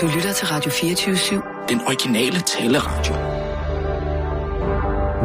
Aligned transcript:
Du 0.00 0.06
lytter 0.14 0.32
til 0.32 0.46
Radio 0.46 0.70
24-7. 0.70 1.66
Den 1.68 1.80
originale 1.80 2.40
taleradio. 2.40 3.14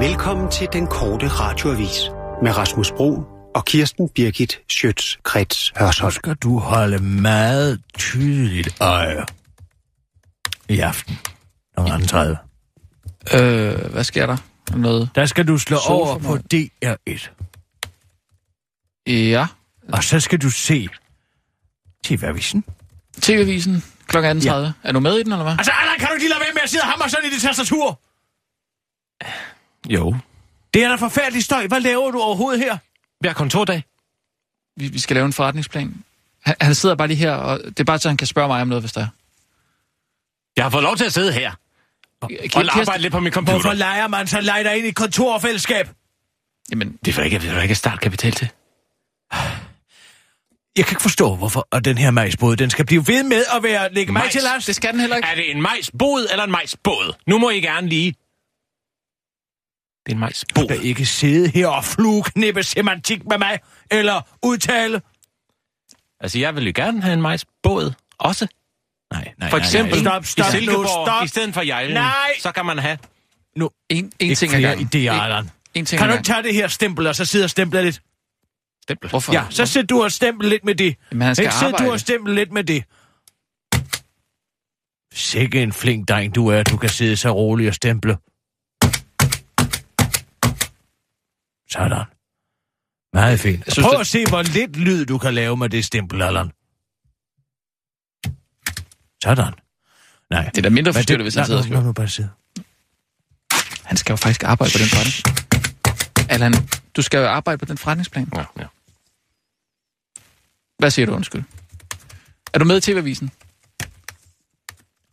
Velkommen 0.08 0.52
til 0.52 0.68
den 0.74 0.88
korte 0.88 1.28
radioavis 1.28 2.00
med 2.44 2.58
Rasmus 2.58 2.92
Bro 2.92 3.24
og 3.56 3.66
Kirsten 3.66 4.10
Birgit 4.10 4.60
Schøtz-Krets 4.72 5.54
Så 5.54 5.72
Hørsholm. 5.80 6.12
skal 6.12 6.36
du 6.36 6.60
holde 6.60 7.00
meget 7.00 7.82
tydeligt 7.98 8.78
øje 8.82 9.26
i 10.70 10.80
aften 10.80 11.16
kl. 11.78 11.82
18.30. 11.82 13.38
Øh, 13.38 13.92
hvad 13.92 14.04
sker 14.04 14.26
der? 14.26 14.38
Noget? 14.78 15.10
Der 15.16 15.26
skal 15.26 15.48
du 15.48 15.58
slå 15.58 15.78
over 15.88 16.18
på 16.20 16.28
mode. 16.28 16.70
DR1, 16.86 17.30
Ja. 19.08 19.48
og 19.94 20.04
så 20.04 20.20
skal 20.20 20.42
du 20.42 20.50
se 20.50 20.88
TV-avisen. 22.04 22.64
TV-avisen 23.22 23.84
kl. 24.08 24.18
18.30. 24.18 24.22
Ja. 24.24 24.72
Er 24.84 24.92
du 24.92 25.00
med 25.00 25.18
i 25.20 25.24
den, 25.24 25.32
eller 25.32 25.44
hvad? 25.44 25.56
Altså, 25.58 25.72
Allan, 25.72 26.00
kan 26.00 26.08
du 26.08 26.14
ikke 26.14 26.24
lige 26.24 26.30
lade 26.30 26.40
være 26.40 26.54
med 26.54 26.62
at 26.62 26.70
sidde 26.70 26.82
og 26.82 26.88
hamre 26.88 27.10
sådan 27.10 27.26
i 27.30 27.34
dit 27.34 27.42
tastatur? 27.42 28.00
Jo. 29.90 30.16
Det 30.74 30.84
er 30.84 30.90
da 30.90 30.96
forfærdelig 30.96 31.44
støj. 31.44 31.68
Hvad 31.68 31.80
laver 31.80 32.12
du 32.12 32.20
overhovedet 32.22 32.60
her? 32.64 32.78
Hver 33.20 33.34
kontordag. 33.34 33.84
Vi, 34.78 34.88
vi 34.88 35.00
skal 35.00 35.16
lave 35.16 35.26
en 35.26 35.34
forretningsplan. 35.34 36.04
Han, 36.46 36.56
han 36.62 36.76
sidder 36.76 36.96
bare 36.96 37.08
lige 37.08 37.18
her, 37.18 37.32
og 37.32 37.60
det 37.64 37.80
er 37.80 37.84
bare 37.84 38.00
så, 38.00 38.08
han 38.10 38.18
kan 38.18 38.28
spørge 38.28 38.48
mig 38.48 38.62
om 38.62 38.68
noget, 38.68 38.82
hvis 38.82 38.92
der 38.94 39.02
er. 39.02 39.08
Jeg 40.56 40.66
har 40.66 40.70
fået 40.70 40.84
lov 40.84 40.96
til 40.98 41.06
at 41.06 41.14
sidde 41.14 41.34
her. 41.34 41.52
Og, 42.22 42.30
og 42.56 42.80
arbejde 42.80 43.02
lidt 43.02 43.12
på 43.14 43.20
min 43.20 43.34
computer. 43.34 43.60
Hvorfor 43.62 43.74
leger 43.74 44.08
man 44.08 44.28
så 44.28 44.42
leger 44.42 44.72
ind 44.72 44.88
i 44.88 44.92
kontorfællesskab? 44.92 45.90
Jamen, 46.72 47.00
Det 47.06 47.18
er 47.18 47.24
ikke, 47.24 47.40
det 47.40 47.50
er 47.50 47.62
ikke 47.62 47.76
startkapital 47.76 48.32
til. 48.32 48.50
Jeg 50.78 50.86
kan 50.86 50.92
ikke 50.92 51.02
forstå, 51.02 51.36
hvorfor 51.36 51.68
og 51.72 51.86
den 51.86 51.98
her 51.98 52.12
majsbåd, 52.12 52.56
den 52.56 52.70
skal 52.70 52.86
blive 52.86 53.08
ved 53.08 53.24
med 53.24 53.44
at 53.56 53.64
være 53.64 53.94
lægge 53.94 54.14
mig 54.14 54.20
Majs. 54.22 54.32
til 54.32 54.42
last. 54.44 54.68
det 54.68 54.76
skal 54.76 54.92
den 54.92 55.00
heller 55.00 55.16
ikke. 55.16 55.28
Er 55.28 55.36
det 55.36 55.52
en 55.52 55.62
majsbod 55.62 56.28
eller 56.32 56.44
en 56.44 56.52
majsbåd? 56.52 57.14
Nu 57.28 57.38
må 57.38 57.50
I 57.50 57.60
gerne 57.62 57.90
lige... 57.90 58.12
Det 60.06 60.12
er 60.12 60.12
en 60.12 60.16
Du 60.16 60.20
majsbod. 60.20 60.66
skal 60.66 60.86
ikke 60.86 61.06
sidde 61.06 61.50
her 61.50 61.68
og 61.68 61.84
flueknippe 61.86 62.64
semantik 62.64 63.26
med 63.30 63.38
mig, 63.38 63.60
eller 63.92 64.22
udtale. 64.44 65.02
Altså, 66.20 66.40
jeg 66.40 66.56
vil 66.56 66.66
jo 66.66 66.72
gerne 66.76 67.02
have 67.02 67.14
en 67.14 67.22
majsbåd 67.22 67.94
også. 68.18 68.48
Nej, 69.14 69.34
nej, 69.38 69.50
For 69.50 69.58
eksempel 69.58 70.00
Stop, 70.00 70.26
stop 70.26 70.48
i 70.48 70.52
Silkeborg, 70.52 71.08
stop. 71.08 71.24
i 71.24 71.28
stedet 71.28 71.54
for 71.54 71.62
Jejlen, 71.62 71.94
Nej. 71.94 72.32
så 72.40 72.52
kan 72.52 72.66
man 72.66 72.80
have... 72.80 72.98
Nu, 73.58 73.70
En, 73.90 73.98
en 74.06 74.12
ikke 74.20 74.36
ting 74.36 74.54
ad 74.54 74.60
flere 74.60 74.76
gangen. 74.76 75.10
idéer, 75.10 75.40
En-. 75.40 75.50
En 75.74 75.86
ting 75.86 76.00
Kan 76.00 76.08
du 76.10 76.14
ikke 76.14 76.26
tage 76.26 76.44
det 76.44 76.54
her 76.54 76.68
stempel, 76.68 77.08
og 77.08 77.16
så 77.16 77.26
sidde 77.26 77.44
og 77.44 77.50
stemple 77.50 77.82
lidt? 77.84 78.02
Stempel. 78.88 79.10
Hvorfor? 79.10 79.34
Ja, 79.34 79.46
så 79.50 79.66
sidder 79.66 79.88
du 79.88 80.04
og 80.04 80.12
stempel 80.12 80.50
lidt 80.50 80.64
med 80.66 80.76
det. 80.76 80.96
Jamen, 81.12 81.26
han 81.26 81.36
skal 81.36 81.44
Ikke 81.46 81.54
sidder 81.56 81.72
du 81.72 81.76
arbejde. 81.76 81.92
og 81.94 82.00
stempel 82.00 82.36
lidt 82.36 82.52
med 82.52 82.64
det. 82.64 82.84
Sikke 85.14 85.64
en 85.64 85.74
flink 85.74 86.10
dreng 86.10 86.36
du 86.36 86.48
er, 86.48 86.64
du 86.64 86.78
kan 86.78 86.90
sidde 86.90 87.18
så 87.18 87.30
roligt 87.32 87.68
og 87.68 87.74
stemple. 87.76 88.18
Sådan. 91.70 92.06
Meget 93.14 93.40
fint. 93.40 93.66
Jeg 93.66 93.74
synes, 93.74 93.86
Prøv 93.86 93.94
det- 93.94 94.00
at 94.00 94.08
se, 94.08 94.26
hvor 94.30 94.42
lidt 94.42 94.76
lyd 94.78 95.06
du 95.06 95.18
kan 95.18 95.34
lave 95.34 95.58
med 95.58 95.70
det 95.70 95.86
stempel, 95.86 96.22
Allan. 96.22 96.52
Sådan. 99.24 99.54
Nej. 100.30 100.46
Det 100.50 100.58
er 100.58 100.62
da 100.62 100.70
mindre 100.70 100.90
Men 100.90 100.94
forstyrrende, 100.94 101.24
hvis 101.24 101.36
han 101.36 101.40
nej, 101.42 101.46
sidder 101.46 101.60
og 101.60 101.66
nu- 101.66 101.70
skriver. 101.72 101.84
nu 101.84 101.92
bare 101.94 102.08
sidde. 102.08 102.30
Han 103.84 103.98
skal 103.98 104.14
jo 104.14 104.18
faktisk 104.18 104.44
arbejde 104.44 104.72
på 104.74 104.78
den 104.78 104.88
forretning. 104.88 106.30
Allan, 106.30 106.54
du 106.96 107.02
skal 107.02 107.18
jo 107.18 107.28
arbejde 107.28 107.58
på 107.58 107.66
den 107.66 107.78
forretningsplan. 107.78 108.30
Ja, 108.36 108.46
ja. 108.60 108.66
Hvad 110.78 110.92
siger 110.92 111.06
du, 111.06 111.14
undskyld? 111.14 111.44
Er 112.54 112.60
du 112.60 112.66
med 112.66 112.78
i 112.78 112.82
TV-avisen? 112.82 113.32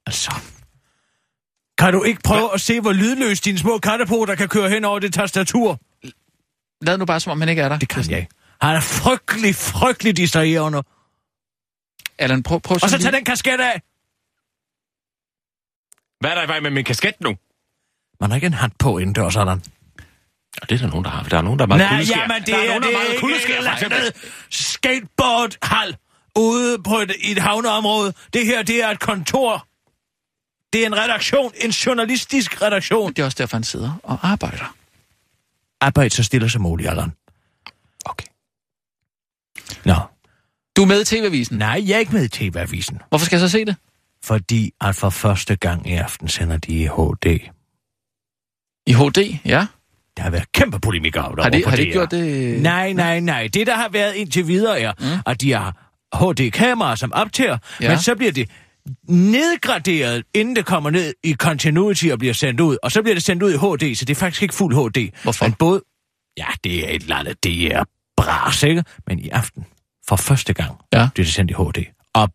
Altså. 0.06 0.34
Kan 1.78 1.92
du 1.92 2.02
ikke 2.02 2.22
prøve 2.24 2.55
at 2.55 2.60
se, 2.60 2.80
hvor 2.80 2.92
lydløs 2.92 3.41
dine 3.41 3.58
små 3.58 3.78
kattepoter 3.78 4.34
kan 4.34 4.48
køre 4.48 4.68
hen 4.70 4.84
over 4.84 4.98
det 4.98 5.14
tastatur? 5.14 5.80
Lad 6.83 6.98
nu 6.98 7.05
bare, 7.05 7.20
som 7.20 7.30
om 7.30 7.40
han 7.40 7.48
ikke 7.48 7.62
er 7.62 7.68
der. 7.68 7.78
Det 7.78 7.89
kan 7.89 8.11
jeg 8.11 8.18
ikke. 8.18 8.30
Han 8.61 8.77
er 8.77 8.80
frygtelig, 8.80 9.55
frygtelig 9.55 10.17
distraherende. 10.17 10.83
Allan, 12.18 12.42
prøv, 12.42 12.61
prøv 12.61 12.79
Og 12.83 12.90
så 12.90 12.98
tag 12.98 13.12
den 13.12 13.24
kasket 13.24 13.61
af. 13.61 13.83
Hvad 16.20 16.30
er 16.30 16.34
der 16.34 16.42
i 16.42 16.48
vej 16.48 16.61
med 16.61 16.70
min 16.70 16.84
kasket 16.84 17.20
nu? 17.20 17.36
Man 18.20 18.30
har 18.30 18.34
ikke 18.34 18.46
en 18.46 18.55
hand 18.55 18.73
på 18.79 18.98
indendørs, 18.98 19.34
sådan. 19.34 19.62
Ja, 20.61 20.67
det 20.68 20.74
er 20.74 20.85
der 20.85 20.90
nogen, 20.90 21.05
der 21.05 21.11
har. 21.11 21.23
Der 21.23 21.39
er 21.39 21.42
nogen, 21.42 21.58
der 21.58 21.64
er 21.64 21.68
meget 21.68 21.79
Nej, 21.80 21.90
kuldeskær. 21.90 22.20
jamen 22.20 22.40
det 22.40 22.46
der 22.46 22.57
er, 22.57 22.63
er 22.63 22.67
nogen, 22.68 22.83
der 22.83 22.89
er 22.89 22.92
er 22.92 22.98
meget 22.98 23.20
kuldeskær, 23.20 24.11
skateboardhal 24.51 25.96
ude 26.36 26.79
på 26.83 26.98
et, 26.98 27.13
et 27.20 27.39
havneområde. 27.39 28.14
Det 28.33 28.46
her, 28.46 28.62
det 28.62 28.83
er 28.83 28.89
et 28.89 29.01
kontor. 29.01 29.67
Det 30.73 30.83
er 30.83 30.86
en 30.86 30.96
redaktion, 30.96 31.52
en 31.57 31.70
journalistisk 31.70 32.62
redaktion. 32.62 33.12
Det 33.12 33.18
er 33.18 33.24
også 33.24 33.36
derfor, 33.39 33.57
han 33.57 33.64
sidder 33.64 33.92
og 34.02 34.18
arbejder. 34.23 34.74
Arbejde 35.80 36.11
så 36.11 36.23
stille 36.23 36.51
som 36.51 36.62
muligt, 36.62 36.91
Allan. 36.91 37.12
Okay. 38.05 38.27
Nå. 39.85 39.95
Du 40.77 40.83
er 40.83 40.86
med 40.86 41.01
i 41.01 41.05
TV-avisen. 41.05 41.58
Nej, 41.58 41.83
jeg 41.86 41.95
er 41.95 41.98
ikke 41.98 42.12
med 42.12 42.24
i 42.24 42.29
TV-avisen. 42.29 42.98
Hvorfor 43.08 43.27
skal 43.27 43.36
jeg 43.36 43.48
så 43.48 43.52
se 43.52 43.64
det? 43.64 43.77
Fordi 44.24 44.73
at 44.80 44.96
for 44.96 45.11
første 45.11 45.57
gang 45.57 45.91
i 45.91 45.95
aften 45.95 46.29
sender 46.29 46.57
de 46.57 46.73
i 46.73 46.86
HD. 46.86 47.27
I 48.86 48.92
HD, 48.92 49.39
ja. 49.45 49.67
Der 50.17 50.23
har 50.23 50.30
været 50.30 50.52
kæmpe 50.52 50.80
polemik 50.80 51.17
af 51.17 51.23
det 51.36 51.42
Har 51.45 51.50
de, 51.50 51.64
har 51.67 51.77
de 51.77 51.84
gjort 51.92 52.11
det? 52.11 52.62
Nej, 52.62 52.92
nej, 52.92 53.20
nej. 53.20 53.48
Det, 53.55 53.67
der 53.67 53.74
har 53.77 53.89
været 53.89 54.14
indtil 54.14 54.46
videre, 54.48 54.80
er, 54.80 54.92
mm. 54.98 55.06
at 55.27 55.40
de 55.40 55.52
har 55.52 55.89
HD-kameraer, 56.14 56.95
som 56.95 57.12
optager, 57.12 57.58
ja. 57.80 57.84
Ja. 57.84 57.90
men 57.90 57.98
så 57.98 58.14
bliver 58.14 58.33
det 58.33 58.50
nedgraderet, 59.08 60.24
inden 60.34 60.56
det 60.56 60.67
kommer 60.67 60.90
ned 60.90 61.14
i 61.24 61.34
continuity 61.34 62.06
og 62.12 62.18
bliver 62.18 62.34
sendt 62.34 62.61
ud. 62.61 62.77
Og 62.83 62.92
så 62.92 63.02
bliver 63.02 63.14
det 63.14 63.23
sendt 63.23 63.42
ud 63.42 63.52
i 63.52 63.56
HD, 63.56 63.95
så 63.95 64.05
det 64.05 64.11
er 64.11 64.18
faktisk 64.20 64.42
ikke 64.42 64.55
fuld 64.55 64.74
HD. 64.74 65.08
Hvorfor? 65.23 65.45
Men 65.45 65.52
både... 65.52 65.83
Ja, 66.39 66.46
det 66.64 66.84
er 66.84 66.94
et 66.94 67.02
eller 67.02 67.17
andet, 67.17 67.44
det 67.44 67.67
er 67.74 67.84
bras, 68.17 68.62
ikke? 68.62 68.84
Men 69.06 69.18
i 69.18 69.29
aften, 69.29 69.67
for 70.08 70.17
første 70.17 70.52
gang, 70.52 70.70
Ja. 70.92 71.08
bliver 71.14 71.24
det 71.24 71.34
sendt 71.34 71.50
i 71.50 71.55
HD. 71.55 71.84
Og 72.14 72.29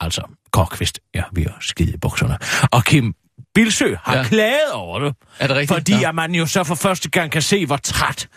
altså, 0.00 0.22
Korkvist 0.52 1.00
er 1.14 1.22
ved 1.32 1.44
at 1.46 1.52
skide 1.60 1.92
i 1.94 1.96
bukserne. 1.96 2.38
Og 2.72 2.84
Kim 2.84 3.14
Bilsø 3.58 3.94
har 4.02 4.16
ja. 4.16 4.22
Klaget 4.24 4.72
over 4.72 4.98
det. 4.98 5.14
Er 5.38 5.46
det 5.46 5.56
rigtigt? 5.56 5.76
Fordi 5.78 5.92
Ja. 6.00 6.08
at 6.08 6.14
man 6.14 6.34
jo 6.34 6.46
så 6.46 6.64
for 6.64 6.74
første 6.74 7.10
gang 7.10 7.32
kan 7.32 7.42
se, 7.42 7.66
hvor 7.66 7.76
træt 7.76 8.28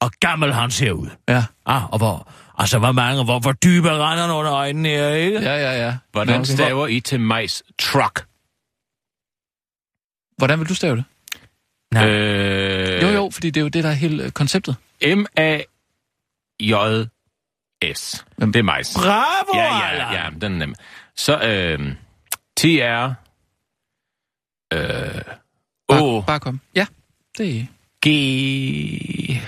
og 0.00 0.10
gammel 0.20 0.52
han 0.52 0.70
ser 0.70 0.92
ud. 0.92 1.08
Ja, 1.28 1.44
Ah, 1.66 1.92
og 1.92 1.98
hvor, 1.98 2.32
altså 2.58 2.78
hvor 2.78 2.92
mange, 2.92 3.24
hvor, 3.24 3.38
hvor 3.38 3.52
dybe 3.52 3.90
render 3.90 4.32
under 4.34 4.52
øjnene 4.52 4.88
er, 4.88 5.14
ikke? 5.14 5.40
Ja. 5.40 5.56
ja, 5.56 5.84
ja. 5.86 5.96
Hvordan 6.12 6.34
Nå, 6.34 6.40
okay. 6.40 6.52
staver 6.54 6.86
I 6.86 7.00
til 7.00 7.20
majs 7.20 7.62
truck? 7.78 8.24
Hvordan 10.38 10.58
vil 10.60 10.68
du 10.68 10.74
stave 10.74 10.96
det? 10.96 11.04
Nej. 11.94 12.08
Øh, 12.08 13.02
Jo, 13.02 13.08
jo, 13.08 13.30
fordi 13.32 13.50
det 13.50 13.60
er 13.60 13.62
jo 13.62 13.68
det, 13.68 13.84
der 13.84 13.90
er 13.90 13.94
hele 13.94 14.24
øh, 14.24 14.30
konceptet. 14.30 14.76
M-A-J-S. 15.02 15.64
Det 18.40 18.56
er 18.56 18.62
majs. 18.62 18.94
Bravo, 18.96 19.54
Ja, 19.54 19.94
ja, 19.94 20.12
ja, 20.12 20.28
den 20.40 20.52
er 20.52 20.56
nem. 20.58 20.74
Så, 21.16 21.38
øh, 21.40 21.92
T-R... 22.56 23.14
Øh, 24.74 25.22
Bare, 25.88 26.02
O, 26.02 26.20
bare 26.20 26.40
kom. 26.40 26.60
Ja, 26.74 26.86
det 27.38 27.58
er... 27.60 27.64
G... 28.06 29.40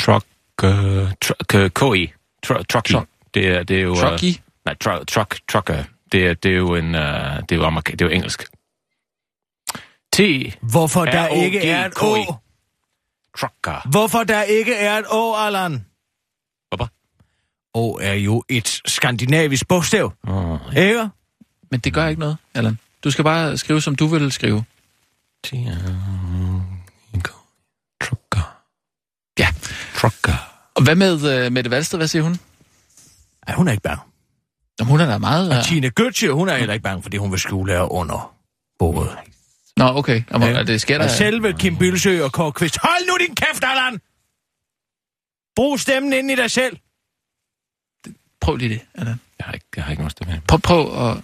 Truck... 0.00 0.24
øh, 0.64 1.12
Truck... 1.22 1.54
øh, 1.54 1.70
K-I. 1.70 2.12
Tru- 2.46 2.62
Trucky. 2.62 2.92
Truck. 2.92 3.08
Det 3.34 3.48
er, 3.48 3.62
det 3.62 3.76
er 3.78 3.82
jo... 3.82 3.94
Trucky. 3.94 4.40
Nej, 4.64 4.74
tru- 4.84 5.04
truck, 5.04 5.40
trucker. 5.48 5.84
Det 6.12 6.26
er, 6.26 6.34
det 6.34 6.50
er 6.50 6.56
jo 6.56 6.74
en... 6.74 6.94
Uh, 6.94 7.00
det 7.00 7.52
er 7.52 7.56
jo, 7.56 7.66
amerika- 7.66 7.90
det 7.92 8.00
er 8.02 8.06
jo 8.06 8.10
engelsk. 8.10 8.44
T... 10.12 10.20
Hvorfor 10.60 11.04
der 11.04 11.26
ikke 11.26 11.58
er 11.68 11.86
et 11.86 11.92
Å? 11.96 12.06
R-O-G-K-I. 12.06 12.32
Trucker. 13.38 13.88
Hvorfor 13.90 14.24
der 14.24 14.42
ikke 14.42 14.74
er 14.74 14.98
et 14.98 15.06
Å, 15.10 15.34
Allan? 15.46 15.84
Hvorfor? 16.68 16.90
Å 17.74 17.98
er 18.02 18.14
jo 18.20 18.42
et 18.48 18.80
skandinavisk 18.86 19.68
bogstav, 19.68 20.12
Oh, 20.28 20.58
ikke? 20.76 21.08
Men 21.70 21.80
det 21.80 21.94
gør 21.94 22.06
ikke 22.06 22.20
noget, 22.20 22.36
Allan. 22.54 22.78
Du 23.04 23.10
skal 23.10 23.24
bare 23.24 23.58
skrive, 23.58 23.82
som 23.82 23.96
du 23.96 24.06
vil 24.06 24.32
skrive. 24.32 24.64
Trucker. 28.02 28.56
Ja. 29.38 29.48
Trucker. 29.96 30.34
Og 30.74 30.82
hvad 30.84 30.94
med 30.94 31.46
uh, 31.46 31.52
Mette 31.52 31.70
Valsted? 31.70 31.98
Hvad 31.98 32.08
siger 32.08 32.22
hun? 32.22 32.40
Ej, 33.46 33.54
hun 33.54 33.68
er 33.68 33.72
ikke 33.72 33.82
bange. 33.82 34.02
Jamen, 34.80 34.90
hun 34.90 35.00
er 35.00 35.06
da 35.06 35.18
meget... 35.18 35.50
Og 35.50 35.56
Uh... 35.58 35.64
Tine 35.64 35.90
Götze, 36.00 36.28
hun 36.28 36.48
er 36.48 36.56
heller 36.56 36.72
ikke 36.74 36.82
bange, 36.82 37.02
fordi 37.02 37.16
hun 37.16 37.30
vil 37.30 37.40
skjule 37.40 37.72
her 37.72 37.92
under 37.92 38.34
bordet. 38.78 39.16
Nå, 39.76 39.84
okay. 39.84 40.22
Jamen, 40.32 40.48
Ja. 40.48 40.54
ja. 40.56 40.62
det 40.62 40.80
sker 40.80 40.98
der... 40.98 41.04
Og 41.04 41.10
selve 41.10 41.52
Kim 41.58 41.76
Bilsø 41.78 42.24
og 42.24 42.32
Kåre 42.32 42.52
Kvist. 42.52 42.78
Hold 42.82 43.06
nu 43.08 43.26
din 43.26 43.34
kæft, 43.34 43.64
Allan! 43.64 44.00
Brug 45.56 45.80
stemmen 45.80 46.12
ind 46.12 46.30
i 46.30 46.34
dig 46.34 46.50
selv. 46.50 46.76
Prøv 48.40 48.56
lige 48.56 48.68
det, 48.68 48.80
Allan. 48.94 49.20
Jeg 49.38 49.44
har 49.46 49.52
ikke, 49.52 49.66
jeg 49.76 49.84
har 49.84 49.90
ikke 49.90 50.00
nogen 50.00 50.10
stemme. 50.10 50.42
Prøv, 50.48 50.58
prøv 50.60 51.10
at... 51.10 51.16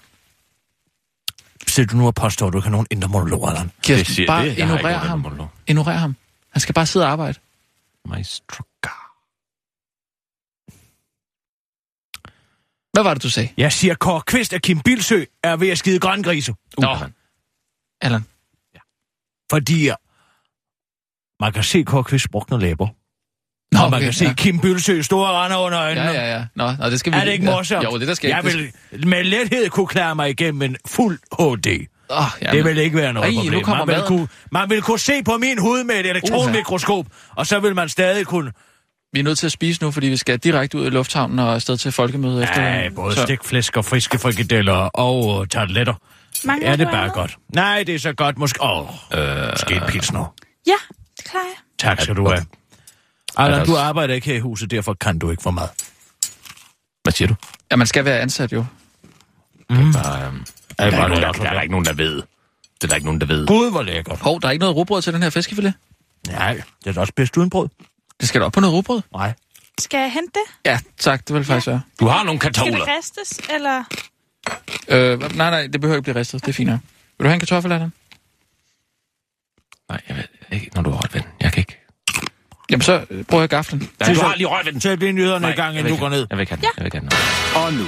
Så 1.78 1.84
du 1.84 1.96
nu 1.96 2.06
og 2.06 2.14
påstår, 2.14 2.46
at 2.46 2.52
du 2.52 2.60
kan 2.60 2.72
nogen 2.72 2.86
indre 2.90 3.08
monolog, 3.08 3.48
Allan. 3.48 3.70
Kirsten, 3.82 4.26
bare 4.26 4.46
det. 4.46 4.58
Ignorer 4.58 4.96
ham. 4.96 5.19
monolog. 5.19 5.48
Ignorer 5.66 5.92
ham. 5.92 6.16
Han 6.50 6.60
skal 6.60 6.75
bare 6.75 6.86
sidde 6.86 7.06
og 7.06 7.12
arbejde. 7.12 7.38
Trucker. 8.52 9.14
Hvad 12.92 13.02
var 13.02 13.14
det, 13.14 13.22
du 13.22 13.30
sagde? 13.30 13.48
Jeg 13.56 13.72
siger, 13.72 13.94
Kåre 13.94 14.22
Kvist 14.26 14.52
af 14.52 14.62
Kim 14.62 14.80
Bilsø 14.80 15.25
er 15.42 15.56
ved 15.56 15.69
at 15.69 15.78
skide 15.78 16.00
grøngrise. 16.00 16.54
Nå. 16.78 16.96
Allan. 18.00 18.24
Fordi 19.50 19.90
man 21.40 21.52
kan 21.52 21.62
se 21.62 21.82
Kåre 21.82 22.04
Kvist 22.04 22.31
brugne 22.31 22.60
læber. 22.60 22.88
Nå, 23.73 23.81
Og 23.81 23.91
man 23.91 24.00
kan 24.00 24.12
se 24.12 24.25
ja. 24.25 24.32
Kim 24.32 24.59
Bilsø 24.61 25.03
store 25.03 25.44
render 25.44 25.56
under 25.59 25.81
øjnene. 25.81 26.06
Ja, 26.06 26.12
ja, 26.26 26.37
ja. 26.37 26.44
Nå, 26.55 26.73
nå, 26.81 26.91
det 26.91 27.00
skal 27.00 27.12
vi 27.12 27.19
Er 27.19 27.25
det 27.25 27.32
ikke 27.32 27.44
ja. 27.44 27.50
morsomt? 27.50 27.85
Jo, 27.85 27.99
det 27.99 28.09
der 28.09 28.15
skal 28.15 28.29
Jeg 28.29 28.44
vil 28.44 28.73
med 29.06 29.25
lethed 29.25 29.69
kunne 29.70 29.87
klare 29.87 30.15
mig 30.15 30.31
igennem 30.31 30.62
en 30.62 30.76
fuld 30.87 31.19
HD. 31.38 31.87
Oh, 32.11 32.23
ja, 32.43 32.50
Det 32.50 32.65
vil 32.65 32.79
ikke 32.79 32.97
være 32.97 33.12
noget 33.12 33.26
Ej, 33.29 33.35
nu 33.35 33.41
problem. 33.43 33.62
kommer 33.65 33.85
Man 33.85 33.94
vil, 33.97 34.05
kunne, 34.06 34.29
man 34.53 34.70
vil 34.70 34.82
kunne 34.82 34.99
se 34.99 35.23
på 35.23 35.37
min 35.38 35.59
hud 35.59 35.85
med 35.85 35.94
et 35.94 36.06
elektronmikroskop, 36.11 37.06
og 37.37 37.47
så 37.47 37.61
vil 37.61 37.75
man 37.75 37.88
stadig 37.88 38.26
kunne... 38.26 38.53
Vi 39.12 39.20
er 39.20 39.25
nødt 39.25 39.38
til 39.38 39.47
at 39.47 39.53
spise 39.53 39.82
nu, 39.82 39.91
fordi 39.91 40.06
vi 40.06 40.17
skal 40.17 40.38
direkte 40.38 40.79
ud 40.79 40.87
i 40.87 40.91
lufthavnen 40.91 41.38
og 41.38 41.55
afsted 41.55 41.76
til 41.76 41.93
folkemødet 41.93 42.43
efter. 42.43 42.61
Nej, 42.61 42.88
både 42.88 43.15
Så- 43.15 43.23
stikflæsk 43.23 43.76
og 43.76 43.85
friske 43.85 44.19
frikadeller 44.19 44.75
og 44.75 45.41
øh, 45.43 45.47
tarteletter. 45.49 45.94
Mangler 46.44 46.69
Er 46.70 46.76
det 46.76 46.87
du 46.87 46.91
bare 46.93 47.00
andet? 47.03 47.15
godt? 47.15 47.37
Nej, 47.55 47.82
det 47.87 47.94
er 47.94 47.99
så 47.99 48.12
godt. 48.12 48.38
Måske... 48.38 48.62
Åh, 48.62 48.81
øh, 49.15 49.50
måske 49.50 49.75
en 49.75 49.81
pilsner. 49.88 50.35
Ja, 50.67 50.73
det 51.17 51.25
klarer 51.25 51.44
jeg. 51.44 51.56
Tak 51.88 52.00
skal 52.00 52.15
du 52.17 52.29
have. 52.29 52.44
Allan, 53.38 53.67
du 53.67 53.76
arbejder 53.76 54.14
ikke 54.14 54.26
her 54.26 54.35
i 54.35 54.40
huset, 54.40 54.70
derfor 54.70 54.94
kan 54.94 55.19
du 55.19 55.31
ikke 55.31 55.43
for 55.43 55.50
meget. 55.50 55.70
Hvad 57.02 57.12
siger 57.12 57.29
du? 57.29 57.35
Ja, 57.70 57.76
man 57.76 57.87
skal 57.87 58.05
være 58.05 58.20
ansat 58.20 58.52
jo. 58.52 58.64
Mm. 59.70 59.93
Bare, 59.93 60.26
øhm, 60.26 60.44
der, 60.79 60.85
er 60.85 60.90
bare 60.90 60.90
ikke 60.90 60.96
nogen, 60.99 61.20
noget, 61.20 61.37
der, 61.37 61.50
er 61.50 61.61
ikke 61.62 61.73
nogen, 61.73 61.85
der 61.85 61.93
ved. 61.93 62.14
Det 62.14 62.85
er 62.85 62.88
der 62.88 62.94
ikke 62.94 63.06
nogen, 63.06 63.20
der 63.20 63.26
ved. 63.26 63.46
Gud, 63.46 63.70
hvor 63.70 63.82
lækkert. 63.82 64.19
Hov, 64.19 64.40
der 64.40 64.49
er 64.49 64.52
ikke 64.52 64.61
noget 64.61 64.76
rugbrød 64.76 65.02
til 65.02 65.12
den 65.12 65.23
her 65.23 65.31
fiskefilet. 65.31 65.75
Nej, 66.29 66.62
det 66.85 66.90
er 66.90 66.93
da 66.93 67.00
også 67.00 67.12
bedst 67.17 67.37
uden 67.37 67.50
brød. 67.50 67.69
Det 68.20 68.29
skal 68.29 68.40
da 68.40 68.46
op 68.46 68.52
på 68.52 68.61
noget 68.61 68.75
rugbrød. 68.75 69.02
Nej. 69.12 69.32
Skal 69.81 69.99
jeg 69.99 70.12
hente 70.12 70.31
det? 70.34 70.70
Ja, 70.70 70.79
tak. 70.99 71.29
Det 71.29 71.37
vil 71.37 71.44
faktisk 71.44 71.67
være. 71.67 71.81
Du 72.00 72.06
har 72.06 72.25
nogle 72.25 72.41
Skal 72.41 72.49
det 72.55 72.56
kartofler. 72.56 72.96
ristes, 72.96 73.41
eller... 73.55 73.84
Øh, 74.88 75.20
nej, 75.37 75.50
nej, 75.50 75.67
det 75.67 75.81
behøver 75.81 75.96
ikke 75.96 76.02
blive 76.02 76.17
ristet. 76.20 76.41
Det 76.41 76.49
er 76.49 76.52
fint. 76.52 76.70
nok. 76.70 76.81
Vil 77.19 77.25
du 77.25 77.29
have 77.29 77.34
en 77.34 77.41
kartoffel, 77.41 77.73
Allan? 77.73 77.93
Nej, 79.88 80.00
jeg 80.08 80.17
ved 80.17 80.25
ikke, 80.52 80.70
når 80.75 80.82
du 80.82 80.91
har 80.91 81.00
den. 81.00 81.23
Jeg 81.41 81.52
kan 81.52 81.61
ikke. 81.61 81.77
Jamen 82.70 82.82
så 82.82 83.00
øh, 83.11 83.25
prøv 83.25 83.43
at 83.43 83.50
gaflen. 83.50 83.88
Nej, 84.00 84.15
du 84.15 84.20
har 84.20 84.35
lige 84.37 84.47
rørt 84.47 84.67
ved 84.67 84.73
den. 84.73 84.81
Sæt 84.81 84.99
lige 84.99 85.12
nyhederne 85.12 85.47
i 85.47 85.49
Nej, 85.49 85.56
gang, 85.56 85.75
jeg 85.75 85.81
inden 85.81 85.94
du 85.94 86.00
går 86.00 86.09
ned. 86.09 86.26
Jeg 86.31 86.38
vil 86.38 86.43
ikke 86.43 86.53
have 86.53 86.56
den. 86.56 86.65
Jeg 86.65 86.73
vil 86.76 86.85
ikke 86.85 86.97
have 86.97 87.09
den. 87.09 87.62
Og 87.65 87.73
nu, 87.73 87.87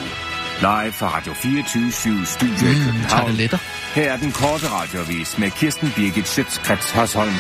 live 0.61 0.93
fra 0.93 1.17
Radio 1.17 1.33
24 1.35 1.93
Studio 2.27 2.67
i 2.69 2.75
Mm, 2.75 2.85
København. 2.85 3.09
tarteletter. 3.09 3.59
Her 3.95 4.13
er 4.13 4.17
den 4.17 4.33
korte 4.33 4.67
radiovis 4.69 5.39
med 5.39 5.51
Kirsten 5.51 5.93
Birgit 5.97 6.29
Schøtzgrads 6.29 6.91
Hasholm. 6.91 7.33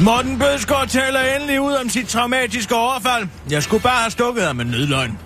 Morten 0.00 0.38
Bødskov 0.38 0.86
taler 0.86 1.20
endelig 1.36 1.60
ud 1.60 1.72
om 1.72 1.88
sit 1.88 2.08
traumatiske 2.08 2.74
overfald. 2.74 3.28
Jeg 3.50 3.62
skulle 3.62 3.82
bare 3.82 4.00
have 4.00 4.10
stukket 4.10 4.44
ham 4.46 4.56
med 4.56 4.64
nødløgn. 4.64 5.18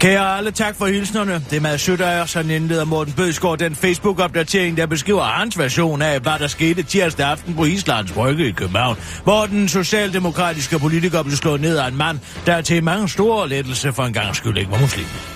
Kære 0.00 0.36
alle, 0.36 0.50
tak 0.50 0.76
for 0.76 0.86
hilsnerne. 0.86 1.44
Det 1.50 1.56
er 1.56 1.60
meget 1.60 1.80
sødt 1.80 2.00
af 2.00 2.18
jer, 2.18 2.26
sådan 2.26 2.50
indleder 2.50 2.84
Morten 2.84 3.12
Bødskov 3.12 3.56
den 3.58 3.74
Facebook-opdatering, 3.74 4.76
der 4.76 4.86
beskriver 4.86 5.22
hans 5.22 5.58
version 5.58 6.02
af, 6.02 6.20
hvad 6.20 6.38
der 6.38 6.46
skete 6.46 6.82
tirsdag 6.82 7.26
aften 7.26 7.54
på 7.54 7.64
Islands 7.64 8.12
Brygge 8.12 8.48
i 8.48 8.52
København, 8.52 8.96
hvor 9.24 9.46
den 9.46 9.68
socialdemokratiske 9.68 10.78
politiker 10.78 11.22
blev 11.22 11.36
slået 11.36 11.60
ned 11.60 11.76
af 11.76 11.88
en 11.88 11.96
mand, 11.96 12.18
der 12.46 12.60
til 12.60 12.84
mange 12.84 13.08
store 13.08 13.48
lettelse 13.48 13.92
for 13.92 14.02
en 14.02 14.12
gang 14.12 14.36
skyld 14.36 14.58
ikke 14.58 14.70
var 14.70 14.80
muslim. 14.80 15.35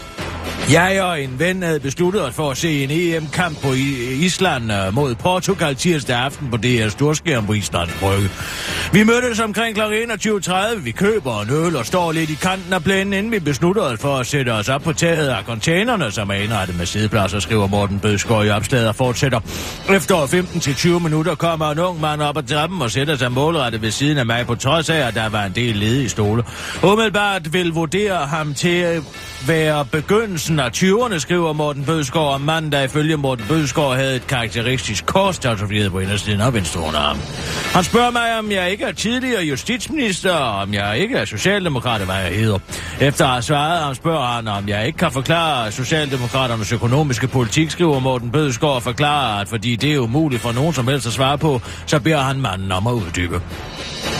Jeg 0.72 1.02
og 1.02 1.22
en 1.22 1.38
ven 1.38 1.62
havde 1.62 1.80
besluttet 1.80 2.22
os 2.22 2.34
for 2.34 2.50
at 2.50 2.56
se 2.56 2.84
en 2.84 2.90
EM-kamp 2.90 3.62
på 3.62 3.72
Island 4.20 4.72
øh, 4.72 4.94
mod 4.94 5.14
Portugal 5.14 5.74
tirsdag 5.74 6.16
aften 6.16 6.50
på 6.50 6.56
DR 6.56 6.88
Storskærm 6.88 7.46
på 7.46 7.52
Islands 7.52 7.92
Brygge. 8.00 8.30
Vi 8.92 9.04
mødtes 9.04 9.40
omkring 9.40 9.74
kl. 9.74 9.80
21.30. 9.80 10.78
Vi 10.84 10.90
køber 10.90 11.40
en 11.40 11.50
øl 11.50 11.76
og 11.76 11.86
står 11.86 12.12
lidt 12.12 12.30
i 12.30 12.34
kanten 12.34 12.72
af 12.72 12.84
plænen, 12.84 13.12
inden 13.12 13.32
vi 13.32 13.38
beslutter 13.38 13.82
os 13.82 14.00
for 14.00 14.16
at 14.16 14.26
sætte 14.26 14.50
os 14.50 14.68
op 14.68 14.82
på 14.82 14.92
taget 14.92 15.28
af 15.28 15.44
containerne, 15.44 16.10
som 16.10 16.30
er 16.30 16.34
indrettet 16.34 16.78
med 16.78 16.86
sidepladser, 16.86 17.38
skriver 17.38 17.66
Morten 17.66 17.98
Bødskov 18.00 18.44
i 18.44 18.50
opslaget 18.50 18.88
og 18.88 18.96
fortsætter. 18.96 19.40
Efter 19.94 20.16
15-20 20.16 21.02
minutter 21.02 21.34
kommer 21.34 21.70
en 21.70 21.78
ung 21.78 22.00
mand 22.00 22.22
op 22.22 22.36
ad 22.36 22.42
trappen 22.42 22.82
og 22.82 22.90
sætter 22.90 23.16
sig 23.16 23.32
målrettet 23.32 23.82
ved 23.82 23.90
siden 23.90 24.18
af 24.18 24.26
mig, 24.26 24.46
på 24.46 24.54
trods 24.54 24.90
af, 24.90 25.06
at 25.06 25.14
der 25.14 25.28
var 25.28 25.44
en 25.44 25.52
del 25.52 25.76
ledige 25.76 26.08
stole. 26.08 26.44
Umiddelbart 26.82 27.52
vil 27.52 27.72
vurdere 27.72 28.16
ham 28.16 28.54
til 28.54 28.76
at 28.76 29.02
være 29.46 29.84
begyndelsen 30.30 30.60
af 30.60 30.70
20'erne, 30.76 31.18
skriver 31.18 31.52
Morten 31.52 31.84
Bødskov 31.84 32.34
om 32.34 32.40
manden, 32.40 32.72
der 32.72 32.82
ifølge 32.82 33.16
Morten 33.16 33.44
Bødskov 33.48 33.94
havde 33.94 34.16
et 34.16 34.26
karakteristisk 34.26 35.06
kors 35.06 35.38
tatoveret 35.38 35.92
på 35.92 35.98
indersiden 35.98 36.40
af 36.40 36.54
venstre 36.54 36.80
underarm. 36.80 37.18
Han 37.74 37.84
spørger 37.84 38.10
mig, 38.10 38.38
om 38.38 38.50
jeg 38.50 38.70
ikke 38.70 38.84
er 38.84 38.92
tidligere 38.92 39.42
justitsminister, 39.42 40.32
og 40.32 40.62
om 40.62 40.74
jeg 40.74 40.98
ikke 40.98 41.16
er 41.16 41.24
socialdemokrat, 41.24 42.00
hvad 42.00 42.14
jeg 42.14 42.34
hedder. 42.34 42.58
Efter 43.00 43.24
at 43.24 43.30
have 43.30 43.42
svaret 43.42 43.82
ham, 43.82 43.94
spørger 43.94 44.26
han, 44.26 44.48
om 44.48 44.68
jeg 44.68 44.86
ikke 44.86 44.98
kan 44.98 45.12
forklare 45.12 45.72
Socialdemokraternes 45.72 46.72
økonomiske 46.72 47.28
politik, 47.28 47.70
skriver 47.70 47.98
Morten 47.98 48.30
Bødskov 48.30 48.74
og 48.74 48.82
forklarer, 48.82 49.40
at 49.40 49.48
fordi 49.48 49.76
det 49.76 49.94
er 49.94 49.98
umuligt 49.98 50.42
for 50.42 50.52
nogen 50.52 50.74
som 50.74 50.88
helst 50.88 51.06
at 51.06 51.12
svare 51.12 51.38
på, 51.38 51.60
så 51.86 52.00
beder 52.00 52.20
han 52.20 52.40
manden 52.40 52.72
om 52.72 52.86
at 52.86 52.92
uddybe. 52.92 53.40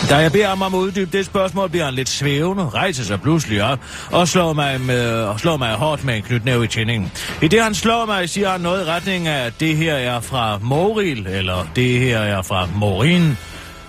Da 0.09 0.17
jeg 0.17 0.31
beder 0.31 0.47
ham 0.47 0.61
om 0.61 0.73
at 0.73 0.79
uddybe 0.79 1.17
det 1.17 1.25
spørgsmål, 1.25 1.69
bliver 1.69 1.85
han 1.85 1.93
lidt 1.93 2.09
svævende, 2.09 2.69
rejser 2.69 3.03
sig 3.03 3.21
pludselig 3.21 3.63
op 3.63 3.79
og 4.11 4.27
slår 4.27 4.53
mig, 4.53 4.81
med, 4.81 5.11
og 5.11 5.39
slår 5.39 5.57
mig 5.57 5.73
hårdt 5.73 6.00
med 6.03 6.15
en 6.15 6.21
knytnæve 6.21 6.63
i 6.63 6.67
tændingen. 6.67 7.11
I 7.41 7.47
det 7.47 7.63
han 7.63 7.73
slår 7.73 8.05
mig, 8.05 8.29
siger 8.29 8.49
han 8.49 8.61
noget 8.61 8.81
i 8.81 8.89
retning 8.89 9.27
af, 9.27 9.45
at 9.45 9.53
det 9.59 9.77
her 9.77 9.93
er 9.93 10.19
fra 10.19 10.59
Moril, 10.61 11.27
eller 11.27 11.67
det 11.75 11.99
her 11.99 12.19
er 12.19 12.41
fra 12.41 12.67
Morin. 12.75 13.37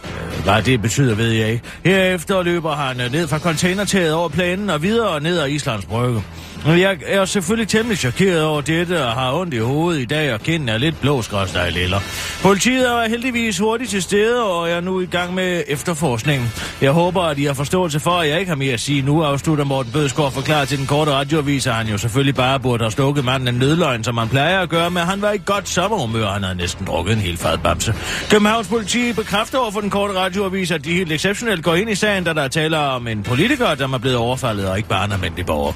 Øh, 0.04 0.44
hvad 0.44 0.62
det 0.62 0.82
betyder, 0.82 1.14
ved 1.14 1.30
jeg 1.30 1.48
ikke. 1.48 1.64
Herefter 1.84 2.42
løber 2.42 2.72
han 2.74 3.00
øh, 3.00 3.12
ned 3.12 3.28
fra 3.28 3.38
containertaget 3.38 4.14
over 4.14 4.28
planen 4.28 4.70
og 4.70 4.82
videre 4.82 5.20
ned 5.20 5.38
ad 5.38 5.48
Islands 5.48 5.84
Brygge. 5.84 6.22
Men 6.66 6.80
Jeg 6.80 6.98
er 7.06 7.24
selvfølgelig 7.24 7.68
temmelig 7.68 7.98
chokeret 7.98 8.44
over 8.44 8.60
dette 8.60 9.04
og 9.06 9.12
har 9.12 9.32
ondt 9.32 9.54
i 9.54 9.58
hovedet 9.58 10.00
i 10.00 10.04
dag, 10.04 10.34
og 10.34 10.40
kinden 10.40 10.68
er 10.68 10.78
lidt 10.78 11.00
blå 11.00 11.18
eller. 11.18 11.70
liller. 11.70 12.00
Politiet 12.42 12.88
er 12.88 13.08
heldigvis 13.08 13.58
hurtigt 13.58 13.90
til 13.90 14.02
stede, 14.02 14.42
og 14.44 14.68
jeg 14.68 14.76
er 14.76 14.80
nu 14.80 15.00
i 15.00 15.06
gang 15.06 15.34
med 15.34 15.62
efterforskningen. 15.68 16.52
Jeg 16.80 16.90
håber, 16.90 17.22
at 17.22 17.38
I 17.38 17.44
har 17.44 17.54
forståelse 17.54 18.00
for, 18.00 18.10
at 18.10 18.28
jeg 18.28 18.38
ikke 18.40 18.48
har 18.48 18.56
mere 18.56 18.72
at 18.72 18.80
sige 18.80 19.02
nu, 19.02 19.22
afslutter 19.22 19.64
Morten 19.64 19.92
Bødskov 19.92 20.32
forklarer 20.32 20.64
til 20.64 20.78
den 20.78 20.86
korte 20.86 21.10
radioavis, 21.10 21.66
at 21.66 21.74
han 21.74 21.86
jo 21.86 21.98
selvfølgelig 21.98 22.34
bare 22.34 22.60
burde 22.60 22.84
have 22.84 22.90
stukket 22.90 23.24
manden 23.24 23.48
en 23.48 23.54
nødløgn, 23.54 24.04
som 24.04 24.16
han 24.16 24.28
plejer 24.28 24.60
at 24.60 24.68
gøre, 24.68 24.90
men 24.90 25.02
han 25.02 25.22
var 25.22 25.32
i 25.32 25.40
godt 25.44 25.68
sommerhumør, 25.68 26.26
han 26.26 26.42
havde 26.42 26.56
næsten 26.56 26.86
drukket 26.86 27.12
en 27.12 27.20
hel 27.20 27.36
fad 27.36 27.58
bamse. 27.58 27.94
Københavns 28.30 28.68
politi 28.68 29.12
bekræfter 29.12 29.58
over 29.58 29.70
for 29.70 29.80
den 29.80 29.90
korte 29.90 30.14
radioavis, 30.14 30.70
at 30.70 30.84
de 30.84 30.92
helt 30.92 31.12
exceptionelt 31.12 31.64
går 31.64 31.74
ind 31.74 31.90
i 31.90 31.94
sagen, 31.94 32.24
da 32.24 32.32
der 32.32 32.48
taler 32.48 32.78
om 32.78 33.08
en 33.08 33.22
politiker, 33.22 33.74
der 33.74 33.88
er 33.88 33.98
blevet 33.98 34.16
overfaldet, 34.16 34.68
og 34.68 34.76
ikke 34.76 34.88
bare 34.88 35.04
en 35.04 35.12
almindelig 35.12 35.46
borger. 35.46 35.72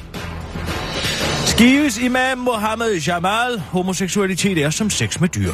Skives 1.57 1.99
imam 1.99 2.39
Mohammed 2.39 3.01
Jamal. 3.01 3.59
Homoseksualitet 3.61 4.59
er 4.59 4.71
som 4.71 4.91
sex 4.91 5.21
med 5.21 5.29
dyr. 5.29 5.53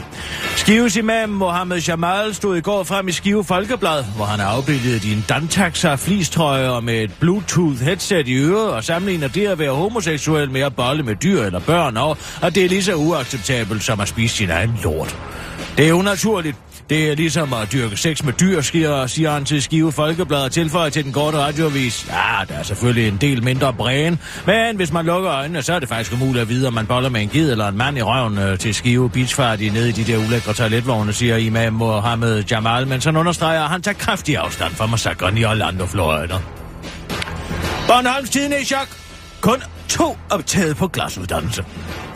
Skives 0.57 0.97
imam 0.97 1.29
Mohammed 1.29 1.79
Jamal 1.79 2.35
stod 2.35 2.57
i 2.57 2.61
går 2.61 2.85
frem 2.85 3.09
i 3.09 3.13
Skive 3.13 3.45
Folkeblad, 3.45 4.05
hvor 4.17 4.25
han 4.25 4.41
er 4.41 4.45
afbildet 4.45 5.05
i 5.05 5.13
en 5.13 5.25
Dantaxa 5.29 5.95
flistrøje 5.95 6.71
og 6.71 6.85
med 6.85 7.03
et 7.03 7.11
Bluetooth 7.21 7.81
headset 7.81 8.29
i 8.29 8.35
øret 8.35 8.71
og 8.71 8.85
sammenligner 8.85 9.29
det 9.29 9.47
at 9.47 9.59
være 9.59 9.73
homoseksuel 9.73 10.51
med 10.51 10.61
at 10.61 10.77
bolle 10.77 11.03
med 11.03 11.17
dyr 11.17 11.43
eller 11.43 11.61
børn 11.61 11.97
og 11.97 12.17
at 12.43 12.55
det 12.55 12.65
er 12.65 12.69
lige 12.69 12.83
så 12.83 12.95
uacceptabelt 12.95 13.83
som 13.83 14.01
at 14.01 14.09
spise 14.09 14.37
sin 14.37 14.51
egen 14.51 14.79
lort. 14.85 15.17
Det 15.77 15.89
er 15.89 15.93
unaturligt. 15.93 16.57
Det 16.93 17.11
er 17.11 17.15
ligesom 17.15 17.53
at 17.53 17.73
dyrke 17.73 17.97
sex 17.97 18.23
med 18.23 18.33
dyr, 18.33 18.61
siger, 18.61 19.07
siger 19.07 19.31
han 19.31 19.45
til 19.45 19.63
Skive 19.63 19.93
Folkeblad 19.93 20.45
og 20.45 20.53
tilføjer 20.53 20.91
til 20.91 21.05
den 21.05 21.13
korte 21.13 21.39
radiovis. 21.39 22.07
Ja, 22.09 22.45
der 22.49 22.55
er 22.55 22.63
selvfølgelig 22.63 23.09
en 23.09 23.17
del 23.17 23.45
mindre 23.45 23.73
bræn, 23.73 24.19
men 24.47 24.77
hvis 24.77 24.93
man 24.93 25.07
lukker 25.07 25.33
øjnene, 25.33 25.63
så 25.63 25.73
er 25.73 25.79
det 25.79 25.89
faktisk 25.89 26.13
umuligt 26.13 26.43
at 26.43 26.49
vide, 26.49 26.67
om 26.67 26.73
man 26.73 26.87
boller 26.87 27.09
med 27.09 27.23
en 27.23 27.29
gid 27.29 27.51
eller 27.53 27.69
en 27.69 27.77
mand 27.77 27.99
i 27.99 28.03
røven 28.03 28.39
øh, 28.39 28.59
til 28.59 28.75
Skive 28.75 29.11
Beachparty 29.11 29.63
nede 29.63 29.89
i 29.89 29.93
de 29.93 30.05
der 30.05 30.27
ulækre 30.27 30.53
toiletvogne, 30.53 31.13
siger 31.13 31.37
imam 31.37 31.73
Mohammed 31.73 32.45
Jamal, 32.51 32.87
men 32.87 33.01
så 33.01 33.11
understreger, 33.11 33.63
at 33.63 33.71
han 33.71 33.83
tager 33.83 33.99
kraftig 33.99 34.37
afstand 34.37 34.75
fra 34.75 34.87
massakren 34.87 35.39
i 35.39 35.45
Orlando, 35.45 35.87
Florida. 35.87 36.35
Bornholms 37.87 38.31
tiden 38.31 38.53
er 38.53 38.59
i 38.59 38.65
chok. 38.65 38.89
Kun 39.41 39.63
to 39.89 40.17
optaget 40.31 40.77
på 40.77 40.89
glasuddannelse. 40.89 41.65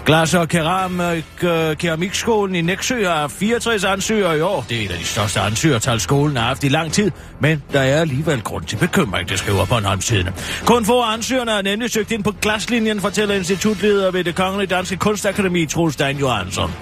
Glas- 0.07 0.35
og 0.35 0.49
keramik, 0.49 1.25
øh, 1.43 1.71
øh 1.71 1.77
keramikskolen 1.77 2.55
i 2.55 2.63
Næksø 2.63 3.05
har 3.07 3.29
64 3.29 3.85
ansøgere 3.85 4.39
i 4.39 4.41
år. 4.41 4.67
Det 4.69 4.81
er 4.81 4.85
et 4.85 4.91
af 4.91 4.99
de 4.99 5.05
største 5.05 5.41
ansøgertal, 5.41 6.01
skolen 6.01 6.37
har 6.37 6.45
haft 6.45 6.65
i 6.65 6.69
lang 6.69 6.93
tid. 6.93 7.11
Men 7.41 7.63
der 7.73 7.81
er 7.81 8.01
alligevel 8.01 8.43
grund 8.43 8.65
til 8.65 8.77
bekymring, 8.77 9.29
det 9.29 9.39
skriver 9.39 9.65
Bornholms 9.65 10.07
Tidende. 10.07 10.33
Kun 10.65 10.85
få 10.85 11.03
ansøgerne 11.03 11.51
er 11.51 11.63
nemlig 11.63 11.91
søgt 11.91 12.13
ind 12.13 12.25
på 12.25 12.33
glaslinjen, 12.43 13.01
fortæller 13.01 13.35
institutleder 13.35 14.11
ved 14.11 14.25
det 14.25 14.35
Kongelige 14.35 14.75
Danske 14.75 14.97
Kunstakademi, 14.97 15.67
Troels 15.67 15.97
Dan 15.97 16.17
Johansson. 16.17 16.73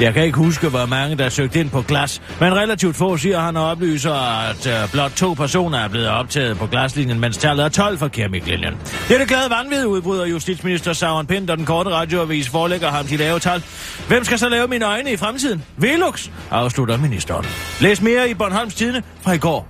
Jeg 0.00 0.14
kan 0.14 0.24
ikke 0.24 0.38
huske, 0.38 0.68
hvor 0.68 0.86
mange 0.86 1.16
der 1.16 1.24
er 1.24 1.28
søgt 1.28 1.56
ind 1.56 1.70
på 1.70 1.82
glas, 1.82 2.22
men 2.40 2.54
relativt 2.54 2.96
få, 2.96 3.16
siger 3.16 3.40
han 3.40 3.56
og 3.56 3.70
oplyser, 3.70 4.14
at 4.50 4.66
øh, 4.66 4.92
blot 4.92 5.10
to 5.10 5.32
personer 5.32 5.78
er 5.78 5.88
blevet 5.88 6.08
optaget 6.08 6.58
på 6.58 6.66
glaslinjen, 6.66 7.20
mens 7.20 7.36
tallet 7.36 7.64
er 7.64 7.68
12 7.68 7.98
for 7.98 8.08
keramiklinjen. 8.08 8.74
Det 9.08 9.14
er 9.14 9.18
det 9.18 9.28
glade 9.28 9.50
vanvid, 9.50 9.84
udbryder 9.84 10.26
justitsminister 10.26 10.92
Sauron 10.92 11.26
Pind, 11.26 11.50
og 11.50 11.56
den 11.56 11.66
korte 11.66 11.90
radioavis 11.90 12.48
aflægger 12.68 12.90
ham 12.90 13.06
de 13.06 13.16
lave 13.16 13.38
tal. 13.38 13.62
Hvem 14.08 14.24
skal 14.24 14.38
så 14.38 14.48
lave 14.48 14.68
mine 14.68 14.84
øjne 14.84 15.12
i 15.12 15.16
fremtiden? 15.16 15.64
Velux, 15.76 16.28
afslutter 16.50 16.96
ministeren. 16.96 17.46
Læs 17.80 18.02
mere 18.02 18.30
i 18.30 18.34
Bornholms 18.34 18.74
Tidene 18.74 19.02
fra 19.22 19.32
i 19.32 19.38
går. 19.38 19.68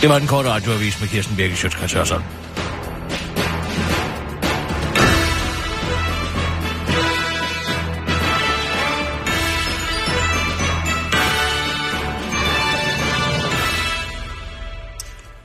Det 0.00 0.08
var 0.08 0.18
den 0.18 0.28
korte 0.28 0.48
radioavis 0.48 1.00
med 1.00 1.08
Kirsten 1.08 1.36
Birke 1.36 1.56
Sjøtskrets 1.56 1.94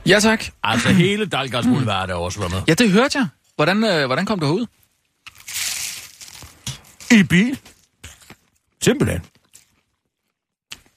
Ja, 0.06 0.20
tak. 0.20 0.44
Altså 0.62 0.88
hele 0.88 1.26
Dalgards 1.26 1.66
Boulevard 1.66 2.10
er 2.10 2.14
oversvømmet. 2.14 2.64
Ja, 2.68 2.74
det 2.74 2.90
hørte 2.90 3.18
jeg. 3.18 3.26
Hvordan, 3.56 3.84
øh, 3.84 4.06
hvordan 4.06 4.26
kom 4.26 4.40
du 4.40 4.46
ud? 4.46 4.66
I 7.20 7.22
bil. 7.22 7.58
Simpelthen. 8.82 9.20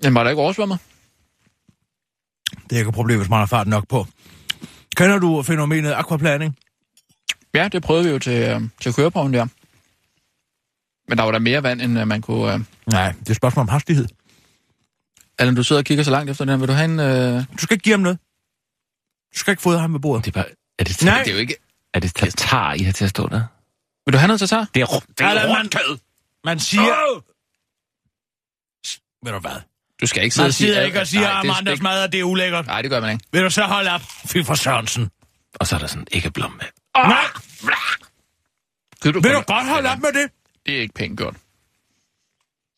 Den 0.04 0.16
var 0.16 0.24
der 0.24 0.30
ikke 0.30 0.42
oversvømmet. 0.42 0.80
Det 2.52 2.76
er 2.76 2.78
ikke 2.80 2.90
et 2.90 2.96
problem, 2.96 3.18
hvis 3.18 3.30
man 3.30 3.40
har 3.40 3.46
fart 3.46 3.68
nok 3.68 3.88
på. 3.88 4.08
Kender 4.96 5.20
du 5.20 5.44
fænomenet 5.44 5.92
aquaplaning? 5.94 6.58
Ja, 7.54 7.68
det 7.68 7.84
prøvede 7.84 8.06
vi 8.06 8.10
jo 8.12 8.20
til, 8.20 8.50
øh, 8.50 8.62
til 8.82 8.94
køreprøven 8.94 9.34
der. 9.34 9.46
Men 11.08 11.18
der 11.18 11.24
var 11.24 11.32
der 11.32 11.40
mere 11.40 11.64
vand, 11.64 11.82
end 11.82 12.00
øh, 12.00 12.08
man 12.08 12.22
kunne... 12.22 12.54
Øh... 12.54 12.60
Nej, 12.86 13.12
det 13.12 13.28
er 13.28 13.32
et 13.32 13.36
spørgsmål 13.36 13.62
om 13.62 13.68
hastighed. 13.70 14.08
Allan, 15.40 15.56
du 15.56 15.64
sidder 15.64 15.82
og 15.82 15.86
kigger 15.86 16.04
så 16.04 16.12
langt 16.12 16.30
efter 16.32 16.46
den 16.46 16.50
her. 16.52 16.58
Vil 16.58 16.68
du 16.68 16.74
have 16.74 16.86
en... 16.86 17.00
Øh... 17.00 17.44
Du 17.54 17.58
skal 17.58 17.74
ikke 17.76 17.84
give 17.84 17.94
ham 17.94 18.00
noget. 18.00 18.20
Du 19.34 19.40
skal 19.40 19.52
ikke 19.52 19.62
fodre 19.64 19.80
ham 19.80 19.90
med 19.90 20.00
bordet. 20.00 20.26
Det 20.26 20.32
er 20.32 20.42
bare... 20.44 20.50
Er 20.80 20.84
det, 20.84 21.04
Nej. 21.04 21.18
Det 21.24 21.30
er 21.30 21.34
jo 21.34 21.40
ikke... 21.40 21.56
Er 21.94 22.00
det 22.00 22.16
tatar, 22.16 22.74
I 22.74 22.80
har 22.80 22.92
til 22.92 23.04
at 23.04 23.10
stå 23.10 23.28
der? 23.28 23.44
Vil 24.06 24.14
du 24.14 24.18
have 24.18 24.28
noget 24.28 24.40
tatar? 24.40 24.68
Det 24.74 24.82
er, 24.82 24.86
det 24.86 25.22
er 25.22 25.34
man- 25.48 25.58
rundkød. 25.58 25.98
Man 26.46 26.60
siger... 26.60 26.82
Oh! 27.16 27.22
Ved 29.26 29.32
du 29.34 29.40
hvad? 29.40 29.62
Du 30.02 30.08
skal 30.08 30.24
ikke 30.24 30.34
sidde 30.36 30.44
Man 30.44 30.50
og 30.50 30.54
sige... 30.54 30.68
sidder 30.68 30.82
ikke 30.82 31.00
og 31.02 31.08
siger, 31.08 31.22
Nej, 31.22 31.40
at 31.62 31.68
er 31.68 31.76
spæk- 31.76 31.82
mad, 31.82 32.04
at 32.04 32.12
det 32.12 32.20
er 32.20 32.24
ulækkert. 32.24 32.66
Nej, 32.66 32.82
det 32.82 32.92
gør 32.92 33.00
man 33.00 33.12
ikke. 33.14 33.26
Vil 33.32 33.44
du 33.44 33.50
så 33.50 33.64
holde 33.64 33.92
op? 33.92 34.02
Fy 34.26 34.38
for 34.46 34.56
Sørensen. 34.56 35.10
Og 35.60 35.68
så 35.68 35.76
er 35.76 35.80
der 35.80 35.88
sådan 35.88 36.08
ikke 36.12 36.32
blom 36.32 36.52
med. 36.52 36.66
Nej, 36.96 37.26
Kan 39.02 39.14
du, 39.14 39.20
vil 39.20 39.32
du 39.32 39.42
godt 39.42 39.68
holde 39.70 39.90
op 39.90 40.00
med 40.00 40.10
det? 40.14 40.32
Det 40.66 40.76
er 40.78 40.82
ikke 40.82 40.94
pænt 40.94 41.18
gjort. 41.18 41.36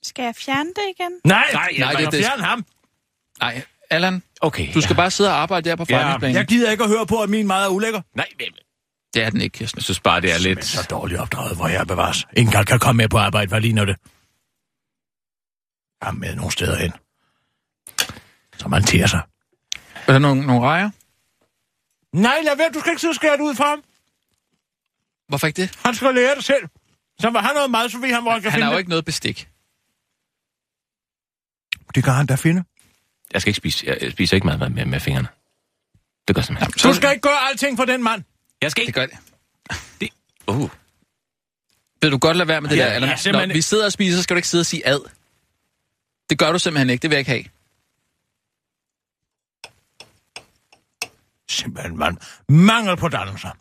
Skal 0.03 0.23
jeg 0.23 0.35
fjerne 0.35 0.69
det 0.69 0.93
igen? 0.99 1.11
Nej, 1.25 1.45
Nej, 1.53 1.69
nej, 1.79 1.93
det- 1.93 2.11
det, 2.11 2.25
fjerne 2.25 2.43
ham. 2.43 2.65
Nej, 3.39 3.61
Allan, 3.89 4.23
Okay. 4.41 4.73
du 4.73 4.81
skal 4.81 4.95
bare 4.95 5.11
sidde 5.11 5.29
og 5.29 5.35
arbejde 5.35 5.69
der 5.69 5.75
på 5.75 5.85
Ja, 5.89 5.95
forretningsplanen. 5.97 6.35
Jeg 6.35 6.45
gider 6.47 6.71
ikke 6.71 6.83
at 6.83 6.89
høre 6.89 7.05
på, 7.07 7.21
at 7.23 7.29
min 7.29 7.47
mad 7.47 7.63
er 7.65 7.69
ulækker. 7.69 8.01
Nej, 8.15 8.27
det, 8.39 8.47
Det 9.13 9.23
er 9.23 9.29
den 9.29 9.41
ikke, 9.41 9.57
Kirsten. 9.57 9.77
jeg 9.77 9.83
synes 9.83 9.99
bare, 9.99 10.21
det 10.21 10.33
er 10.33 10.37
lidt... 10.37 10.65
Så 10.65 10.87
dårligt 10.89 11.19
opdraget, 11.19 11.55
hvor 11.57 11.67
jeg 11.67 11.87
bevares. 11.87 12.27
Ingen 12.37 12.51
gang 12.51 12.67
kan 12.67 12.79
komme 12.79 12.97
med 12.97 13.09
på 13.09 13.17
arbejde, 13.17 13.49
hvad 13.49 13.61
ligner 13.61 13.85
det? 13.85 13.95
Jeg 16.03 16.15
med 16.15 16.35
nogle 16.35 16.51
steder 16.51 16.75
hen. 16.77 16.91
Så 18.57 18.67
man 18.67 18.83
tærer 18.83 19.07
sig. 19.07 19.21
Er 20.07 20.11
der 20.11 20.19
nogle, 20.19 20.47
nogle 20.47 20.61
rejer? 20.67 20.89
Nej, 22.13 22.41
lad 22.43 22.57
være, 22.57 22.69
du 22.73 22.79
skal 22.79 22.89
ikke 22.91 23.01
sidde 23.01 23.11
og 23.11 23.15
skære 23.15 23.33
det 23.37 23.41
ud 23.43 23.55
for 23.55 23.63
ham. 23.63 23.83
Hvorfor 25.27 25.47
ikke 25.47 25.61
det? 25.61 25.79
Han 25.85 25.95
skal 25.95 26.15
lære 26.15 26.35
det 26.35 26.43
selv. 26.43 26.67
Så 27.19 27.29
var 27.29 27.41
han 27.41 27.55
noget 27.55 27.71
mad, 27.71 27.89
så 27.89 27.97
ved 27.99 28.13
han, 28.13 28.21
hvor 28.21 28.31
han 28.31 28.41
kan 28.41 28.51
Han 28.51 28.57
finde 28.57 28.65
har 28.65 28.71
jo 28.71 28.75
det. 28.75 28.79
ikke 28.79 28.89
noget 28.89 29.05
bestik. 29.05 29.49
Det 31.95 32.03
kan 32.03 32.13
han 32.13 32.25
da 32.25 32.35
finde. 32.35 32.63
Jeg 33.33 33.41
skal 33.41 33.49
ikke 33.49 33.57
spise, 33.57 33.85
jeg 34.01 34.11
spiser 34.11 34.35
ikke 34.37 34.47
mad 34.47 34.57
med, 34.57 34.69
med, 34.69 34.85
med 34.85 34.99
fingrene. 34.99 35.27
Det 36.27 36.35
gør 36.35 36.41
simpelthen. 36.41 36.71
Du 36.91 36.93
skal 36.95 37.09
ikke 37.11 37.21
gøre 37.21 37.47
alting 37.49 37.77
for 37.77 37.85
den 37.85 38.03
mand. 38.03 38.23
Jeg 38.61 38.71
skal 38.71 38.81
Det 38.81 38.87
ikke... 38.87 38.99
gør 38.99 39.05
det. 39.05 39.17
Uh. 40.47 40.69
Vil 42.01 42.11
du 42.11 42.17
godt 42.17 42.37
lade 42.37 42.47
være 42.47 42.61
med 42.61 42.69
det 42.69 42.77
Ja, 42.77 42.81
der? 42.83 42.87
ja, 42.89 42.93
Allan? 42.95 43.17
simpelthen 43.17 43.49
Når 43.49 43.53
vi 43.53 43.61
sidder 43.61 43.85
og 43.85 43.91
spiser, 43.91 44.17
så 44.17 44.23
skal 44.23 44.35
du 44.35 44.37
ikke 44.37 44.47
sidde 44.47 44.61
og 44.61 44.65
sige 44.65 44.87
ad. 44.87 44.99
Det 46.29 46.39
gør 46.39 46.51
du 46.51 46.59
simpelthen 46.59 46.89
ikke. 46.89 47.01
Det 47.01 47.09
vil 47.09 47.15
jeg 47.15 47.19
ikke 47.19 47.31
have. 47.31 47.43
Simpelthen, 51.49 51.97
mand. 51.97 52.17
Mangel 52.49 52.97
på 52.97 53.07
dannelser. 53.07 53.51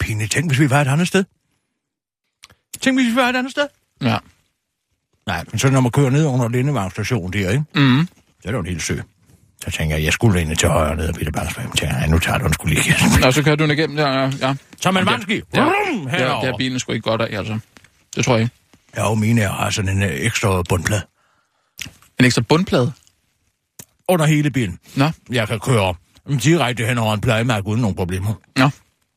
Pinligt. 0.00 0.32
Tænk, 0.32 0.50
hvis 0.50 0.60
vi 0.60 0.70
var 0.70 0.80
et 0.80 0.88
andet 0.88 1.08
sted. 1.08 1.24
Tænk, 2.80 2.98
hvis 2.98 3.10
vi 3.10 3.16
var 3.16 3.28
et 3.28 3.36
andet 3.36 3.50
sted. 3.52 3.68
Ja. 4.02 4.18
Nej, 5.26 5.44
men 5.50 5.58
så 5.58 5.70
når 5.70 5.80
man 5.80 5.90
kører 5.90 6.10
ned 6.10 6.26
under 6.26 6.48
Lindevang 6.48 6.90
station 6.92 7.32
der, 7.32 7.50
ikke? 7.50 7.64
Mm. 7.74 8.06
Så 8.06 8.12
er 8.44 8.46
det 8.46 8.52
jo 8.52 8.60
en 8.60 8.66
hel 8.66 8.80
sø. 8.80 9.00
Så 9.64 9.70
tænker 9.70 9.96
jeg, 9.96 10.04
jeg 10.04 10.12
skulle 10.12 10.40
ind 10.40 10.56
til 10.56 10.68
højre 10.68 10.96
ned 10.96 11.08
ad 11.08 11.12
Peter 11.14 11.30
Bangsvej. 11.32 11.64
Jeg 11.64 11.72
tænker, 11.78 11.98
jeg, 11.98 12.08
nu 12.08 12.18
tager 12.18 12.38
du 12.38 12.46
en 12.46 12.52
skulle 12.52 12.74
lige. 12.74 12.94
Og 13.26 13.34
så 13.34 13.42
kører 13.42 13.56
du 13.56 13.62
den 13.62 13.70
igennem 13.70 13.96
der. 13.96 14.08
Ja. 14.12 14.30
ja. 14.40 14.54
Som 14.80 14.96
en. 14.96 15.06
Det, 15.06 15.44
er- 15.52 15.62
Vrum, 15.62 16.06
det 16.10 16.48
er 16.48 16.56
bilen 16.58 16.78
sgu 16.78 16.92
ikke 16.92 17.02
godt 17.10 17.20
af, 17.22 17.38
altså. 17.38 17.58
Det 18.16 18.24
tror 18.24 18.34
jeg 18.34 18.42
ikke. 18.42 18.54
Ja, 18.96 19.08
og 19.10 19.18
mine 19.18 19.40
har 19.42 19.70
sådan 19.70 19.96
en 19.96 20.02
øh, 20.02 20.10
ekstra 20.10 20.62
bundplade 20.68 21.02
En 22.18 22.24
ekstra 22.24 22.42
bundplade. 22.42 22.92
under 24.08 24.26
hele 24.26 24.50
bilen. 24.50 24.78
Nå. 24.96 25.10
Jeg 25.30 25.48
kan 25.48 25.60
køre 25.60 25.94
direkte 26.42 26.86
hen 26.86 26.98
over 26.98 27.14
en 27.14 27.20
plejemærke 27.20 27.66
uden 27.66 27.80
nogen 27.80 27.96
problemer. 27.96 28.34
Nå. 28.56 28.70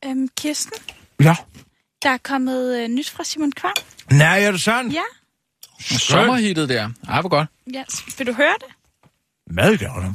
Øhm, 0.04 0.28
Kirsten, 0.36 0.72
Ja. 1.20 1.36
der 2.02 2.10
er 2.10 2.18
kommet 2.24 2.78
øh, 2.82 2.88
nyt 2.88 3.10
fra 3.10 3.24
Simon 3.24 3.52
Kvam. 3.52 3.72
Nej, 4.10 4.42
er 4.44 4.50
det 4.50 4.60
sandt? 4.60 4.94
Ja, 4.94 5.02
Sommerhittet 5.80 6.68
der. 6.68 6.90
Ej, 7.08 7.20
hvor 7.20 7.28
godt. 7.28 7.48
ja. 7.74 7.82
Vil 8.18 8.26
du 8.26 8.32
høre 8.32 8.54
det? 8.60 8.68
Madgaverne. 9.54 10.14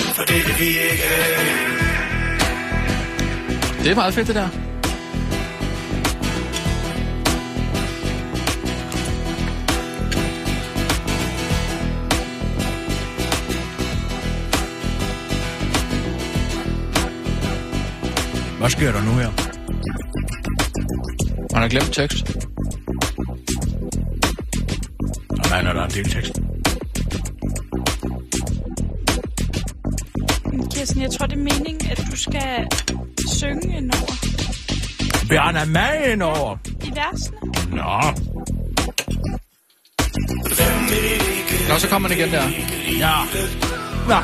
Det 3.83 3.91
er 3.91 3.95
meget 3.95 4.13
fedt, 4.13 4.27
det 4.27 4.35
der. 4.35 4.47
Hvad 18.57 18.69
sker 18.69 18.91
der 18.91 19.01
nu 19.01 19.11
her? 19.11 19.31
Man 21.53 21.61
har 21.61 21.67
glemt 21.69 21.93
tekst. 21.93 22.35
Og 25.29 25.49
man 25.49 25.67
er 25.67 25.73
der 25.73 25.83
en 25.83 25.91
del 25.91 26.09
tekst. 26.09 26.50
Kirsten, 30.75 31.01
jeg 31.01 31.11
tror, 31.11 31.25
det 31.25 31.33
er 31.37 31.39
meningen, 31.43 31.91
at 31.91 31.97
du 32.11 32.15
skal 32.17 32.67
synge 33.27 33.77
indover 33.77 34.13
Bjørn 35.29 35.55
er 35.55 35.65
med 35.65 36.11
ind 36.11 36.21
over. 36.23 36.57
i 36.83 36.91
versene. 36.95 37.37
Nå, 37.71 38.01
Nå, 41.69 41.79
så 41.79 41.87
kommer 41.87 42.09
den 42.09 42.17
igen 42.17 42.31
der. 42.31 42.43
ja. 42.99 43.15
Nå, 44.07 44.15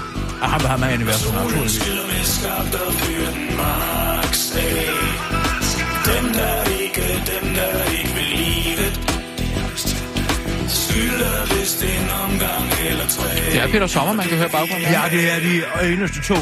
og 0.41 0.49
ham 0.49 0.59
vil 0.61 0.67
have 0.67 0.79
med 0.79 0.93
ind 0.93 1.01
i 1.01 1.05
versen, 1.05 1.33
naturligvis. 1.33 1.79
Det 11.49 11.66
er 13.63 13.67
Peter 13.71 13.87
Sommer, 13.87 14.13
man 14.13 14.27
kan 14.27 14.37
høre 14.37 14.49
baggrunden. 14.49 14.87
Ja, 14.91 15.01
det 15.11 15.31
er 15.31 15.39
de 15.39 15.93
eneste 15.93 16.21
to. 16.21 16.35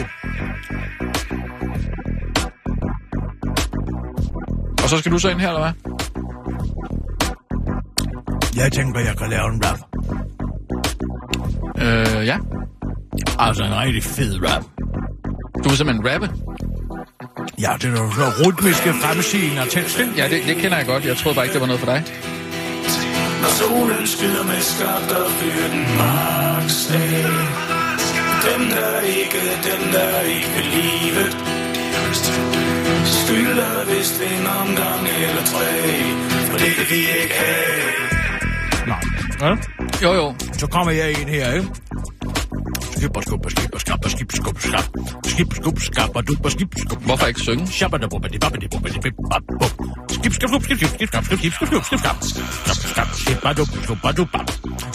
Og 4.83 4.89
så 4.89 4.97
skal 4.97 5.11
du 5.11 5.19
så 5.19 5.29
ind 5.29 5.39
her, 5.39 5.47
eller 5.47 5.61
hvad? 5.61 5.73
Jeg 8.55 8.71
tænker, 8.71 8.99
jeg 8.99 9.17
kan 9.17 9.29
lave 9.29 9.47
en 9.53 9.61
rap. 9.65 9.79
Øh, 11.77 12.25
ja. 12.25 12.37
Altså 13.39 13.63
en 13.63 13.75
rigtig 13.79 14.03
fed 14.03 14.39
rap. 14.43 14.63
Du 15.63 15.69
vil 15.69 15.77
simpelthen 15.77 16.07
rappe? 16.11 16.29
Ja, 17.59 17.71
det 17.81 17.85
er 17.85 17.91
jo 17.91 18.47
rytmiske 18.47 18.93
fremsigning 18.93 19.57
af 19.57 19.67
teksten. 19.69 20.13
Ja, 20.17 20.29
det, 20.29 20.43
det 20.47 20.55
kender 20.55 20.77
jeg 20.77 20.85
godt. 20.85 21.05
Jeg 21.05 21.17
troede 21.17 21.35
bare 21.35 21.45
ikke, 21.45 21.53
det 21.53 21.61
var 21.61 21.67
noget 21.67 21.79
for 21.79 21.91
dig. 21.91 22.03
Når 23.45 23.51
solen 23.51 24.07
skyder 24.07 24.43
med 24.43 24.61
skabt 24.71 25.11
og 25.21 25.29
byrden 25.39 25.83
maks 25.99 26.77
af 26.91 27.25
Dem 28.45 28.61
der 28.75 28.99
ikke, 29.17 29.41
dem 29.69 29.81
der 29.95 30.19
ikke 30.21 30.49
vil 30.55 30.67
livet 30.77 31.31
Skylder 33.19 33.75
vist 33.91 34.21
en 34.21 34.47
omgang 34.61 35.01
eller 35.25 35.43
tre 35.51 35.67
For 36.49 36.57
det 36.57 36.71
kan 36.77 36.85
vi 36.89 36.99
ikke 37.21 37.35
have 37.45 37.93
Nej. 38.87 39.01
Ja? 39.41 39.55
Jo, 40.03 40.13
jo. 40.13 40.35
Så 40.57 40.67
kommer 40.67 40.91
jeg 40.91 41.09
ind 41.09 41.29
her, 41.29 41.53
ikke? 41.53 41.67
skip 42.99 43.17
og 43.17 43.23
Hvorfor 47.05 47.25
ikke 47.27 47.39
synge? 47.39 47.67
Shabba 47.67 47.97
da 47.97 48.07
bubba 48.07 48.27
di 48.27 48.37
bubba 48.39 48.57
di 48.57 48.67
bubba 48.67 48.89
di 48.89 48.99
bip 48.99 49.15
bap 49.31 49.43
bup. 49.59 49.73
Skib 50.11 50.33
skab 50.33 50.49
skub 50.49 50.63
skib 50.63 50.77
skib 50.77 50.89
skib 50.89 51.07
skab 51.07 51.23
skib 51.25 51.39
skib 51.39 51.53
skib 51.53 51.83
skib 51.83 51.99
skab. 51.99 52.15
Skab 52.23 52.77
skab 52.91 53.07
skib 53.13 53.45
og 53.45 53.57
dub 53.57 53.69
skub 53.83 54.05
og 54.07 54.17
dub 54.17 54.29
bap. 54.31 54.47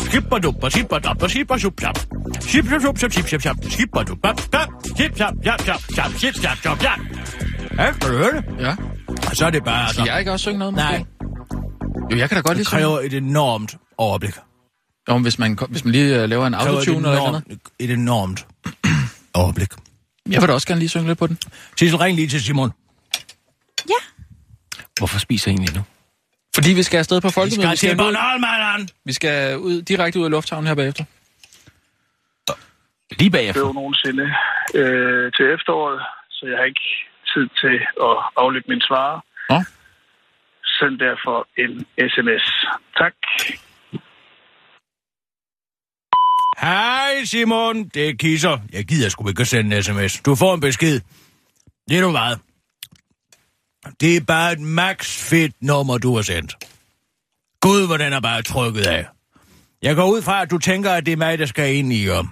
Skib 0.07 0.33
og 0.33 0.43
dub 0.43 0.65
og 0.65 0.73
skib 0.73 0.93
og 0.93 1.05
dab 1.05 1.23
og 1.23 1.31
skib 1.31 1.51
og 1.51 1.61
skub 1.61 1.75
skab. 1.81 1.97
Skib 2.41 2.65
skab 2.67 2.81
skub 2.81 2.97
skib 2.99 3.27
skib 3.27 3.41
skab. 3.41 3.57
Skib 3.71 3.97
og 3.97 4.09
dub 4.09 4.19
bap 4.23 4.37
bap. 4.53 4.69
Skib 4.85 5.13
skab 5.15 5.35
skab 5.43 5.61
skab 5.61 5.81
skab 5.95 6.11
skib 6.19 6.35
skab 6.35 6.57
skab 6.57 6.77
skab. 6.83 6.99
Ja, 7.79 8.75
kan 9.27 9.35
så 9.35 9.47
er 9.47 9.51
det 9.51 9.65
bare... 9.65 9.93
Skal 9.93 10.05
jeg 10.07 10.19
ikke 10.19 10.33
også 10.33 10.43
synge 10.43 10.59
noget? 10.59 10.75
Nej. 10.75 11.05
Jo, 12.13 12.17
jeg 12.17 12.29
kan 12.29 12.37
da 12.37 12.43
godt 12.43 12.57
lide 12.57 12.65
Det 12.65 12.67
kræver 12.67 13.01
et 13.01 13.15
enormt 13.15 13.77
overblik. 13.99 14.35
Jo, 15.09 15.15
men 15.15 15.23
hvis 15.23 15.39
man, 15.39 15.59
hvis 15.69 15.85
man 15.85 15.93
lige 15.93 16.23
øh, 16.23 16.29
laver 16.29 16.47
en 16.47 16.53
Det 16.53 16.59
autotune 16.59 16.97
eller 16.97 17.11
noget. 17.11 17.29
enormt, 17.29 17.63
et 17.79 17.91
enormt 17.91 18.47
overblik. 19.35 19.69
Jeg 20.31 20.41
vil 20.41 20.49
da 20.49 20.55
også 20.55 20.67
gerne 20.67 20.79
lige 20.79 20.89
synge 20.89 21.07
lidt 21.07 21.19
på 21.19 21.27
den. 21.27 21.39
Sissel, 21.79 21.99
ring 21.99 22.17
lige 22.17 22.29
til 22.29 22.43
Simon. 22.45 22.71
Hvorfor 24.99 25.19
spiser 25.19 25.51
I 25.51 25.55
egentlig 25.55 25.77
nu? 25.77 25.83
Fordi 26.55 26.71
vi 26.73 26.83
skal 26.83 26.99
afsted 26.99 27.21
på 27.21 27.29
Vi 27.29 27.33
folkemødet. 27.33 27.55
skal 27.61 27.71
Vi 27.71 27.77
skal, 27.77 27.89
til 27.89 28.01
ud, 28.01 28.13
Bornholm, 28.15 28.41
mand. 28.41 28.89
vi 29.05 29.13
skal 29.13 29.59
ud, 29.59 29.83
direkte 29.83 30.19
ud 30.21 30.25
af 30.25 30.31
lufthavnen 30.31 30.67
her 30.67 30.75
bagefter. 30.75 31.05
Lige 33.19 33.31
bagefter. 33.31 33.63
blev 33.63 33.73
nogensinde 33.73 34.25
øh, 34.75 35.33
til 35.37 35.45
efteråret, 35.57 36.01
så 36.31 36.47
jeg 36.47 36.57
har 36.59 36.65
ikke 36.65 36.87
tid 37.33 37.47
til 37.63 37.77
at 38.09 38.15
aflytte 38.37 38.69
min 38.73 38.81
svar. 38.89 39.25
Nå. 39.51 39.59
Send 40.79 40.99
derfor 40.99 41.37
en 41.63 41.73
sms. 42.13 42.47
Tak. 43.01 43.15
Hej 46.61 47.25
Simon, 47.25 47.89
det 47.89 48.09
er 48.09 48.15
Kisser. 48.15 48.59
Jeg 48.73 48.85
gider 48.85 49.09
sgu 49.09 49.29
ikke 49.29 49.41
at 49.41 49.49
sende 49.49 49.77
en 49.77 49.83
sms. 49.83 50.21
Du 50.21 50.35
får 50.35 50.55
en 50.55 50.61
besked. 50.61 51.01
Det 51.89 51.99
er 51.99 52.03
du 52.03 52.11
hvad? 52.11 52.37
Det 54.01 54.17
er 54.17 54.21
bare 54.21 54.53
et 54.53 54.61
max 54.61 55.17
fedt 55.17 55.63
nummer, 55.63 55.99
du 55.99 56.15
har 56.15 56.23
sendt. 56.23 56.57
Gud, 57.61 57.87
hvor 57.87 57.97
den 57.97 58.13
er 58.13 58.21
bare 58.21 58.43
trykket 58.43 58.87
af. 58.87 59.07
Jeg 59.83 59.97
går 59.97 60.11
ud 60.11 60.23
fra, 60.23 60.43
at 60.43 60.51
du 60.51 60.59
tænker, 60.59 60.93
at 60.93 61.07
det 61.07 61.13
er 61.13 61.17
mig, 61.17 61.39
der 61.39 61.47
skal 61.47 61.75
ind 61.75 61.93
i, 61.93 62.09
uh, 62.09 62.25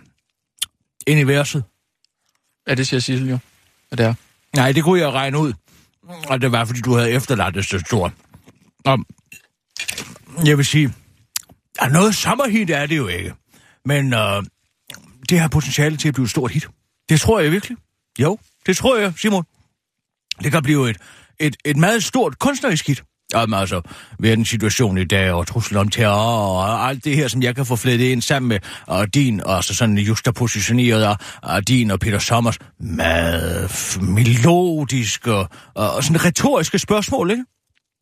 ind 1.06 1.20
i 1.20 1.22
verset. 1.22 1.64
Ja, 2.68 2.74
det 2.74 2.86
siger 2.86 3.00
Sissel 3.00 3.28
jo. 3.28 3.38
Og 3.90 3.98
det 3.98 4.06
er. 4.06 4.14
Nej, 4.56 4.72
det 4.72 4.84
kunne 4.84 5.00
jeg 5.00 5.10
regne 5.10 5.38
ud. 5.38 5.52
Og 6.28 6.40
det 6.40 6.52
var, 6.52 6.64
fordi 6.64 6.80
du 6.80 6.94
havde 6.94 7.10
efterladt 7.10 7.54
det 7.54 7.64
så 7.64 7.78
stort. 7.78 8.12
Og 8.84 8.98
jeg 10.44 10.56
vil 10.56 10.66
sige, 10.66 10.94
ja, 11.82 11.88
noget 11.88 12.14
sommerhit 12.14 12.70
er 12.70 12.86
det 12.86 12.96
jo 12.96 13.06
ikke. 13.06 13.34
Men 13.88 14.14
øh, 14.14 14.42
det 15.28 15.40
har 15.40 15.48
potentiale 15.48 15.96
til 15.96 16.08
at 16.08 16.14
blive 16.14 16.24
et 16.24 16.30
stort 16.30 16.50
hit. 16.50 16.68
Det 17.08 17.20
tror 17.20 17.40
jeg 17.40 17.52
virkelig. 17.52 17.76
Jo, 18.18 18.38
det 18.66 18.76
tror 18.76 18.96
jeg, 18.96 19.12
Simon. 19.16 19.44
Det 20.42 20.52
kan 20.52 20.62
blive 20.62 20.90
et, 20.90 20.96
et, 21.40 21.56
et 21.64 21.76
meget 21.76 22.04
stort 22.04 22.38
kunstnerisk 22.38 22.86
hit. 22.86 23.02
Om 23.34 23.54
altså, 23.54 23.80
verdens 24.18 24.48
situation 24.48 24.98
i 24.98 25.04
dag, 25.04 25.32
og 25.32 25.46
truslen 25.46 25.80
om 25.80 25.88
terror, 25.88 26.62
og 26.62 26.88
alt 26.88 27.04
det 27.04 27.16
her, 27.16 27.28
som 27.28 27.42
jeg 27.42 27.54
kan 27.54 27.66
få 27.66 27.76
flettet 27.76 28.06
ind 28.06 28.22
sammen 28.22 28.48
med 28.48 28.58
og 28.86 29.14
din, 29.14 29.40
og 29.40 29.64
så 29.64 29.74
sådan 29.74 29.98
justapositioneret 29.98 31.02
af, 31.02 31.16
af 31.42 31.64
din 31.64 31.90
og 31.90 32.00
Peter 32.00 32.18
Sommers 32.18 32.58
meget 32.80 33.98
melodiske 34.02 35.34
og, 35.34 35.48
og 35.74 36.04
sådan 36.04 36.24
retoriske 36.24 36.78
spørgsmål, 36.78 37.30
ikke? 37.30 37.44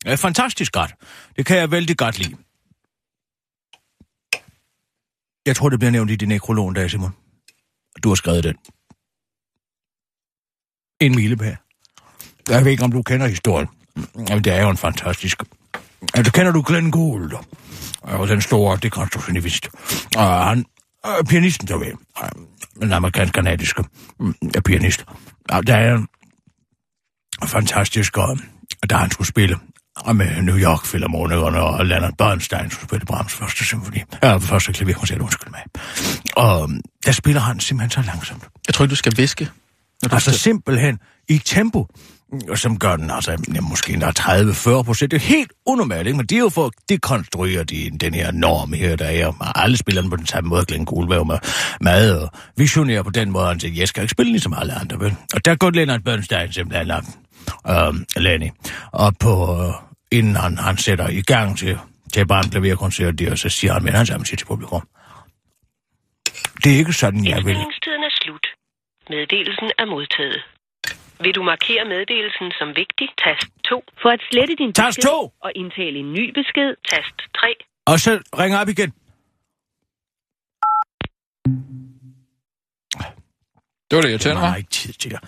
Ja, 0.05 0.15
fantastisk 0.15 0.71
godt. 0.71 0.93
Det 1.37 1.45
kan 1.45 1.57
jeg 1.57 1.71
vældig 1.71 1.97
godt 1.97 2.19
lide. 2.19 2.46
Jeg 5.47 5.55
tror, 5.55 5.69
det 5.69 5.79
bliver 5.79 5.91
nævnt 5.91 6.11
i 6.11 6.15
din 6.15 6.27
nekrolog 6.27 6.75
dag, 6.75 6.91
Simon. 6.91 7.11
Du 8.03 8.09
har 8.09 8.15
skrevet 8.15 8.43
den. 8.43 8.55
En 11.01 11.15
milepæl. 11.15 11.57
Jeg 12.49 12.63
ved 12.63 12.71
ikke, 12.71 12.83
om 12.83 12.91
du 12.91 13.01
kender 13.01 13.27
historien. 13.27 13.67
Jamen, 14.29 14.43
det 14.43 14.53
er 14.53 14.61
jo 14.61 14.69
en 14.69 14.77
fantastisk... 14.77 15.43
Altså, 16.13 16.33
kender 16.33 16.51
du 16.51 16.63
Glenn 16.67 16.91
Gould? 16.91 17.33
Og 18.01 18.27
den 18.27 18.41
store 18.41 18.77
dekonstruktionist. 18.77 19.69
Og 20.17 20.45
han 20.45 20.65
er 21.03 21.23
pianisten, 21.29 21.67
der 21.67 21.77
ved. 21.77 21.93
En 22.81 22.93
amerikansk-kanadisk 22.93 23.77
mm, 24.19 24.33
pianist. 24.65 25.05
Og 25.49 25.67
der 25.67 25.75
er 25.75 25.95
en 27.41 27.47
fantastisk... 27.47 28.17
Øh, 28.17 28.23
Og 28.81 28.89
da 28.89 28.95
han 28.95 29.11
skulle 29.11 29.27
spille 29.27 29.59
og 29.99 30.15
med 30.15 30.41
New 30.41 30.57
York 30.57 30.83
Philharmonikerne 30.83 31.59
og 31.59 31.85
Leonard 31.85 32.13
Bernstein, 32.17 32.71
som 32.71 32.83
spillede 32.83 33.05
Brahms 33.05 33.33
første 33.33 33.65
symfoni. 33.65 33.99
Ja, 34.23 34.37
første 34.37 34.73
klaverkoncert, 34.73 35.19
undskyld 35.21 35.51
mig. 35.51 35.61
Og 36.35 36.69
der 37.05 37.11
spiller 37.11 37.41
han 37.41 37.59
simpelthen 37.59 38.03
så 38.03 38.09
langsomt. 38.11 38.43
Jeg 38.67 38.75
tror 38.75 38.85
ikke, 38.85 38.91
du 38.91 38.95
skal 38.95 39.17
viske. 39.17 39.49
Du 40.03 40.09
Altså 40.11 40.31
skal... 40.31 40.39
simpelthen 40.39 40.99
i 41.29 41.37
tempo, 41.37 41.87
som 42.55 42.79
gør 42.79 42.95
den 42.95 43.11
altså 43.11 43.31
ja, 43.53 43.61
måske 43.61 43.93
endda 43.93 44.11
30-40 44.19 44.81
procent. 44.83 45.11
Det 45.11 45.17
er 45.17 45.21
helt 45.21 45.51
unormalt, 45.65 46.07
ikke? 46.07 46.17
men 46.17 46.25
det 46.25 46.35
er 46.35 46.39
jo 46.39 46.49
for 46.49 46.65
at 46.65 46.71
dekonstruere 46.89 47.63
de, 47.63 47.91
den 48.01 48.13
her 48.13 48.31
norm 48.31 48.73
her, 48.73 48.95
der 48.95 49.05
er. 49.05 49.27
Og 49.27 49.63
alle 49.63 49.77
spiller 49.77 50.01
den 50.01 50.09
på 50.09 50.15
den 50.15 50.27
samme 50.27 50.49
måde. 50.49 50.65
Glenn 50.65 50.87
jo 50.91 51.23
med, 51.23 51.37
meget 51.81 52.21
og 52.21 52.29
visionær 52.57 53.01
på 53.01 53.09
den 53.09 53.31
måde. 53.31 53.47
Han 53.47 53.59
siger, 53.59 53.73
jeg 53.75 53.87
skal 53.87 54.03
ikke 54.03 54.11
spille 54.11 54.31
ligesom 54.31 54.53
alle 54.57 54.73
andre, 54.73 54.99
vel? 54.99 55.15
Og 55.33 55.45
der 55.45 55.55
går 55.55 55.69
Leonard 55.69 56.01
Bernstein 56.01 56.51
simpelthen 56.51 56.87
langt. 56.87 57.09
Øh, 57.69 57.93
Lenny. 58.23 58.49
Og 58.91 59.13
på, 59.19 59.63
øh, 59.63 59.86
inden 60.11 60.35
han, 60.35 60.57
han 60.57 60.77
sætter 60.77 61.09
i 61.09 61.21
gang 61.21 61.57
til, 61.57 61.79
til 62.13 62.27
bare 62.27 62.43
en 62.45 62.51
klaverkoncert, 62.51 63.19
der, 63.19 63.35
så 63.35 63.49
siger 63.49 63.73
han, 63.73 63.83
men 63.83 63.93
han 63.93 64.05
sammen 64.05 64.25
til 64.25 64.45
publikum. 64.45 64.87
Det 66.63 66.73
er 66.73 66.77
ikke 66.77 66.93
sådan, 66.93 67.25
jeg 67.25 67.35
vil. 67.35 67.37
Indspilningstiden 67.37 68.03
er 68.03 68.13
slut. 68.21 68.45
Meddelelsen 69.09 69.71
er 69.79 69.85
modtaget. 69.85 70.41
Vil 71.19 71.35
du 71.35 71.43
markere 71.43 71.85
meddelelsen 71.85 72.51
som 72.59 72.67
vigtig? 72.67 73.07
Tast 73.23 73.47
2. 73.69 73.83
For 74.01 74.09
at 74.09 74.19
slette 74.31 74.55
din 74.55 74.73
Tast 74.73 74.97
besked 74.97 75.09
2. 75.11 75.33
og 75.41 75.51
indtale 75.55 75.99
en 75.99 76.13
ny 76.13 76.25
besked, 76.39 76.75
tast 76.91 77.17
3. 77.37 77.53
Og 77.85 77.99
så 77.99 78.11
ringer 78.39 78.59
op 78.61 78.69
igen. 78.69 78.93
Det 83.89 83.95
var 83.95 84.01
det 84.01 84.03
Det 84.03 84.09
irriterende, 84.09 84.41
har 84.41 84.49
var. 84.49 84.55
ikke 84.55 84.69
tid 84.69 84.93
til 84.93 85.11
det. 85.11 85.19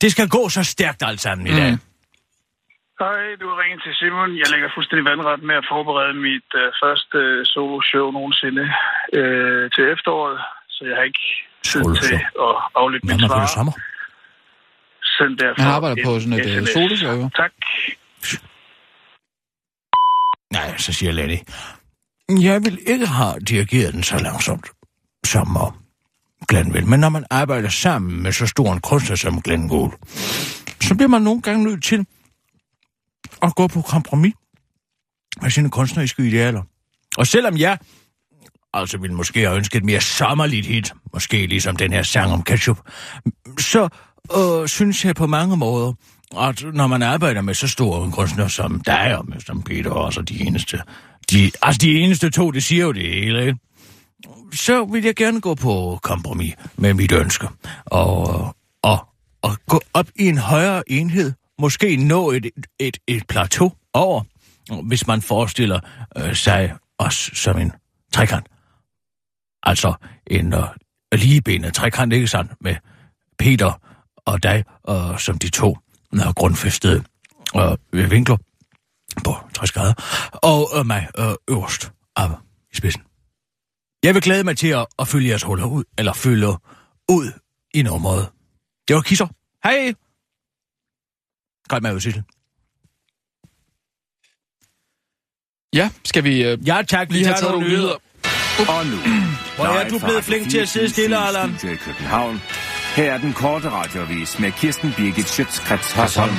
Det 0.00 0.12
skal 0.12 0.28
gå 0.28 0.48
så 0.48 0.62
stærkt 0.64 1.02
alt 1.06 1.20
sammen 1.20 1.46
i 1.46 1.50
dag. 1.50 1.70
Mm. 1.72 1.78
Hej, 3.02 3.22
du 3.40 3.46
har 3.50 3.56
ringet 3.62 3.80
til 3.84 3.92
Simon. 3.98 4.30
Jeg 4.42 4.48
lægger 4.52 4.68
fuldstændig 4.76 5.04
vandret 5.10 5.42
med 5.48 5.56
at 5.62 5.66
forberede 5.72 6.14
mit 6.28 6.50
øh, 6.60 6.68
første 6.82 7.18
øh, 7.18 7.46
solo-show 7.52 8.06
nogensinde 8.18 8.64
øh, 9.18 9.64
til 9.74 9.84
efteråret, 9.94 10.38
så 10.74 10.80
jeg 10.88 10.94
har 10.98 11.04
ikke 11.10 11.26
tid 11.70 11.84
til 12.06 12.18
at 12.46 12.54
aflytte 12.80 13.04
for 13.08 13.28
svar. 13.28 13.40
det 13.40 13.50
sommer. 13.58 13.74
Send 15.16 15.32
derfor 15.42 15.62
Han 15.62 15.72
arbejder 15.76 15.96
på 16.06 16.12
sådan 16.20 16.36
et, 16.40 16.46
øh, 16.50 16.56
SMS. 16.56 16.70
soloshow. 16.76 17.18
Tak. 17.42 17.52
Nej, 20.56 20.68
så 20.84 20.90
siger 20.98 21.12
Lenny. 21.12 21.38
Jeg 22.48 22.56
vil 22.64 22.76
ikke 22.92 23.06
have 23.06 23.34
dirigeret 23.50 23.94
den 23.94 24.02
så 24.02 24.16
langsomt, 24.28 24.66
som 25.32 25.46
uh, 25.64 25.72
Glenn 26.48 26.74
vil. 26.74 26.86
Men 26.86 27.00
når 27.00 27.08
man 27.08 27.24
arbejder 27.30 27.68
sammen 27.68 28.22
med 28.22 28.32
så 28.32 28.46
stor 28.46 28.72
en 28.72 28.80
kunstner 28.80 29.16
som 29.16 29.42
Glenn 29.42 29.68
Gould, 29.68 29.92
så 30.80 30.94
bliver 30.96 31.08
man 31.08 31.22
nogle 31.22 31.42
gange 31.42 31.64
nødt 31.64 31.84
til 31.84 32.06
at 33.42 33.54
gå 33.54 33.66
på 33.66 33.82
kompromis 33.82 34.34
med 35.42 35.50
sine 35.50 35.70
kunstneriske 35.70 36.26
idealer. 36.26 36.62
Og 37.16 37.26
selvom 37.26 37.56
jeg 37.56 37.78
altså 38.74 38.98
ville 38.98 39.16
måske 39.16 39.40
have 39.40 39.56
ønsket 39.56 39.78
et 39.78 39.84
mere 39.84 40.00
sommerligt 40.00 40.66
hit, 40.66 40.92
måske 41.12 41.46
ligesom 41.46 41.76
den 41.76 41.92
her 41.92 42.02
sang 42.02 42.32
om 42.32 42.42
ketchup, 42.42 42.78
så 43.58 43.88
øh, 44.36 44.68
synes 44.68 45.04
jeg 45.04 45.14
på 45.14 45.26
mange 45.26 45.56
måder, 45.56 45.92
at 46.38 46.64
når 46.72 46.86
man 46.86 47.02
arbejder 47.02 47.40
med 47.40 47.54
så 47.54 47.68
store 47.68 48.10
kunstnere 48.10 48.50
som 48.50 48.80
dig 48.80 49.18
og 49.18 49.28
med 49.28 49.40
som 49.40 49.62
Peter 49.62 49.90
også 49.90 50.22
de 50.22 50.46
eneste, 50.46 50.80
de, 51.30 51.50
altså 51.62 51.78
de 51.78 52.00
eneste 52.00 52.30
to, 52.30 52.50
det 52.50 52.64
siger 52.64 52.84
jo 52.84 52.92
det 52.92 53.02
hele, 53.02 53.46
ikke? 53.46 53.58
så 54.52 54.84
vil 54.84 55.04
jeg 55.04 55.16
gerne 55.16 55.40
gå 55.40 55.54
på 55.54 55.98
kompromis 56.02 56.54
med 56.76 56.94
mit 56.94 57.12
ønske. 57.12 57.48
Og, 57.84 58.56
og, 58.82 59.06
og 59.42 59.56
gå 59.66 59.80
op 59.94 60.06
i 60.16 60.28
en 60.28 60.38
højere 60.38 60.82
enhed. 60.86 61.32
Måske 61.58 61.96
nå 61.96 62.30
et, 62.30 62.46
et, 62.78 62.96
et 63.06 63.26
plateau 63.28 63.72
over, 63.92 64.22
hvis 64.82 65.06
man 65.06 65.22
forestiller 65.22 65.80
øh, 66.16 66.36
sig 66.36 66.74
os 66.98 67.30
som 67.34 67.58
en 67.58 67.72
trekant. 68.12 68.46
Altså 69.62 69.94
en 70.26 70.54
øh, 70.54 70.64
ligebenet 71.12 71.74
trekant, 71.74 72.12
ikke 72.12 72.28
sandt? 72.28 72.52
Med 72.60 72.76
Peter 73.38 73.80
og 74.16 74.42
dig 74.42 74.64
øh, 74.88 75.18
som 75.18 75.38
de 75.38 75.48
to 75.50 75.76
øh, 76.14 76.20
grundfæstede 76.36 77.04
øh, 77.56 78.10
vinkler 78.10 78.36
på 79.24 79.34
60 79.54 79.72
grader. 79.72 79.94
Og 80.32 80.68
øh, 80.78 80.86
mig 80.86 81.08
øh, 81.18 81.34
øverst 81.50 81.92
af 82.16 82.30
i 82.72 82.76
spidsen. 82.76 83.02
Jeg 84.02 84.14
vil 84.14 84.22
glæde 84.22 84.44
mig 84.44 84.56
til 84.56 84.68
at, 84.68 84.86
at 84.98 85.08
følge 85.08 85.28
jeres 85.28 85.42
huller 85.42 85.66
ud, 85.66 85.84
eller 85.98 86.12
følge 86.12 86.48
ud 87.08 87.32
i 87.74 87.82
nummeret. 87.82 88.28
Det 88.88 88.96
var 88.96 89.02
Kisser. 89.02 89.26
Hej! 89.64 89.94
Godt 91.68 91.82
med, 91.82 92.00
Sissel. 92.00 92.22
Ja, 95.74 95.90
skal 96.04 96.24
vi 96.24 96.44
øh, 96.44 96.66
Ja, 96.66 96.82
tak. 96.88 97.08
Vi 97.08 97.14
lige 97.14 97.26
have 97.26 97.36
taget 97.36 97.52
nogle 97.52 97.68
nyheder? 97.68 97.94
Og 98.68 98.86
nu, 98.86 98.96
Hvor 99.56 99.64
er 99.66 99.88
du 99.88 99.98
blevet 99.98 100.24
flink 100.24 100.50
til 100.50 100.58
at 100.58 100.68
sidde 100.68 100.88
stille, 100.88 101.16
24syv 101.18 101.26
Allan? 101.26 101.50
I 101.50 101.76
København. 101.76 102.42
Her 102.96 103.12
er 103.12 103.18
den 103.18 103.32
korte 103.32 103.70
radiovis 103.70 104.38
med 104.38 104.52
Kirsten 104.52 104.92
Birgit 104.96 105.28
Schøtzgrads 105.28 105.92
Hasholm. 105.92 106.34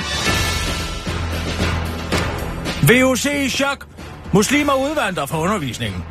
VUC 2.88 3.26
i 3.26 3.48
chok. 3.48 3.86
Muslimer 4.32 4.74
udvandrer 4.74 5.26
fra 5.26 5.40
undervisningen. 5.40 6.04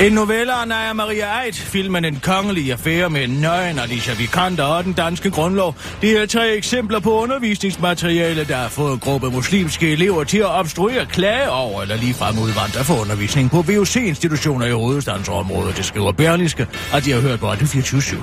En 0.00 0.12
novelle 0.12 0.52
af 0.52 0.68
Naja 0.68 0.92
Maria 0.92 1.42
Eid, 1.44 1.52
filmen 1.52 2.04
En 2.04 2.20
kongelig 2.22 2.72
affære 2.72 3.10
med 3.10 3.28
nøgen 3.28 3.78
Alicia 3.78 4.14
Vikander 4.14 4.64
og 4.64 4.84
den 4.84 4.92
danske 4.92 5.30
grundlov. 5.30 5.74
Det 6.00 6.22
er 6.22 6.26
tre 6.26 6.56
eksempler 6.56 7.00
på 7.00 7.20
undervisningsmateriale, 7.20 8.44
der 8.44 8.56
har 8.56 8.68
fået 8.68 8.92
en 8.92 8.98
gruppe 8.98 9.30
muslimske 9.30 9.92
elever 9.92 10.24
til 10.24 10.38
at 10.38 10.50
obstruere, 10.50 11.06
klage 11.06 11.50
over 11.50 11.82
eller 11.82 11.96
ligefrem 11.96 12.38
udvandre 12.38 12.84
for 12.84 13.00
undervisning 13.00 13.50
på 13.50 13.62
VUC-institutioner 13.62 14.66
i 14.66 14.70
hovedstadsområdet. 14.70 15.76
Det 15.76 15.84
skriver 15.84 16.12
Berlingske, 16.12 16.66
og 16.92 17.04
de 17.04 17.12
har 17.12 17.20
hørt 17.20 17.40
på 17.40 17.48
Radio 17.48 17.66
24 17.66 18.22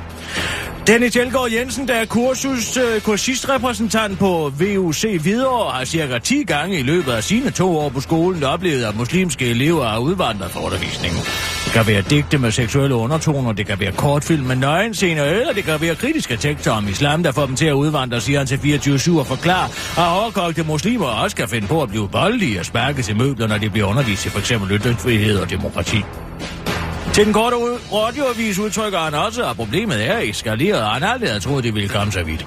Dennis 0.88 1.16
Elgaard 1.16 1.52
Jensen, 1.52 1.88
der 1.88 1.94
er 1.94 2.06
kursus, 2.06 2.78
uh, 2.78 4.18
på 4.18 4.52
VUC 4.60 5.04
Hvidovre, 5.22 5.72
har 5.72 5.86
cirka 5.86 6.18
10 6.20 6.44
gange 6.44 6.80
i 6.80 6.84
løbet 6.84 7.12
af 7.12 7.24
sine 7.24 7.52
to 7.52 7.78
år 7.78 7.90
på 7.90 8.02
skolen 8.02 8.44
oplevet, 8.44 8.84
at 8.84 8.96
muslimske 8.96 9.46
elever 9.46 9.88
har 9.88 10.00
udvandret 10.00 10.52
for 10.52 10.60
undervisningen. 10.60 11.20
Det 11.68 11.74
kan 11.74 11.88
være 11.88 12.02
digte 12.02 12.38
med 12.38 12.52
seksuelle 12.52 12.96
undertoner, 12.96 13.52
det 13.52 13.66
kan 13.68 13.80
være 13.80 13.92
kortfilm 13.92 14.44
med 14.44 14.56
nøgenscener, 14.56 15.24
eller 15.24 15.54
det 15.54 15.64
kan 15.64 15.82
være 15.82 15.96
kritiske 15.96 16.38
tekster 16.38 16.72
om 16.72 16.88
islam, 16.88 17.24
der 17.24 17.32
får 17.32 17.46
dem 17.46 17.56
til 17.56 17.66
at 17.66 17.74
udvandre, 17.74 18.22
siger 18.22 18.38
han 18.38 18.48
til 18.48 18.60
24 18.60 19.20
og 19.20 19.28
forklarer, 19.28 19.68
at 19.98 20.22
overkogte 20.22 20.64
muslimer 20.64 21.06
også 21.06 21.36
kan 21.36 21.48
finde 21.48 21.68
på 21.68 21.82
at 21.82 21.90
blive 21.90 22.10
boldige 22.10 22.60
og 22.60 22.66
sparke 22.66 23.02
til 23.02 23.18
møbler, 23.18 23.48
når 23.48 23.58
de 23.58 23.70
bliver 23.70 23.88
undervist 23.88 24.26
i 24.26 24.30
f.eks. 24.30 24.52
ytringsfrihed 24.52 25.40
og 25.40 25.50
demokrati. 25.50 25.98
Til 27.14 27.26
den 27.26 27.34
korte 27.34 27.56
radioavis 27.94 28.60
udtrykker 28.60 29.00
han 29.00 29.14
også, 29.14 29.50
at 29.50 29.56
problemet 29.56 30.10
er 30.10 30.20
eskaleret, 30.20 30.82
og 30.82 30.90
han 30.90 31.04
aldrig 31.04 31.30
havde 31.30 31.40
troet, 31.40 31.64
det 31.64 31.74
ville 31.74 31.90
komme 31.90 32.12
så 32.12 32.24
vidt. 32.24 32.46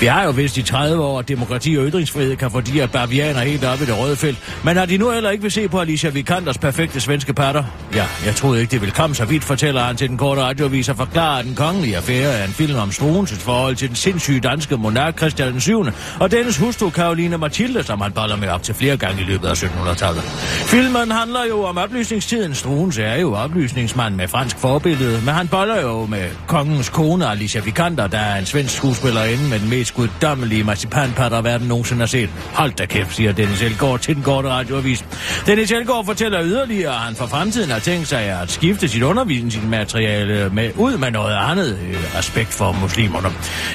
Vi 0.00 0.06
har 0.06 0.24
jo 0.24 0.30
vist 0.30 0.56
i 0.56 0.62
30 0.62 1.02
år, 1.02 1.18
at 1.18 1.28
demokrati 1.28 1.76
og 1.78 1.86
ytringsfrihed 1.86 2.36
kan 2.36 2.50
få 2.50 2.60
de 2.60 2.70
her 2.70 2.86
bavianer 2.86 3.40
helt 3.40 3.64
op 3.64 3.80
i 3.80 3.84
det 3.84 3.98
røde 3.98 4.16
felt. 4.16 4.38
Men 4.64 4.76
har 4.76 4.86
de 4.86 4.98
nu 4.98 5.10
heller 5.10 5.30
ikke 5.30 5.42
vil 5.42 5.52
se 5.52 5.68
på 5.68 5.80
Alicia 5.80 6.10
Vikanders 6.10 6.58
perfekte 6.58 7.00
svenske 7.00 7.34
patter? 7.34 7.64
Ja, 7.94 8.06
jeg 8.26 8.36
troede 8.36 8.60
ikke, 8.60 8.70
det 8.70 8.80
ville 8.80 8.94
komme 8.94 9.16
så 9.16 9.24
vidt, 9.24 9.44
fortæller 9.44 9.80
han 9.80 9.96
til 9.96 10.08
den 10.08 10.16
korte 10.18 10.42
radioavis 10.42 10.88
og 10.88 10.96
forklarer, 10.96 11.38
at 11.38 11.44
den 11.44 11.54
kongelige 11.54 11.96
affære 11.96 12.32
er 12.32 12.44
en 12.44 12.50
film 12.50 12.78
om 12.78 12.92
Struenses 12.92 13.38
forhold 13.38 13.76
til 13.76 13.88
den 13.88 13.96
sindssyge 13.96 14.40
danske 14.40 14.76
monark 14.76 15.18
Christian 15.18 15.52
den 15.52 15.60
7. 15.60 15.84
og 16.20 16.30
dennes 16.30 16.58
hustru 16.58 16.90
Karoline 16.90 17.38
Mathilde, 17.38 17.82
som 17.82 18.00
han 18.00 18.12
baller 18.12 18.36
med 18.36 18.48
op 18.48 18.62
til 18.62 18.74
flere 18.74 18.96
gange 18.96 19.22
i 19.22 19.24
løbet 19.24 19.48
af 19.48 19.62
1700-tallet. 19.62 20.22
Filmen 20.66 21.10
handler 21.10 21.44
jo 21.48 21.62
om 21.62 21.78
oplysningstiden. 21.78 22.54
Struens 22.54 22.98
er 22.98 23.14
jo 23.14 23.34
oplysningsmand 23.34 24.14
med 24.14 24.28
fransk 24.28 24.58
forbillede, 24.58 25.20
men 25.24 25.34
han 25.34 25.48
boller 25.48 25.80
jo 25.80 26.06
med 26.06 26.28
kongens 26.46 26.88
kone 26.88 27.28
Alicia 27.28 27.60
Vikander, 27.60 28.06
der 28.06 28.18
er 28.18 28.38
en 28.38 28.46
svensk 28.46 28.76
skuespillerinde 28.76 29.48
med 29.48 29.58
den 29.58 29.68
mest 29.68 29.85
guddommelige 29.92 30.64
marcipanpatter, 30.64 31.40
verden 31.42 31.68
nogensinde 31.68 32.00
har 32.00 32.06
set. 32.06 32.30
Hold 32.54 32.72
da 32.72 32.86
kæft, 32.86 33.14
siger 33.14 33.32
Dennis 33.32 33.62
Elgård 33.62 34.00
til 34.00 34.14
den 34.14 34.22
korte 34.22 34.48
radioavis. 34.48 35.04
Dennis 35.46 35.70
Elgård 35.70 36.04
fortæller 36.04 36.44
yderligere, 36.44 36.92
at 36.92 37.00
han 37.00 37.14
for 37.14 37.26
fremtiden 37.26 37.70
har 37.70 37.78
tænkt 37.78 38.08
sig 38.08 38.22
at 38.22 38.50
skifte 38.50 38.88
sit 38.88 39.02
undervisningsmateriale 39.02 40.50
med, 40.52 40.70
ud 40.76 40.98
med 40.98 41.10
noget 41.10 41.36
andet 41.40 41.78
øh, 41.88 42.18
respekt 42.18 42.48
for 42.48 42.72
muslimerne. 42.72 43.28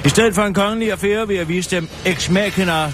I 0.05 0.09
stedet 0.09 0.35
for 0.35 0.41
en 0.41 0.53
kongelig 0.53 0.91
affære 0.91 1.27
vil 1.27 1.37
jeg 1.37 1.47
vise 1.47 1.75
dem 1.75 1.89
ex 2.05 2.29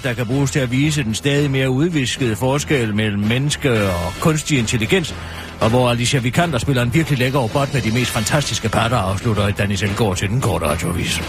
der 0.02 0.12
kan 0.16 0.26
bruges 0.26 0.50
til 0.50 0.60
at 0.60 0.70
vise 0.70 1.04
den 1.04 1.14
stadig 1.14 1.50
mere 1.50 1.70
udviskede 1.70 2.36
forskel 2.36 2.94
mellem 2.94 3.22
menneske 3.22 3.88
og 3.88 4.12
kunstig 4.20 4.58
intelligens, 4.58 5.14
og 5.60 5.70
hvor 5.70 5.90
Alicia 5.90 6.20
Vikander 6.20 6.58
spiller 6.58 6.82
en 6.82 6.94
virkelig 6.94 7.18
lækker 7.18 7.38
robot 7.38 7.74
med 7.74 7.82
de 7.82 7.90
mest 7.90 8.10
fantastiske 8.10 8.68
patter, 8.68 8.96
afslutter 8.96 9.50
Dennis 9.50 9.82
Elgård 9.82 10.16
til 10.16 10.28
den 10.28 10.40
korte 10.40 10.66
radioavis. 10.66 11.22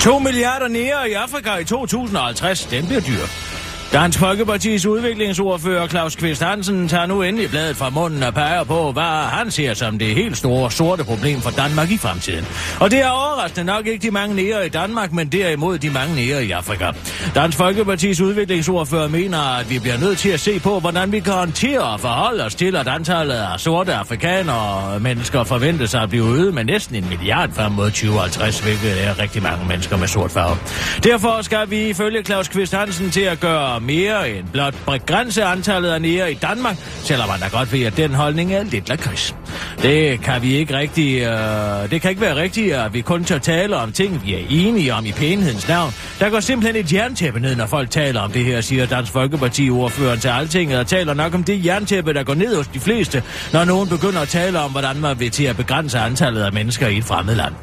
2 0.00 0.18
milliarder 0.18 0.68
nære 0.68 1.10
i 1.10 1.12
Afrika 1.12 1.56
i 1.56 1.64
2050, 1.64 2.66
den 2.66 2.86
bliver 2.86 3.00
dyr. 3.00 3.49
Dansk 3.92 4.18
Folkepartis 4.18 4.86
udviklingsordfører 4.86 5.88
Claus 5.88 6.16
Kvist 6.16 6.42
Hansen 6.42 6.88
tager 6.88 7.06
nu 7.06 7.22
endelig 7.22 7.50
bladet 7.50 7.76
fra 7.76 7.90
munden 7.90 8.22
og 8.22 8.34
peger 8.34 8.64
på, 8.64 8.92
hvad 8.92 9.28
han 9.28 9.50
ser 9.50 9.74
som 9.74 9.98
det 9.98 10.14
helt 10.14 10.36
store 10.36 10.70
sorte 10.70 11.04
problem 11.04 11.40
for 11.40 11.50
Danmark 11.50 11.90
i 11.90 11.98
fremtiden. 11.98 12.46
Og 12.80 12.90
det 12.90 13.00
er 13.00 13.08
overraskende 13.08 13.64
nok 13.64 13.86
ikke 13.86 14.06
de 14.06 14.10
mange 14.10 14.36
nære 14.36 14.66
i 14.66 14.68
Danmark, 14.68 15.12
men 15.12 15.28
derimod 15.28 15.78
de 15.78 15.90
mange 15.90 16.14
nære 16.14 16.44
i 16.44 16.50
Afrika. 16.50 16.90
Dansk 17.34 17.58
Folkepartis 17.58 18.20
udviklingsordfører 18.20 19.08
mener, 19.08 19.58
at 19.58 19.70
vi 19.70 19.78
bliver 19.78 19.98
nødt 19.98 20.18
til 20.18 20.30
at 20.30 20.40
se 20.40 20.60
på, 20.60 20.80
hvordan 20.80 21.12
vi 21.12 21.20
kan 21.20 21.32
håndtere 21.32 21.80
og 21.80 22.00
forholde 22.00 22.44
os 22.44 22.54
til, 22.54 22.76
at 22.76 22.88
antallet 22.88 23.34
af 23.34 23.60
sorte 23.60 23.94
afrikanere 23.94 25.00
mennesker 25.00 25.44
forventes 25.44 25.94
at 25.94 26.08
blive 26.08 26.26
øget 26.26 26.54
med 26.54 26.64
næsten 26.64 26.96
en 26.96 27.08
milliard 27.08 27.50
frem 27.52 27.72
mod 27.72 27.90
2050, 27.90 28.60
hvilket 28.60 29.06
er 29.06 29.18
rigtig 29.18 29.42
mange 29.42 29.66
mennesker 29.68 29.96
med 29.96 30.08
sort 30.08 30.30
farve. 30.30 30.56
Derfor 31.02 31.42
skal 31.42 31.70
vi 31.70 31.88
ifølge 31.88 32.22
Claus 32.22 32.48
Kvist 32.48 32.74
Hansen 32.74 33.10
til 33.10 33.20
at 33.20 33.40
gøre 33.40 33.79
mere 33.80 34.30
end 34.30 34.48
blot 34.52 34.74
begrænse 34.86 35.44
antallet 35.44 35.90
af 35.90 36.02
nære 36.02 36.32
i 36.32 36.34
Danmark, 36.34 36.76
selvom 37.02 37.28
man 37.28 37.40
da 37.40 37.48
godt 37.58 37.72
ved, 37.72 37.82
at 37.82 37.96
den 37.96 38.14
holdning 38.14 38.52
er 38.52 38.62
lidt 38.62 38.88
lakrids. 38.88 39.34
Det 39.82 40.20
kan 40.20 40.42
vi 40.42 40.54
ikke 40.54 40.76
rigtig... 40.76 41.22
Øh, 41.22 41.90
det 41.90 42.00
kan 42.02 42.10
ikke 42.10 42.22
være 42.22 42.36
rigtigt, 42.36 42.74
at 42.74 42.94
vi 42.94 43.00
kun 43.00 43.24
tør 43.24 43.38
tale 43.38 43.76
om 43.76 43.92
ting, 43.92 44.22
vi 44.26 44.34
er 44.34 44.46
enige 44.50 44.94
om 44.94 45.06
i 45.06 45.12
pænhedens 45.12 45.68
navn. 45.68 45.94
Der 46.20 46.30
går 46.30 46.40
simpelthen 46.40 46.84
et 46.84 46.92
jerntæppe 46.92 47.40
ned, 47.40 47.56
når 47.56 47.66
folk 47.66 47.90
taler 47.90 48.20
om 48.20 48.32
det 48.32 48.44
her, 48.44 48.60
siger 48.60 48.86
Dansk 48.86 49.12
Folkeparti-ordføreren 49.12 50.20
til 50.20 50.28
Altinget, 50.28 50.78
og 50.78 50.86
taler 50.86 51.14
nok 51.14 51.34
om 51.34 51.44
det 51.44 51.64
jerntæppe, 51.64 52.14
der 52.14 52.22
går 52.22 52.34
ned 52.34 52.56
hos 52.56 52.66
de 52.66 52.80
fleste, 52.80 53.22
når 53.52 53.64
nogen 53.64 53.88
begynder 53.88 54.20
at 54.20 54.28
tale 54.28 54.60
om, 54.60 54.70
hvordan 54.70 54.96
man 54.96 55.20
vil 55.20 55.30
til 55.30 55.44
at 55.44 55.56
begrænse 55.56 55.98
antallet 55.98 56.42
af 56.42 56.52
mennesker 56.52 56.88
i 56.88 56.98
et 56.98 57.04
fremmed 57.04 57.34
land. 57.34 57.54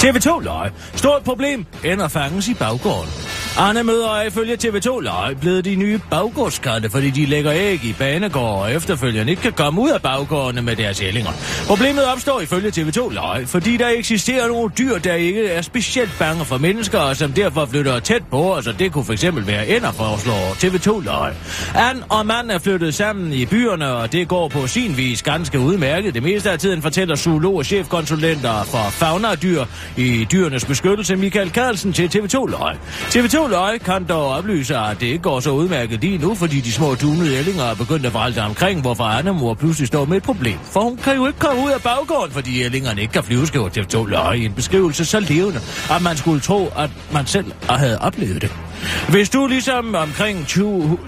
TV2 0.00 0.40
løg. 0.40 0.70
Stort 0.94 1.22
problem 1.24 1.66
ender 1.84 2.08
fanges 2.08 2.48
i 2.48 2.54
baggården. 2.54 3.29
Anne 3.58 3.82
møder 3.82 4.14
er 4.14 4.22
ifølge 4.22 4.58
TV2 4.64 5.00
løg 5.00 5.36
blevet 5.40 5.64
de 5.64 5.74
nye 5.74 6.00
baggårdskatte, 6.10 6.90
fordi 6.90 7.10
de 7.10 7.26
lægger 7.26 7.52
æg 7.52 7.84
i 7.84 7.94
banegård 7.98 8.62
og 8.62 8.72
efterfølgende 8.72 9.30
ikke 9.30 9.42
kan 9.42 9.52
komme 9.52 9.80
ud 9.80 9.90
af 9.90 10.02
baggårdene 10.02 10.62
med 10.62 10.76
deres 10.76 11.00
ællinger. 11.00 11.30
Problemet 11.66 12.04
opstår 12.04 12.40
ifølge 12.40 12.68
TV2 12.68 13.14
løg, 13.14 13.48
fordi 13.48 13.76
der 13.76 13.88
eksisterer 13.88 14.48
nogle 14.48 14.70
dyr, 14.78 14.98
der 14.98 15.14
ikke 15.14 15.46
er 15.48 15.62
specielt 15.62 16.10
bange 16.18 16.44
for 16.44 16.58
mennesker, 16.58 16.98
og 16.98 17.16
som 17.16 17.32
derfor 17.32 17.66
flytter 17.66 18.00
tæt 18.00 18.22
på 18.30 18.54
os, 18.54 18.66
og 18.66 18.78
det 18.78 18.92
kunne 18.92 19.04
fx 19.04 19.24
være 19.32 19.68
ender, 19.68 19.92
foreslår 19.92 20.56
TV2 20.64 21.04
løg. 21.04 21.32
Anne 21.74 22.02
og 22.08 22.26
mand 22.26 22.50
er 22.50 22.58
flyttet 22.58 22.94
sammen 22.94 23.32
i 23.32 23.46
byerne, 23.46 23.88
og 23.88 24.12
det 24.12 24.28
går 24.28 24.48
på 24.48 24.66
sin 24.66 24.96
vis 24.96 25.22
ganske 25.22 25.58
udmærket. 25.58 26.14
Det 26.14 26.22
meste 26.22 26.50
af 26.50 26.58
tiden 26.58 26.82
fortæller 26.82 27.16
zoolog 27.16 27.54
og 27.54 27.64
chefkonsulenter 27.64 28.64
for 28.64 28.90
faunadyr 28.90 29.64
i 29.96 30.26
dyrenes 30.32 30.64
beskyttelse 30.64 31.16
Michael 31.16 31.50
Carlsen 31.50 31.92
til 31.92 32.06
TV2 32.06 32.46
løg. 32.46 32.76
TV2 33.08 33.39
Løg 33.48 33.80
kan 33.80 34.04
dog 34.04 34.28
oplyse, 34.28 34.76
at 34.76 35.00
det 35.00 35.06
ikke 35.06 35.22
går 35.22 35.40
så 35.40 35.50
udmærket 35.50 36.00
lige 36.00 36.18
nu, 36.18 36.34
fordi 36.34 36.60
de 36.60 36.72
små 36.72 36.94
dunede 36.94 37.36
ællinger 37.36 37.64
er 37.64 37.74
begyndt 37.74 38.06
at 38.06 38.14
vralde 38.14 38.42
omkring, 38.42 38.80
hvorfor 38.80 39.04
Annemor 39.04 39.54
pludselig 39.54 39.88
står 39.88 40.04
med 40.04 40.16
et 40.16 40.22
problem. 40.22 40.58
For 40.64 40.80
hun 40.80 40.96
kan 40.96 41.16
jo 41.16 41.26
ikke 41.26 41.38
komme 41.38 41.64
ud 41.64 41.70
af 41.70 41.82
baggården, 41.82 42.32
fordi 42.32 42.62
ællingerne 42.62 43.00
ikke 43.00 43.12
kan 43.12 43.24
flyve, 43.24 43.46
skriver 43.46 43.68
TV2 43.68 44.06
Løg 44.06 44.38
i 44.38 44.44
en 44.44 44.52
beskrivelse 44.52 45.04
så 45.04 45.20
levende, 45.20 45.60
at 45.90 46.02
man 46.02 46.16
skulle 46.16 46.40
tro, 46.40 46.72
at 46.76 46.90
man 47.12 47.26
selv 47.26 47.52
havde 47.68 47.98
oplevet 47.98 48.42
det. 48.42 48.69
Hvis 49.08 49.30
du 49.30 49.46
ligesom 49.46 49.94
omkring 49.94 50.46
20, 50.46 50.98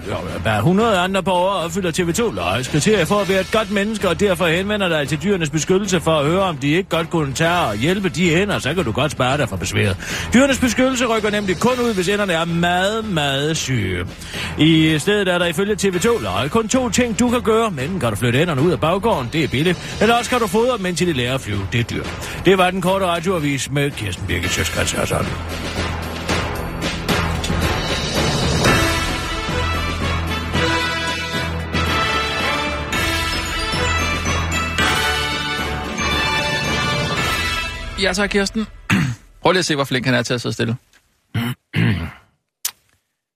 100 0.57 0.97
andre 0.97 1.23
borgere 1.23 1.63
opfylder 1.63 1.91
TV2 1.91 2.35
Løgs 2.35 2.67
kriterier 2.67 3.05
for 3.05 3.19
at 3.19 3.29
være 3.29 3.41
et 3.41 3.51
godt 3.51 3.71
menneske, 3.71 4.09
og 4.09 4.19
derfor 4.19 4.47
henvender 4.47 4.89
dig 4.89 5.07
til 5.07 5.23
dyrenes 5.23 5.49
beskyttelse 5.49 6.01
for 6.01 6.11
at 6.11 6.25
høre, 6.25 6.41
om 6.41 6.57
de 6.57 6.67
ikke 6.67 6.89
godt 6.89 7.09
kunne 7.09 7.33
tage 7.33 7.59
og 7.59 7.75
hjælpe 7.75 8.09
de 8.09 8.29
hænder, 8.29 8.59
så 8.59 8.73
kan 8.73 8.83
du 8.83 8.91
godt 8.91 9.11
spare 9.11 9.37
dig 9.37 9.49
for 9.49 9.55
besværet. 9.55 9.97
Dyrenes 10.33 10.59
beskyttelse 10.59 11.05
rykker 11.05 11.29
nemlig 11.29 11.59
kun 11.59 11.71
ud, 11.71 11.93
hvis 11.93 12.07
hænderne 12.07 12.33
er 12.33 12.45
meget, 12.45 13.05
meget 13.05 13.57
syge. 13.57 14.05
I 14.57 14.99
stedet 14.99 15.27
er 15.27 15.37
der 15.37 15.45
ifølge 15.45 15.75
TV2 15.75 16.47
kun 16.47 16.67
to 16.67 16.89
ting, 16.89 17.19
du 17.19 17.29
kan 17.29 17.41
gøre. 17.41 17.71
Men 17.71 17.99
kan 17.99 18.09
du 18.09 18.15
flytte 18.15 18.39
hænderne 18.39 18.61
ud 18.61 18.71
af 18.71 18.79
baggården, 18.79 19.29
det 19.33 19.43
er 19.43 19.47
billigt. 19.47 19.97
Eller 20.01 20.15
også 20.15 20.29
kan 20.29 20.39
du 20.39 20.47
fodre 20.47 20.77
dem, 20.77 20.85
indtil 20.85 21.07
de 21.07 21.13
lærer 21.13 21.33
at 21.33 21.41
flyve. 21.41 21.67
Det 21.71 21.79
er 21.79 21.83
dyrt. 21.83 22.39
Det 22.45 22.57
var 22.57 22.71
den 22.71 22.81
korte 22.81 23.05
radioavis 23.05 23.71
med 23.71 23.91
Kirsten 23.91 24.27
Birgit 24.27 24.51
Sjøskrets 24.51 24.93
Ja, 38.03 38.13
tak, 38.13 38.29
Kirsten. 38.29 38.67
Prøv 39.41 39.51
lige 39.51 39.59
at 39.59 39.65
se, 39.65 39.75
hvor 39.75 39.83
flink 39.83 40.05
han 40.05 40.15
er 40.15 40.23
til 40.23 40.33
at 40.33 40.41
sidde 40.41 40.53
stille. 40.53 40.75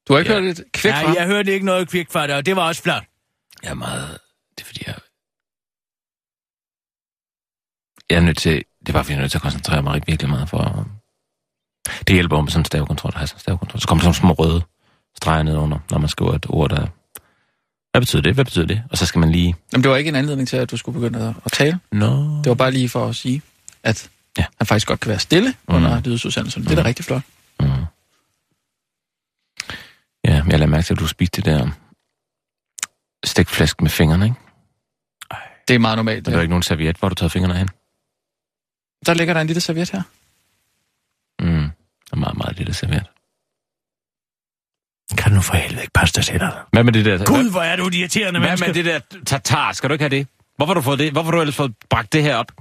Du 0.07 0.13
har 0.13 0.19
ikke 0.19 0.33
ja. 0.33 0.39
hørt 0.39 0.59
et 0.59 0.63
kvæk 0.73 0.93
fra 0.93 1.03
Nej, 1.03 1.15
jeg 1.17 1.27
hørte 1.27 1.53
ikke 1.53 1.65
noget 1.65 1.89
kvæk 1.89 2.11
fra 2.11 2.27
det, 2.27 2.35
og 2.35 2.45
det 2.45 2.55
var 2.55 2.67
også 2.67 2.81
flot. 2.81 3.03
Jeg 3.63 3.69
er 3.69 3.73
meget... 3.73 4.17
Det 4.57 4.63
er 4.63 4.65
fordi, 4.65 4.83
jeg... 4.87 4.95
Jeg 8.09 8.15
er 8.15 8.21
nødt 8.21 8.37
til... 8.37 8.63
Det 8.79 8.89
er 8.89 8.93
bare 8.93 9.03
fordi, 9.03 9.13
jeg 9.13 9.17
er 9.17 9.21
nødt 9.21 9.31
til 9.31 9.37
at 9.37 9.41
koncentrere 9.41 9.83
mig 9.83 10.01
virkelig 10.07 10.29
meget 10.29 10.49
for... 10.49 10.87
Det 12.07 12.13
hjælper 12.13 12.41
med 12.41 12.49
sådan 12.49 12.61
en 12.61 12.65
stavekontrol, 12.65 13.09
at 13.09 13.17
have 13.17 13.27
sådan 13.27 13.35
en 13.35 13.39
stavekontrol. 13.39 13.81
Så 13.81 13.87
kommer 13.87 14.01
sådan 14.01 14.13
små 14.13 14.33
røde 14.33 14.61
streger 15.15 15.43
ned 15.43 15.55
under, 15.55 15.79
når 15.91 15.97
man 15.97 16.09
skriver 16.09 16.33
et 16.33 16.45
ord, 16.49 16.69
der... 16.69 16.87
Hvad 17.91 18.01
betyder 18.01 18.21
det? 18.21 18.33
Hvad 18.33 18.45
betyder 18.45 18.65
det? 18.65 18.83
Og 18.91 18.97
så 18.97 19.05
skal 19.05 19.19
man 19.19 19.31
lige... 19.31 19.55
Jamen, 19.73 19.83
det 19.83 19.91
var 19.91 19.97
ikke 19.97 20.07
en 20.07 20.15
anledning 20.15 20.47
til, 20.47 20.57
at 20.57 20.71
du 20.71 20.77
skulle 20.77 20.99
begynde 20.99 21.35
at 21.45 21.51
tale. 21.51 21.79
Nå. 21.91 22.09
No. 22.09 22.37
Det 22.37 22.49
var 22.49 22.55
bare 22.55 22.71
lige 22.71 22.89
for 22.89 23.07
at 23.07 23.15
sige, 23.15 23.41
at 23.83 24.09
Ja. 24.37 24.45
Han 24.57 24.67
faktisk 24.67 24.87
godt 24.87 24.99
kan 24.99 25.09
være 25.09 25.19
stille 25.19 25.49
mm. 25.67 25.75
under 25.75 26.01
lydsudsendelsen. 26.05 26.63
Det 26.63 26.71
er 26.71 26.75
da 26.75 26.83
rigtig 26.83 27.05
flot. 27.05 27.21
Mm. 27.59 27.65
Ja, 30.25 30.33
jeg 30.33 30.59
lader 30.59 30.65
mærke 30.65 30.83
til, 30.85 30.93
at 30.93 30.99
du 30.99 31.07
spiste 31.07 31.41
det 31.41 31.45
der 31.45 31.69
stikflæsk 33.23 33.81
med 33.81 33.89
fingrene, 33.89 34.25
ikke? 34.25 34.37
Det 35.67 35.75
er 35.75 35.79
meget 35.79 35.97
normalt. 35.97 36.25
Der 36.25 36.31
er 36.31 36.33
Ja. 36.33 36.37
jo 36.37 36.41
ikke 36.41 36.49
nogen 36.49 36.63
serviet, 36.63 36.97
hvor 36.97 37.09
du 37.09 37.15
tager 37.15 37.29
fingrene 37.29 37.57
hen. 37.57 37.67
Der 39.05 39.13
ligger 39.13 39.33
der 39.33 39.41
en 39.41 39.47
lille 39.47 39.61
serviet 39.61 39.91
her. 39.91 40.01
Mm. 41.39 41.47
Der 42.09 42.11
er 42.11 42.15
meget, 42.15 42.37
meget 42.37 42.57
lille 42.57 42.73
serviet. 42.73 43.05
Kan 45.17 45.31
du 45.31 45.35
nu 45.35 45.41
for 45.41 45.55
helvede 45.55 45.81
ikke 45.81 45.93
passe 45.93 46.15
dig 46.15 46.25
til 46.25 46.39
dig? 46.39 46.51
Hvad 46.71 46.83
med 46.83 46.93
det 46.93 47.05
der? 47.05 47.25
Gud, 47.25 47.51
hvor 47.51 47.61
er 47.61 47.75
du 47.75 47.89
irriterende 47.93 48.39
Hvad 48.39 48.49
menneske. 48.49 48.67
med 48.67 48.73
det 48.73 48.85
der 48.85 48.99
tartar? 49.25 49.71
Skal 49.73 49.89
du 49.89 49.93
ikke 49.93 50.03
have 50.03 50.09
det? 50.17 50.27
Hvorfor 50.55 50.73
har 50.73 50.79
du 50.79 50.81
fået 50.81 50.99
det? 50.99 51.11
Hvorfor 51.11 51.25
har 51.25 51.31
du 51.31 51.41
ellers 51.41 51.55
fået 51.55 51.75
bragt 51.89 52.13
det 52.13 52.23
her 52.23 52.35
op? 52.35 52.51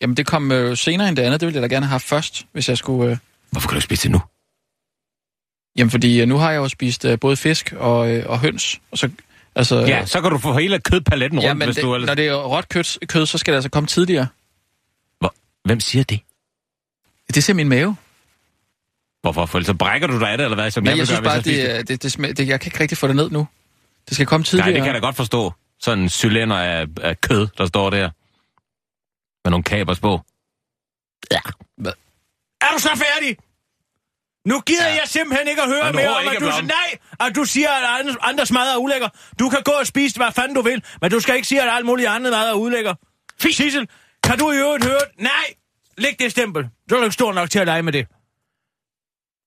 Jamen, 0.00 0.16
det 0.16 0.26
kom 0.26 0.52
øh, 0.52 0.76
senere 0.76 1.08
end 1.08 1.16
det 1.16 1.22
andet. 1.22 1.40
Det 1.40 1.46
ville 1.46 1.60
jeg 1.60 1.70
da 1.70 1.74
gerne 1.74 1.86
have 1.86 1.90
haft 1.90 2.04
først, 2.04 2.46
hvis 2.52 2.68
jeg 2.68 2.78
skulle... 2.78 3.10
Øh... 3.10 3.16
Hvorfor 3.50 3.68
kan 3.68 3.74
du 3.74 3.78
ikke 3.78 3.84
spise 3.84 4.02
det 4.02 4.10
nu? 4.10 4.20
Jamen, 5.76 5.90
fordi 5.90 6.20
øh, 6.20 6.28
nu 6.28 6.36
har 6.36 6.50
jeg 6.50 6.58
jo 6.58 6.68
spist 6.68 7.04
øh, 7.04 7.18
både 7.18 7.36
fisk 7.36 7.72
og, 7.72 8.10
øh, 8.10 8.24
og 8.26 8.40
høns. 8.40 8.80
Og 8.90 8.98
så, 8.98 9.10
altså, 9.54 9.78
Ja, 9.78 10.06
så 10.06 10.20
kan 10.20 10.30
du 10.30 10.38
få 10.38 10.52
hele 10.52 10.78
kødpaletten 10.78 11.38
rundt, 11.38 11.48
ja, 11.48 11.54
men 11.54 11.66
hvis 11.66 11.76
det, 11.76 11.84
du 11.84 11.94
ellers... 11.94 12.06
når 12.06 12.14
det 12.14 12.26
er 12.26 12.34
råt 12.34 12.68
kød, 12.68 13.06
kød, 13.06 13.26
så 13.26 13.38
skal 13.38 13.52
det 13.52 13.56
altså 13.56 13.70
komme 13.70 13.86
tidligere. 13.86 14.26
Hvem 15.66 15.80
siger 15.80 16.04
det? 16.04 16.20
Det 17.34 17.44
ser 17.44 17.54
min 17.54 17.68
mave. 17.68 17.96
Hvorfor? 19.22 19.46
For 19.46 19.60
så 19.60 19.74
brækker 19.74 20.06
du 20.06 20.20
dig 20.20 20.30
af 20.30 20.38
det, 20.38 20.44
eller 20.44 20.54
hvad? 20.54 20.70
Som 20.70 20.82
Men 20.82 20.90
jeg, 20.90 20.98
jeg 20.98 21.06
synes 21.06 21.20
gøre, 21.20 21.30
bare, 21.30 21.40
hvis 21.40 21.58
jeg 21.58 21.78
det, 21.78 21.88
det, 21.88 22.02
det, 22.02 22.12
smag, 22.12 22.36
det, 22.36 22.48
jeg 22.48 22.60
kan 22.60 22.68
ikke 22.68 22.80
rigtig 22.80 22.98
få 22.98 23.08
det 23.08 23.16
ned 23.16 23.30
nu. 23.30 23.48
Det 24.08 24.14
skal 24.14 24.26
komme 24.26 24.44
tidligere. 24.44 24.66
Nej, 24.66 24.72
det 24.72 24.82
kan 24.82 24.94
jeg 24.94 25.02
da 25.02 25.06
godt 25.06 25.16
forstå. 25.16 25.52
Sådan 25.80 26.02
en 26.02 26.08
cylinder 26.08 26.56
af, 26.56 26.86
af 27.02 27.20
kød, 27.20 27.48
der 27.58 27.66
står 27.66 27.90
der. 27.90 28.10
Med 29.46 29.50
nogle 29.50 29.64
kabers 29.64 30.00
på. 30.00 30.20
Ja. 31.34 31.40
Er 32.60 32.70
du 32.74 32.78
så 32.78 32.90
færdig? 33.06 33.36
Nu 34.46 34.60
gider 34.60 34.88
ja. 34.88 34.92
jeg 34.94 35.02
simpelthen 35.06 35.48
ikke 35.48 35.62
at 35.62 35.68
høre 35.68 35.88
du 35.92 35.96
mere 35.96 36.08
om, 36.16 36.28
at 36.28 36.40
du, 36.40 36.48
om- 36.48 36.64
nej, 36.64 36.98
at 37.20 37.36
du 37.36 37.44
siger, 37.44 37.70
at 37.70 38.00
andre- 38.00 38.16
andres 38.22 38.52
mad 38.52 38.72
er 38.74 38.76
ulækker. 38.76 39.08
Du 39.38 39.48
kan 39.48 39.62
gå 39.64 39.72
og 39.72 39.86
spise, 39.86 40.16
hvad 40.16 40.32
fanden 40.32 40.54
du 40.54 40.62
vil, 40.62 40.84
men 41.00 41.10
du 41.10 41.20
skal 41.20 41.34
ikke 41.36 41.48
sige, 41.48 41.62
at 41.62 41.68
alt 41.76 41.86
muligt 41.86 42.08
andet 42.08 42.32
mad 42.32 42.48
er 42.48 42.54
ulækker. 42.54 42.94
Sissel, 43.40 43.88
kan 44.22 44.38
du 44.38 44.50
i 44.52 44.56
øvrigt 44.56 44.84
høre... 44.84 45.00
Nej, 45.18 45.46
læg 45.98 46.18
det 46.18 46.30
stempel. 46.30 46.68
Så 46.88 46.94
er 46.94 46.98
du 46.98 47.04
ikke 47.04 47.14
stor 47.14 47.32
nok 47.32 47.50
til 47.50 47.58
at 47.58 47.66
lege 47.66 47.82
med 47.82 47.92
det. 47.92 48.06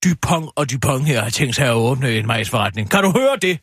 Dupont 0.05 0.49
og 0.55 0.71
Dupont 0.71 1.05
her 1.05 1.21
har 1.21 1.29
tænkt 1.29 1.55
sig 1.55 1.67
at 1.67 1.73
åbne 1.73 2.11
en 2.17 2.27
majsforretning. 2.27 2.91
Kan 2.91 3.03
du 3.03 3.11
høre 3.11 3.35
det? 3.37 3.59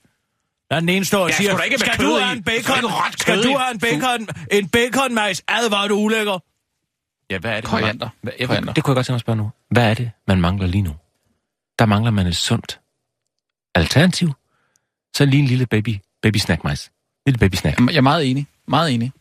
Der 0.71 0.77
er 0.77 0.81
den 0.81 0.89
ene 0.89 1.05
står 1.05 1.23
og 1.23 1.29
Ja, 1.29 1.37
siger, 1.37 1.57
skal 1.77 1.99
kød 1.99 2.07
du 2.07 2.15
have 2.15 2.37
en 2.37 2.43
skal 2.43 2.65
bacon? 2.65 2.91
Skal 3.19 3.43
du 3.43 3.57
have 3.59 3.71
en 3.75 3.79
bacon? 3.81 4.29
En 4.53 4.69
baconmajs? 4.69 5.43
Ad, 5.49 5.71
var 5.71 5.89
du 5.89 5.95
ulækker. 5.95 6.39
Ja, 7.31 7.39
hvad 7.39 7.51
er 7.51 7.61
det? 7.61 7.65
Koriander. 7.71 8.09
Hvad, 8.23 8.33
jeg, 8.39 8.49
Koriander. 8.49 8.73
det 8.73 8.85
kunne 8.85 8.93
jeg 8.93 8.97
godt 8.97 9.07
tænke 9.07 9.13
mig 9.13 9.17
at 9.17 9.21
spørge 9.21 9.37
nu. 9.37 9.51
Hvad 9.71 9.91
er 9.91 9.95
det, 9.95 10.11
man 10.29 10.41
mangler 10.41 10.67
lige 10.67 10.83
nu? 10.83 10.95
Der 11.79 11.87
mangler 11.87 12.11
man 12.11 12.27
et 12.27 12.37
sundt 12.37 12.81
alternativ. 13.75 14.33
Så 15.17 15.25
lige 15.25 15.41
en 15.41 15.47
lille 15.47 15.67
baby, 15.67 15.97
baby 16.23 16.37
snack 16.37 16.65
majs. 16.65 16.91
Lille 17.27 17.39
baby 17.39 17.55
snack. 17.55 17.81
Jeg 17.81 17.97
er 17.97 18.01
meget 18.01 18.31
enig. 18.31 18.47
Meget 18.69 18.95
enig. 18.95 19.13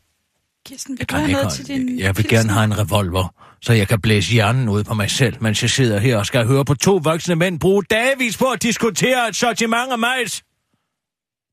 Kirsten, 0.66 0.92
vil 0.92 0.98
Jeg 1.00 1.10
du 1.10 1.16
have 1.16 1.32
noget 1.32 1.54
til 1.54 1.68
din 1.68 2.00
Jeg 2.00 2.18
vil 2.18 2.30
gerne 2.30 2.50
have 2.50 2.64
en 2.64 2.78
revolver, 2.78 3.34
så 3.62 3.74
jeg 3.74 3.88
kan 3.88 4.02
blæse 4.02 4.32
hjernen 4.34 4.70
ud 4.70 4.84
på 4.84 4.94
mig 4.94 5.12
selv, 5.12 5.36
mens 5.42 5.62
jeg 5.62 5.70
sidder 5.70 6.00
her 6.00 6.18
og 6.18 6.26
skal 6.26 6.46
høre 6.48 6.66
på 6.66 6.74
to 6.76 7.00
voksne 7.04 7.36
mænd 7.36 7.60
bruge 7.60 7.84
dagvis 7.84 8.38
på 8.38 8.46
at 8.46 8.64
diskutere 8.64 9.30
et 9.30 9.36
sortiment 9.36 9.92
af 9.92 10.00
majs. 10.00 10.44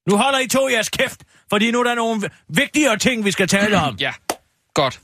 Nu 0.08 0.16
holder 0.16 0.38
I 0.38 0.48
to 0.48 0.68
jeres 0.68 0.88
kæft, 0.88 1.24
fordi 1.50 1.70
nu 1.70 1.80
er 1.80 1.84
der 1.84 1.94
nogle 1.94 2.30
vigtigere 2.48 2.96
ting, 2.96 3.24
vi 3.24 3.30
skal 3.30 3.48
tale 3.48 3.80
om. 3.80 3.96
Ja, 4.00 4.12
godt. 4.74 5.00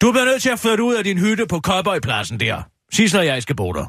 Du 0.00 0.12
bliver 0.12 0.24
nødt 0.24 0.42
til 0.42 0.50
at 0.50 0.58
flytte 0.58 0.84
ud 0.84 0.94
af 0.94 1.04
din 1.04 1.18
hytte 1.18 1.46
på 1.46 1.60
Cowboypladsen 1.60 2.40
der. 2.40 2.62
Sissel 2.92 3.20
og 3.20 3.26
jeg 3.26 3.42
skal 3.42 3.56
bo 3.56 3.72
der. 3.72 3.86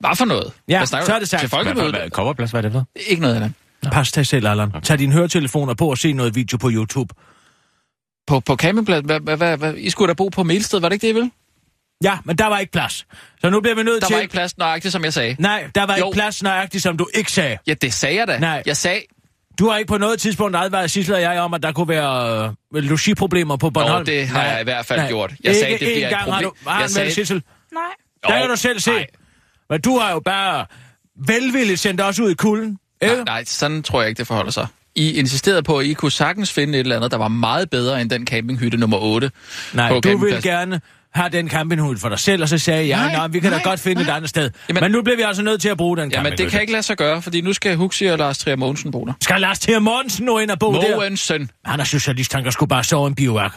Hvad 0.00 0.16
for 0.16 0.24
noget? 0.24 0.52
Ja, 0.68 0.84
så 0.84 0.96
er 0.96 1.18
det 1.18 1.28
sagt. 1.28 1.40
Til 1.40 1.48
folkemødet? 1.50 2.12
Kopperplads, 2.12 2.50
hvad 2.50 2.60
er 2.60 2.62
det 2.62 2.72
for? 2.72 2.86
Ikke 2.96 3.22
noget 3.22 3.34
af 3.34 3.40
det. 3.40 3.52
Pas 3.92 4.12
dig 4.12 4.26
selv, 4.26 4.46
Allan. 4.46 4.72
Tag 4.82 4.98
dine 4.98 5.12
høretelefoner 5.12 5.74
på 5.74 5.90
og 5.90 5.98
se 5.98 6.12
noget 6.12 6.34
video 6.34 6.56
på 6.58 6.70
YouTube. 6.72 7.14
På, 8.26 8.40
på 8.40 8.56
campingpladsen? 8.56 9.06
Hvad, 9.06 9.36
hvad, 9.36 9.56
hvad? 9.56 9.74
I 9.74 9.90
skulle 9.90 10.08
da 10.08 10.14
bo 10.14 10.28
på 10.28 10.42
Melsted, 10.42 10.80
var 10.80 10.88
det 10.88 10.94
ikke 10.94 11.06
det, 11.06 11.14
vel? 11.14 11.30
Ja, 12.04 12.18
men 12.24 12.38
der 12.38 12.46
var 12.46 12.58
ikke 12.58 12.72
plads. 12.72 13.06
Så 13.40 13.50
nu 13.50 13.60
bliver 13.60 13.74
vi 13.74 13.82
nødt 13.82 14.00
Der 14.00 14.06
til... 14.06 14.14
var 14.14 14.20
ikke 14.20 14.32
plads 14.32 14.58
nøjagtigt, 14.58 14.92
som 14.92 15.04
jeg 15.04 15.12
sagde. 15.12 15.36
Nej, 15.38 15.70
der 15.74 15.86
var 15.86 15.96
Jo. 15.96 16.06
ikke 16.06 16.14
plads 16.16 16.42
nøjagtigt, 16.42 16.82
som 16.82 16.96
du 16.96 17.06
ikke 17.14 17.32
sagde. 17.32 17.58
Ja, 17.66 17.74
det 17.74 17.92
sagde 17.94 18.16
jeg 18.16 18.26
da. 18.28 18.38
Nej. 18.38 18.62
Jeg 18.66 18.76
sagde... 18.76 19.00
Du 19.58 19.68
har 19.68 19.76
ikke 19.78 19.88
på 19.88 19.98
noget 19.98 20.20
tidspunkt 20.20 20.56
advaret 20.56 20.90
Sissel 20.90 21.14
og 21.14 21.20
jeg 21.20 21.40
om, 21.40 21.54
at 21.54 21.62
der 21.62 21.72
kunne 21.72 21.88
være 21.88 22.44
øh, 22.74 22.82
logiproblemer 22.84 23.56
på 23.56 23.70
Bornholm. 23.70 23.98
Nå, 24.00 24.04
det 24.04 24.28
har 24.28 24.42
jeg 24.44 24.60
i 24.60 24.64
hvert 24.64 24.86
fald 24.86 25.00
Nej. 25.00 25.08
gjort. 25.08 25.30
Jeg 25.30 25.50
ikke 25.52 25.60
sagde, 25.60 25.72
det 25.72 25.78
bliver 25.78 25.92
et 25.96 26.02
engang 26.02 26.22
Har 26.24 26.30
problem. 26.32 26.50
du, 26.64 26.68
har 26.70 26.76
Jeg 26.76 26.80
han 26.80 26.88
sagde- 26.90 27.14
Sissel? 27.14 27.42
Nej. 27.72 27.82
Der 28.22 28.38
kan 28.40 28.48
du 28.50 28.56
selv 28.56 28.80
se. 28.80 28.90
Nej. 28.90 29.06
Men 29.70 29.80
du 29.80 29.98
har 29.98 30.12
jo 30.12 30.20
bare 30.20 30.66
velvilligt 31.26 31.80
sendt 31.80 32.00
os 32.00 32.20
ud 32.20 32.30
i 32.30 32.34
kulden. 32.34 32.78
Ikke? 33.02 33.14
Nej, 33.14 33.24
nej, 33.24 33.44
sådan 33.44 33.82
tror 33.82 34.00
jeg 34.00 34.08
ikke, 34.08 34.18
det 34.18 34.26
forholder 34.26 34.50
sig. 34.50 34.66
I 34.94 35.12
insisterede 35.18 35.62
på, 35.62 35.78
at 35.78 35.86
I 35.86 35.92
kunne 35.92 36.12
sagtens 36.12 36.52
finde 36.52 36.74
et 36.78 36.80
eller 36.80 36.96
andet, 36.96 37.10
der 37.10 37.16
var 37.18 37.28
meget 37.28 37.70
bedre 37.70 38.00
end 38.00 38.10
den 38.10 38.26
campinghytte 38.26 38.78
nummer 38.78 38.98
8. 38.98 39.30
Nej, 39.74 39.88
på 39.92 40.00
du 40.00 40.16
vil 40.16 40.42
gerne 40.42 40.80
have 41.16 41.28
den 41.28 41.50
campinghud 41.50 41.96
for 41.96 42.08
dig 42.08 42.18
selv, 42.18 42.42
og 42.42 42.48
så 42.48 42.58
sagde 42.58 42.88
jeg, 42.88 42.98
Nej, 42.98 43.12
nej, 43.12 43.26
vi 43.28 43.40
kan 43.40 43.50
da 43.50 43.56
nej, 43.56 43.64
godt 43.64 43.80
finde 43.80 44.02
nej. 44.02 44.12
et 44.12 44.16
andet 44.16 44.30
sted. 44.30 44.50
Jamen- 44.68 44.80
men 44.82 44.90
nu 44.92 45.02
bliver 45.02 45.16
vi 45.16 45.22
altså 45.22 45.42
nødt 45.42 45.60
til 45.60 45.68
at 45.68 45.76
bruge 45.76 45.96
den 45.96 46.10
Jamen, 46.12 46.38
det 46.38 46.50
kan 46.50 46.60
ikke 46.60 46.72
lade 46.72 46.82
sig 46.82 46.96
gøre, 46.96 47.22
fordi 47.22 47.40
nu 47.40 47.52
skal 47.52 47.76
Huxi 47.76 48.04
og 48.04 48.18
Lars 48.18 48.38
Trier 48.38 48.56
Mogensen 48.56 48.90
bo 48.90 49.04
der. 49.04 49.12
Skal 49.20 49.40
Lars 49.40 49.58
Thier 49.58 49.78
Mortensen 49.78 50.24
nu 50.26 50.38
ind 50.38 50.50
og 50.50 50.58
bo 50.58 50.72
der? 50.72 50.96
Mogensen. 50.96 51.50
Han 51.64 51.80
er 51.80 51.84
socialist, 51.84 52.32
han 52.32 52.42
kan 52.42 52.52
sgu 52.52 52.66
bare 52.66 52.84
sove 52.84 53.06
i 53.06 53.08
en 53.08 53.14
bivak. 53.14 53.52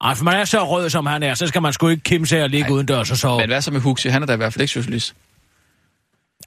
Ej, 0.00 0.14
for 0.14 0.24
man 0.24 0.34
er 0.34 0.44
så 0.44 0.64
rød, 0.70 0.90
som 0.90 1.06
han 1.06 1.22
er, 1.22 1.34
så 1.34 1.46
skal 1.46 1.62
man 1.62 1.72
sgu 1.72 1.88
ikke 1.88 2.02
kimse 2.02 2.38
af 2.38 2.44
at 2.44 2.50
ligge 2.50 2.72
udendørs 2.72 3.10
og 3.10 3.16
sove. 3.16 3.38
Men 3.40 3.48
hvad 3.48 3.60
så 3.60 3.70
med 3.70 3.80
Huxi? 3.80 4.08
Han 4.08 4.22
er 4.22 4.26
da 4.26 4.32
i 4.32 4.36
hvert 4.36 4.52
fald 4.52 4.60
ikke 4.62 4.72
socialist. 4.72 5.14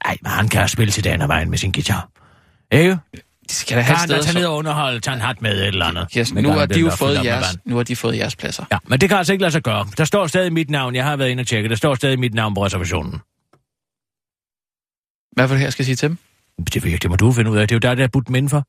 Nej, 0.06 0.16
men 0.22 0.30
han 0.30 0.48
kan 0.48 0.68
spille 0.68 0.92
til 0.92 1.04
dagen 1.04 1.22
og 1.22 1.28
vejen 1.28 1.50
med 1.50 1.58
sin 1.58 1.72
guitar. 1.72 2.08
Ikke? 2.72 2.98
De 3.50 3.54
skal 3.54 3.76
da 3.76 3.82
Kan 3.82 3.84
have 3.86 3.96
han 3.98 4.08
da 4.08 4.14
steder, 4.14 4.22
tage 4.32 4.34
ned 4.38 4.46
og 4.46 4.56
underholde, 4.56 5.00
tage 5.00 5.14
en 5.14 5.20
hat 5.20 5.42
med 5.42 5.50
et 5.60 5.66
eller 5.66 5.86
andet. 5.86 6.34
Med 6.34 6.42
nu 6.42 6.50
har 6.50 6.66
de 6.66 6.80
jo 6.80 6.90
fået 6.90 7.24
jeres, 7.24 7.46
nu 7.64 7.76
har 7.76 7.82
de 7.82 7.96
fået 7.96 8.16
jeres 8.16 8.36
pladser. 8.36 8.64
Ja, 8.72 8.78
men 8.86 9.00
det 9.00 9.08
kan 9.08 9.18
altså 9.18 9.32
ikke 9.32 9.42
lade 9.42 9.52
sig 9.52 9.62
gøre. 9.62 9.86
Der 9.98 10.04
står 10.04 10.26
stadig 10.26 10.52
mit 10.52 10.70
navn. 10.70 10.94
Jeg 10.94 11.04
har 11.04 11.16
været 11.16 11.28
inde 11.30 11.40
og 11.40 11.46
tjekke. 11.46 11.68
Der 11.68 11.74
står 11.74 11.94
stadig 11.94 12.18
mit 12.18 12.34
navn 12.34 12.54
på 12.54 12.64
reservationen. 12.66 13.12
Hvad 15.32 15.46
var 15.46 15.54
det 15.54 15.58
her, 15.58 15.66
jeg 15.66 15.72
skal 15.72 15.84
sige 15.84 15.96
til 15.96 16.08
dem? 16.08 16.18
Det 16.74 16.84
ved 16.84 16.90
jeg, 16.90 17.02
det 17.02 17.10
må 17.10 17.16
du 17.16 17.32
finde 17.32 17.50
ud 17.50 17.56
af. 17.56 17.68
Det 17.68 17.74
er 17.74 17.76
jo 17.76 17.90
der, 17.90 17.94
der 17.94 18.04
er 18.04 18.08
budt 18.08 18.26
dem 18.28 18.34
indenfor. 18.34 18.64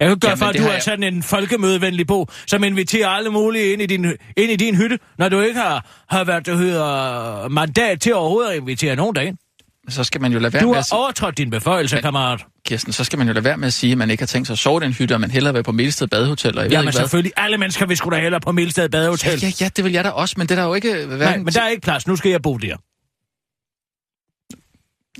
Jeg 0.00 0.08
kan 0.08 0.18
gøre 0.18 0.28
Jamen, 0.30 0.38
for, 0.38 0.46
at 0.46 0.56
du 0.58 0.62
har 0.62 0.68
er 0.68 0.72
jeg- 0.72 0.82
sådan 0.82 1.02
en 1.14 1.22
folkemødevenlig 1.22 2.06
bo, 2.06 2.26
som 2.46 2.64
inviterer 2.64 3.08
alle 3.08 3.30
mulige 3.30 3.72
ind 3.72 3.82
i 3.82 3.86
din, 3.86 4.04
ind 4.36 4.50
i 4.52 4.56
din 4.56 4.76
hytte, 4.76 4.98
når 5.18 5.28
du 5.28 5.40
ikke 5.40 5.60
har, 5.60 5.86
har 6.08 6.24
været, 6.24 6.46
det 6.46 6.58
hedder, 6.58 7.48
mandat 7.48 8.00
til 8.00 8.14
overhovedet 8.14 8.50
at 8.50 8.56
invitere 8.56 8.96
nogen 8.96 9.14
derind. 9.14 9.38
Så 9.88 10.04
skal 10.04 10.20
man 10.20 10.32
jo 10.32 10.38
lade 10.38 10.52
være 10.52 10.62
Du 10.62 10.68
med 10.68 10.74
at 10.74 10.76
har 10.78 10.82
sige... 10.82 10.98
overtrådt 10.98 11.38
din 11.38 11.50
beføjelse, 11.50 11.96
Men- 11.96 12.02
kammerat. 12.02 12.44
Kirsten, 12.66 12.92
så 12.92 13.04
skal 13.04 13.18
man 13.18 13.26
jo 13.28 13.32
lade 13.32 13.44
være 13.44 13.56
med 13.56 13.66
at 13.66 13.72
sige, 13.72 13.92
at 13.92 13.98
man 13.98 14.10
ikke 14.10 14.20
har 14.20 14.26
tænkt 14.26 14.46
sig 14.46 14.54
at 14.54 14.58
sove 14.58 14.80
i 14.82 14.84
den 14.84 14.92
hytte, 14.92 15.12
og 15.14 15.20
man 15.20 15.30
hellere 15.30 15.54
vil 15.54 15.62
på 15.62 15.72
Melsted 15.72 16.06
Badehotel, 16.06 16.50
og 16.58 16.62
jeg 16.62 16.64
ved 16.64 16.70
Jamen 16.76 16.88
ikke 16.88 16.96
hvad. 16.96 17.02
selvfølgelig, 17.02 17.32
alle 17.36 17.58
mennesker 17.58 17.86
vil 17.86 17.96
sgu 17.96 18.10
da 18.10 18.16
hellere 18.20 18.40
på 18.40 18.52
Milsted 18.52 18.88
Badehotel. 18.88 19.40
Ja, 19.40 19.46
ja, 19.46 19.52
ja, 19.60 19.68
det 19.76 19.84
vil 19.84 19.92
jeg 19.92 20.04
da 20.04 20.10
også, 20.10 20.34
men 20.38 20.46
det 20.48 20.58
er 20.58 20.62
der 20.62 20.68
jo 20.68 20.74
ikke... 20.74 21.06
Nej, 21.06 21.36
men 21.36 21.46
der 21.46 21.62
er 21.62 21.68
ikke 21.68 21.80
plads. 21.82 22.06
Nu 22.06 22.16
skal 22.16 22.30
jeg 22.30 22.42
bo 22.42 22.56
der. 22.56 22.76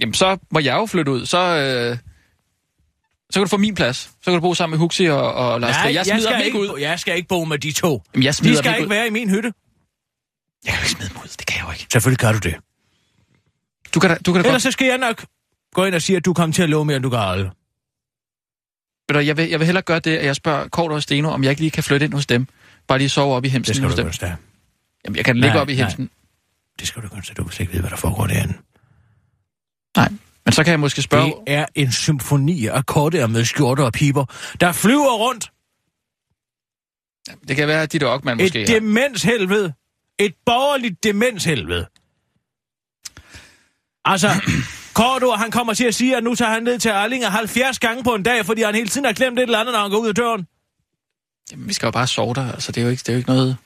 Jamen, 0.01 0.15
så 0.15 0.39
må 0.51 0.59
jeg 0.61 0.75
jo 0.75 0.87
flytte 0.87 1.13
ud. 1.13 1.27
Så, 1.27 1.39
øh... 1.39 1.97
så 3.31 3.41
kan 3.41 3.43
du 3.43 3.49
få 3.49 3.57
min 3.57 3.75
plads. 3.75 3.97
Så 3.97 4.11
kan 4.25 4.35
du 4.35 4.41
bo 4.41 4.55
sammen 4.55 4.73
med 4.73 4.79
Huxi 4.79 5.05
og, 5.05 5.35
og 5.35 5.61
Lars 5.61 5.77
Trier. 5.77 5.91
Jeg 5.91 6.07
smider 6.07 6.31
skal 6.31 6.47
ikke 6.47 6.59
ud. 6.61 6.69
Bo, 6.69 6.77
jeg 6.77 7.01
skal 7.01 7.17
ikke 7.17 7.29
bo 7.29 7.45
med 7.45 7.59
de 7.59 7.73
to. 7.73 8.03
Jamen, 8.15 8.25
jeg 8.25 8.35
smider 8.35 8.55
De 8.55 8.59
skal 8.59 8.71
ikke 8.75 8.85
ud. 8.85 8.89
være 8.89 9.07
i 9.07 9.11
min 9.11 9.31
hytte. 9.31 9.53
Jeg 10.65 10.73
kan 10.73 10.81
jo 10.81 10.85
ikke 10.85 10.91
smide 10.91 11.09
dem 11.09 11.17
ud. 11.17 11.29
Det 11.39 11.47
kan 11.47 11.57
jeg 11.59 11.67
jo 11.67 11.73
ikke. 11.73 11.87
Selvfølgelig 11.93 12.19
kan 12.19 12.33
du 12.35 12.39
det. 12.39 12.55
Du 13.95 14.01
kan 14.01 14.11
da, 14.11 14.17
du 14.17 14.33
kan 14.33 14.43
da 14.43 14.49
Ellers 14.49 14.53
godt... 14.53 14.63
så 14.63 14.71
skal 14.71 14.87
jeg 14.87 14.99
nok 14.99 15.25
gå 15.75 15.85
ind 15.85 15.95
og 15.95 16.03
sige, 16.03 16.17
at 16.17 16.25
du 16.25 16.33
kommer 16.35 16.55
til 16.55 16.63
at 16.63 16.69
love 16.71 16.85
mere, 16.85 16.97
end 16.97 17.03
du 17.03 17.11
kan 17.11 17.19
holde. 17.19 17.51
Jeg 19.15 19.37
vil, 19.37 19.49
jeg 19.49 19.59
vil 19.61 19.67
hellere 19.67 19.83
gøre 19.83 19.99
det, 19.99 20.17
at 20.17 20.27
jeg 20.27 20.37
spørger 20.37 20.69
Kort 20.69 20.93
og 20.93 21.03
Steno, 21.03 21.31
om 21.31 21.43
jeg 21.43 21.51
ikke 21.51 21.63
lige 21.63 21.71
kan 21.71 21.83
flytte 21.83 22.07
ind 22.07 22.15
hos 22.15 22.27
dem. 22.27 22.47
Bare 22.89 22.99
lige 22.99 23.09
sove 23.09 23.35
op 23.35 23.45
i 23.45 23.47
Det 23.47 23.53
hemsen 23.53 23.75
skal 23.75 23.85
hos 23.85 23.93
du 23.95 23.97
dem. 23.97 24.05
gøre 24.05 24.13
sted. 24.13 24.31
Jamen, 25.05 25.17
jeg 25.17 25.25
kan 25.25 25.37
ligge 25.37 25.49
Nej, 25.55 25.61
op 25.63 25.69
i 25.69 25.75
nej. 25.75 25.83
hemsen. 25.83 26.11
Det 26.79 26.89
skal 26.89 27.03
du 27.03 27.09
gøre, 27.09 27.23
så 27.23 27.35
du 27.35 27.43
vil 27.45 27.55
ikke 27.61 27.73
vide, 27.73 27.81
hvad 27.83 27.91
der 27.91 27.97
foregår 27.97 28.27
derinde. 28.27 28.55
Nej. 29.97 30.09
Men 30.45 30.53
så 30.53 30.65
kan 30.65 30.71
jeg 30.71 30.81
måske 30.81 31.03
spørge... 31.03 31.27
Det 31.27 31.35
er 31.47 31.67
en 31.75 31.93
symfoni 31.93 32.67
af 32.67 32.87
korte 32.87 33.29
med 33.29 33.45
skjorter 33.45 33.85
og 33.85 33.93
piber, 33.93 34.25
der 34.61 34.73
flyver 34.73 35.17
rundt. 35.19 35.51
Det 37.49 37.57
kan 37.57 37.69
være, 37.69 37.83
at 37.83 37.93
Ditte 37.93 38.09
Ockmann 38.09 38.43
måske... 38.43 38.63
Et 38.63 38.69
demenshelvede. 38.69 39.73
Et 40.19 40.35
borgerligt 40.47 41.05
demenshelvede. 41.05 41.87
Altså, 44.05 44.29
Korto, 44.95 45.31
han 45.31 45.51
kommer 45.51 45.75
til 45.75 45.85
at 45.85 45.95
sige, 45.95 46.17
at 46.17 46.25
nu 46.25 46.35
tager 46.35 46.51
han 46.51 46.63
ned 46.63 46.79
til 46.79 46.89
Arlinger 46.89 47.31
70 47.31 47.79
gange 47.79 48.05
på 48.05 48.15
en 48.15 48.23
dag, 48.23 48.47
fordi 48.47 48.63
han 48.63 48.75
hele 48.75 48.89
tiden 48.89 49.05
har 49.05 49.13
glemt 49.13 49.39
et 49.39 49.43
eller 49.43 49.59
andet, 49.59 49.73
når 49.73 49.81
han 49.81 49.91
går 49.91 49.99
ud 49.99 50.09
af 50.09 50.15
døren. 50.15 50.47
Jamen, 51.53 51.69
vi 51.69 51.73
skal 51.73 51.87
jo 51.87 51.91
bare 51.91 52.07
sove 52.07 52.35
der. 52.35 52.53
Altså, 52.53 52.73
det 52.73 52.81
er 52.81 52.85
jo 52.85 52.91
ikke, 52.91 53.01
det 53.01 53.09
er 53.09 53.13
jo 53.13 53.19
ikke 53.19 53.31
noget... 53.31 53.57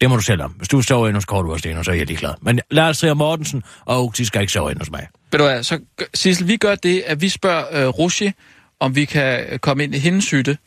Det 0.00 0.10
må 0.10 0.16
du 0.16 0.22
selv 0.22 0.42
om. 0.42 0.50
Hvis 0.50 0.68
du 0.68 0.82
sover 0.82 1.08
inde 1.08 1.16
hos 1.16 1.24
Korto 1.24 1.50
og 1.50 1.58
Steno, 1.58 1.82
så 1.82 1.90
er 1.90 1.94
jeg 1.94 2.06
ligeglad. 2.06 2.34
Men 2.42 2.60
Lars 2.70 2.98
Trier 2.98 3.14
Mortensen 3.14 3.62
og 3.84 4.04
Uxi 4.04 4.24
skal 4.24 4.40
ikke 4.40 4.52
sove 4.52 4.70
inde 4.70 4.80
hos 4.80 4.90
mig. 4.90 5.06
Ved 5.32 5.38
du 5.38 5.44
hvad, 5.44 5.62
så 5.62 5.78
Sissel, 6.14 6.48
vi 6.48 6.56
gør 6.56 6.74
det, 6.74 7.02
at 7.06 7.20
vi 7.20 7.28
spørger 7.28 7.64
øh, 7.82 7.88
Rusje, 7.88 8.32
om 8.80 8.94
vi 8.96 9.04
kan 9.04 9.46
øh, 9.48 9.58
komme 9.58 9.84
ind 9.84 9.94
i 9.94 9.98
hendes 9.98 10.30
hytte, 10.30 10.58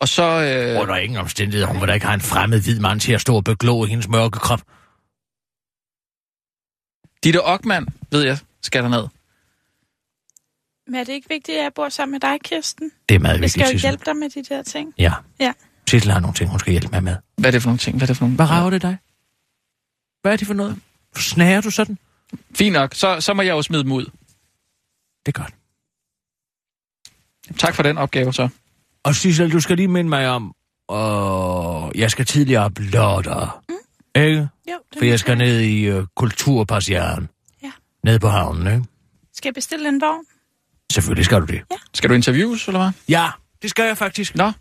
Og 0.00 0.08
så... 0.08 0.22
Øh, 0.22 0.80
Under 0.82 0.96
ingen 0.96 1.18
omstændighed, 1.18 1.66
hun 1.66 1.80
vil 1.80 1.88
da 1.88 1.92
ikke 1.92 2.06
have 2.06 2.14
en 2.14 2.20
fremmed 2.20 2.60
hvid 2.62 2.80
mand 2.80 3.00
til 3.00 3.12
at 3.12 3.20
stå 3.20 3.36
og 3.36 3.44
beglå 3.44 3.84
i 3.86 3.88
hendes 3.88 4.08
mørke 4.08 4.38
krop. 4.38 4.60
Ditte 7.26 7.44
Ockmann, 7.44 7.86
ved 8.10 8.22
jeg, 8.24 8.38
skal 8.62 8.82
der 8.82 8.88
ned. 8.88 9.08
Men 10.86 10.94
er 11.00 11.04
det 11.04 11.12
ikke 11.12 11.28
vigtigt, 11.28 11.58
at 11.58 11.64
jeg 11.64 11.72
bor 11.74 11.88
sammen 11.88 12.12
med 12.12 12.20
dig, 12.20 12.38
Kirsten? 12.44 12.90
Det 13.08 13.14
er 13.14 13.18
meget 13.18 13.36
Vi 13.36 13.40
vigtigt, 13.40 13.52
skal 13.52 13.62
jo 13.62 13.70
Sissel. 13.70 13.90
hjælpe 13.90 14.04
dig 14.04 14.16
med 14.16 14.30
de 14.30 14.42
der 14.44 14.62
ting. 14.62 14.94
Ja. 14.98 15.12
Ja. 15.40 15.52
Sissel 15.90 16.12
har 16.12 16.20
nogle 16.20 16.34
ting, 16.34 16.50
hun 16.50 16.58
skal 16.58 16.70
hjælpe 16.70 16.88
mig 16.92 17.02
med. 17.02 17.16
Hvad 17.36 17.50
er 17.50 17.52
det 17.52 17.62
for 17.62 17.68
nogle 17.68 17.78
ting? 17.78 17.96
Hvad 17.96 18.02
er 18.02 18.06
det 18.06 18.16
for 18.16 18.24
nogle... 18.24 18.36
Hvad 18.36 18.50
rager 18.50 18.70
det 18.70 18.82
dig? 18.82 18.96
Hvad 20.22 20.32
er 20.32 20.36
det 20.36 20.46
for 20.46 20.54
noget? 20.54 20.78
Snager 21.16 21.60
du 21.60 21.70
sådan? 21.70 21.98
Fint 22.54 22.72
nok, 22.72 22.94
så, 22.94 23.20
så 23.20 23.34
må 23.34 23.42
jeg 23.42 23.52
jo 23.52 23.62
smide 23.62 23.82
dem 23.82 23.92
ud. 23.92 24.04
Det 25.26 25.36
er 25.36 25.40
godt. 25.42 25.54
Tak 27.58 27.74
for 27.74 27.82
den 27.82 27.98
opgave, 27.98 28.32
så. 28.32 28.48
Og 29.02 29.14
Sissel, 29.14 29.52
du 29.52 29.60
skal 29.60 29.76
lige 29.76 29.88
minde 29.88 30.08
mig 30.10 30.28
om, 30.28 30.54
og 30.88 31.92
jeg 31.94 32.10
skal 32.10 32.24
tidligere 32.26 32.64
op 32.64 32.78
lørdag. 32.78 33.48
Mm. 33.68 33.75
Ikke? 34.16 34.38
Jo, 34.40 34.72
det 34.92 34.98
For 34.98 35.04
jeg 35.04 35.18
skal 35.18 35.38
ned 35.38 35.60
i 35.60 35.90
uh, 35.92 36.04
kulturpassieren. 36.16 37.28
Ja. 37.62 37.70
Ned 38.04 38.18
på 38.18 38.28
havnen, 38.28 38.66
ikke? 38.66 38.84
Skal 39.36 39.48
jeg 39.48 39.54
bestille 39.54 39.88
en 39.88 40.00
vogn? 40.00 40.24
Selvfølgelig 40.92 41.24
skal 41.24 41.40
du 41.40 41.46
det. 41.46 41.54
Ja. 41.70 41.76
Skal 41.94 42.10
du 42.10 42.14
interviews, 42.14 42.66
eller 42.68 42.78
hvad? 42.80 42.90
Ja, 43.08 43.28
det 43.62 43.70
skal 43.70 43.84
jeg 43.86 43.98
faktisk. 43.98 44.34
Nå, 44.34 44.52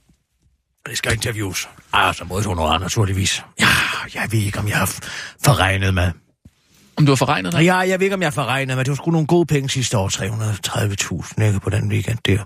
Det 0.90 0.98
skal 0.98 1.14
interviews. 1.14 1.70
Ah, 1.94 2.16
så 2.16 2.24
modhonorar 2.24 2.80
naturligvis. 2.80 3.44
Ja, 3.60 3.66
jeg 4.16 4.28
ved 4.32 4.40
ikke, 4.40 4.60
om 4.60 4.68
jeg 4.68 4.78
har 4.78 4.86
forregnet 5.46 5.94
med. 5.94 6.12
om 6.98 7.06
du 7.06 7.12
har 7.12 7.16
forregnet 7.16 7.54
dig? 7.54 7.64
Ja, 7.64 7.76
jeg 7.76 8.00
ved 8.00 8.06
ikke, 8.06 8.14
om 8.14 8.22
jeg 8.22 8.28
har 8.28 8.32
forregnet 8.32 8.78
med. 8.78 8.86
Det 8.86 8.92
var 8.92 8.96
sgu 8.96 9.12
nogle 9.12 9.28
gode 9.28 9.46
penge 9.46 9.70
sidste 9.70 9.98
år. 9.98 10.10
330.000, 11.38 11.44
ikke, 11.44 11.60
på 11.60 11.70
den 11.70 11.92
weekend 11.92 12.18
der. 12.26 12.40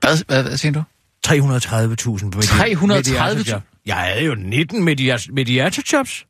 Hvad, 0.00 0.24
hvad, 0.26 0.42
hvad 0.42 0.56
siger 0.56 0.72
du? 0.72 0.82
330.000 1.26 2.30
på 2.30 2.38
330.000? 2.38 3.60
Jeg 3.86 3.96
havde 3.96 4.24
jo 4.24 4.34
19 4.34 4.88
medias- 4.88 5.32
mediatorjobs. 5.32 6.24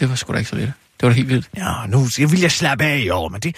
Det 0.00 0.08
var 0.08 0.14
sgu 0.14 0.32
da 0.32 0.38
ikke 0.38 0.50
så 0.50 0.56
lidt. 0.56 0.70
Det 1.00 1.02
var 1.02 1.08
da 1.08 1.14
helt 1.14 1.28
vildt. 1.28 1.50
Ja, 1.56 1.86
nu 1.88 2.06
jeg 2.18 2.30
vil 2.30 2.40
jeg 2.40 2.52
slappe 2.52 2.84
af 2.84 2.98
i 2.98 3.10
år, 3.10 3.28
men 3.28 3.40
det... 3.40 3.56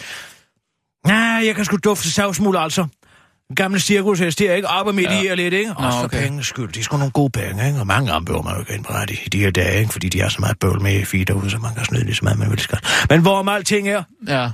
Nej, 1.06 1.42
jeg 1.46 1.54
kan 1.54 1.64
sgu 1.64 1.76
dufte 1.76 2.10
savsmuld, 2.10 2.56
altså. 2.58 2.86
Den 3.48 3.56
gamle 3.56 3.80
cirkus, 3.80 4.20
jeg 4.20 4.32
stiger 4.32 4.54
ikke 4.54 4.68
op 4.68 4.86
og 4.86 4.94
midt 4.94 5.10
ja. 5.10 5.22
i 5.22 5.26
og 5.26 5.36
lidt, 5.36 5.54
ikke? 5.54 5.72
Også 5.76 5.98
for 5.98 6.04
okay. 6.04 6.20
pengenes 6.20 6.46
skyld. 6.46 6.68
Det 6.68 6.76
er 6.76 6.82
sgu 6.82 6.96
nogle 6.96 7.12
gode 7.12 7.30
penge, 7.30 7.66
ikke? 7.66 7.78
Og 7.80 7.86
mange 7.86 8.24
behøver 8.24 8.42
man 8.42 8.54
jo 8.54 8.60
ikke 8.60 8.74
indberette 8.74 9.14
i 9.26 9.28
de 9.28 9.38
her 9.38 9.50
dage, 9.50 9.80
ikke? 9.80 9.92
Fordi 9.92 10.08
de 10.08 10.20
har 10.20 10.28
så 10.28 10.40
meget 10.40 10.58
bøvl 10.58 10.82
med 10.82 11.04
feed 11.04 11.24
derude, 11.24 11.50
så 11.50 11.58
man 11.58 11.74
kan 11.74 11.84
snyde 11.84 12.04
lige 12.04 12.14
så 12.14 12.24
meget, 12.24 12.38
man 12.38 12.50
vil 12.50 12.58
skal. 12.58 12.78
Men 13.10 13.20
hvorom 13.20 13.48
alting 13.48 13.88
er... 13.88 14.02
Ja. 14.28 14.50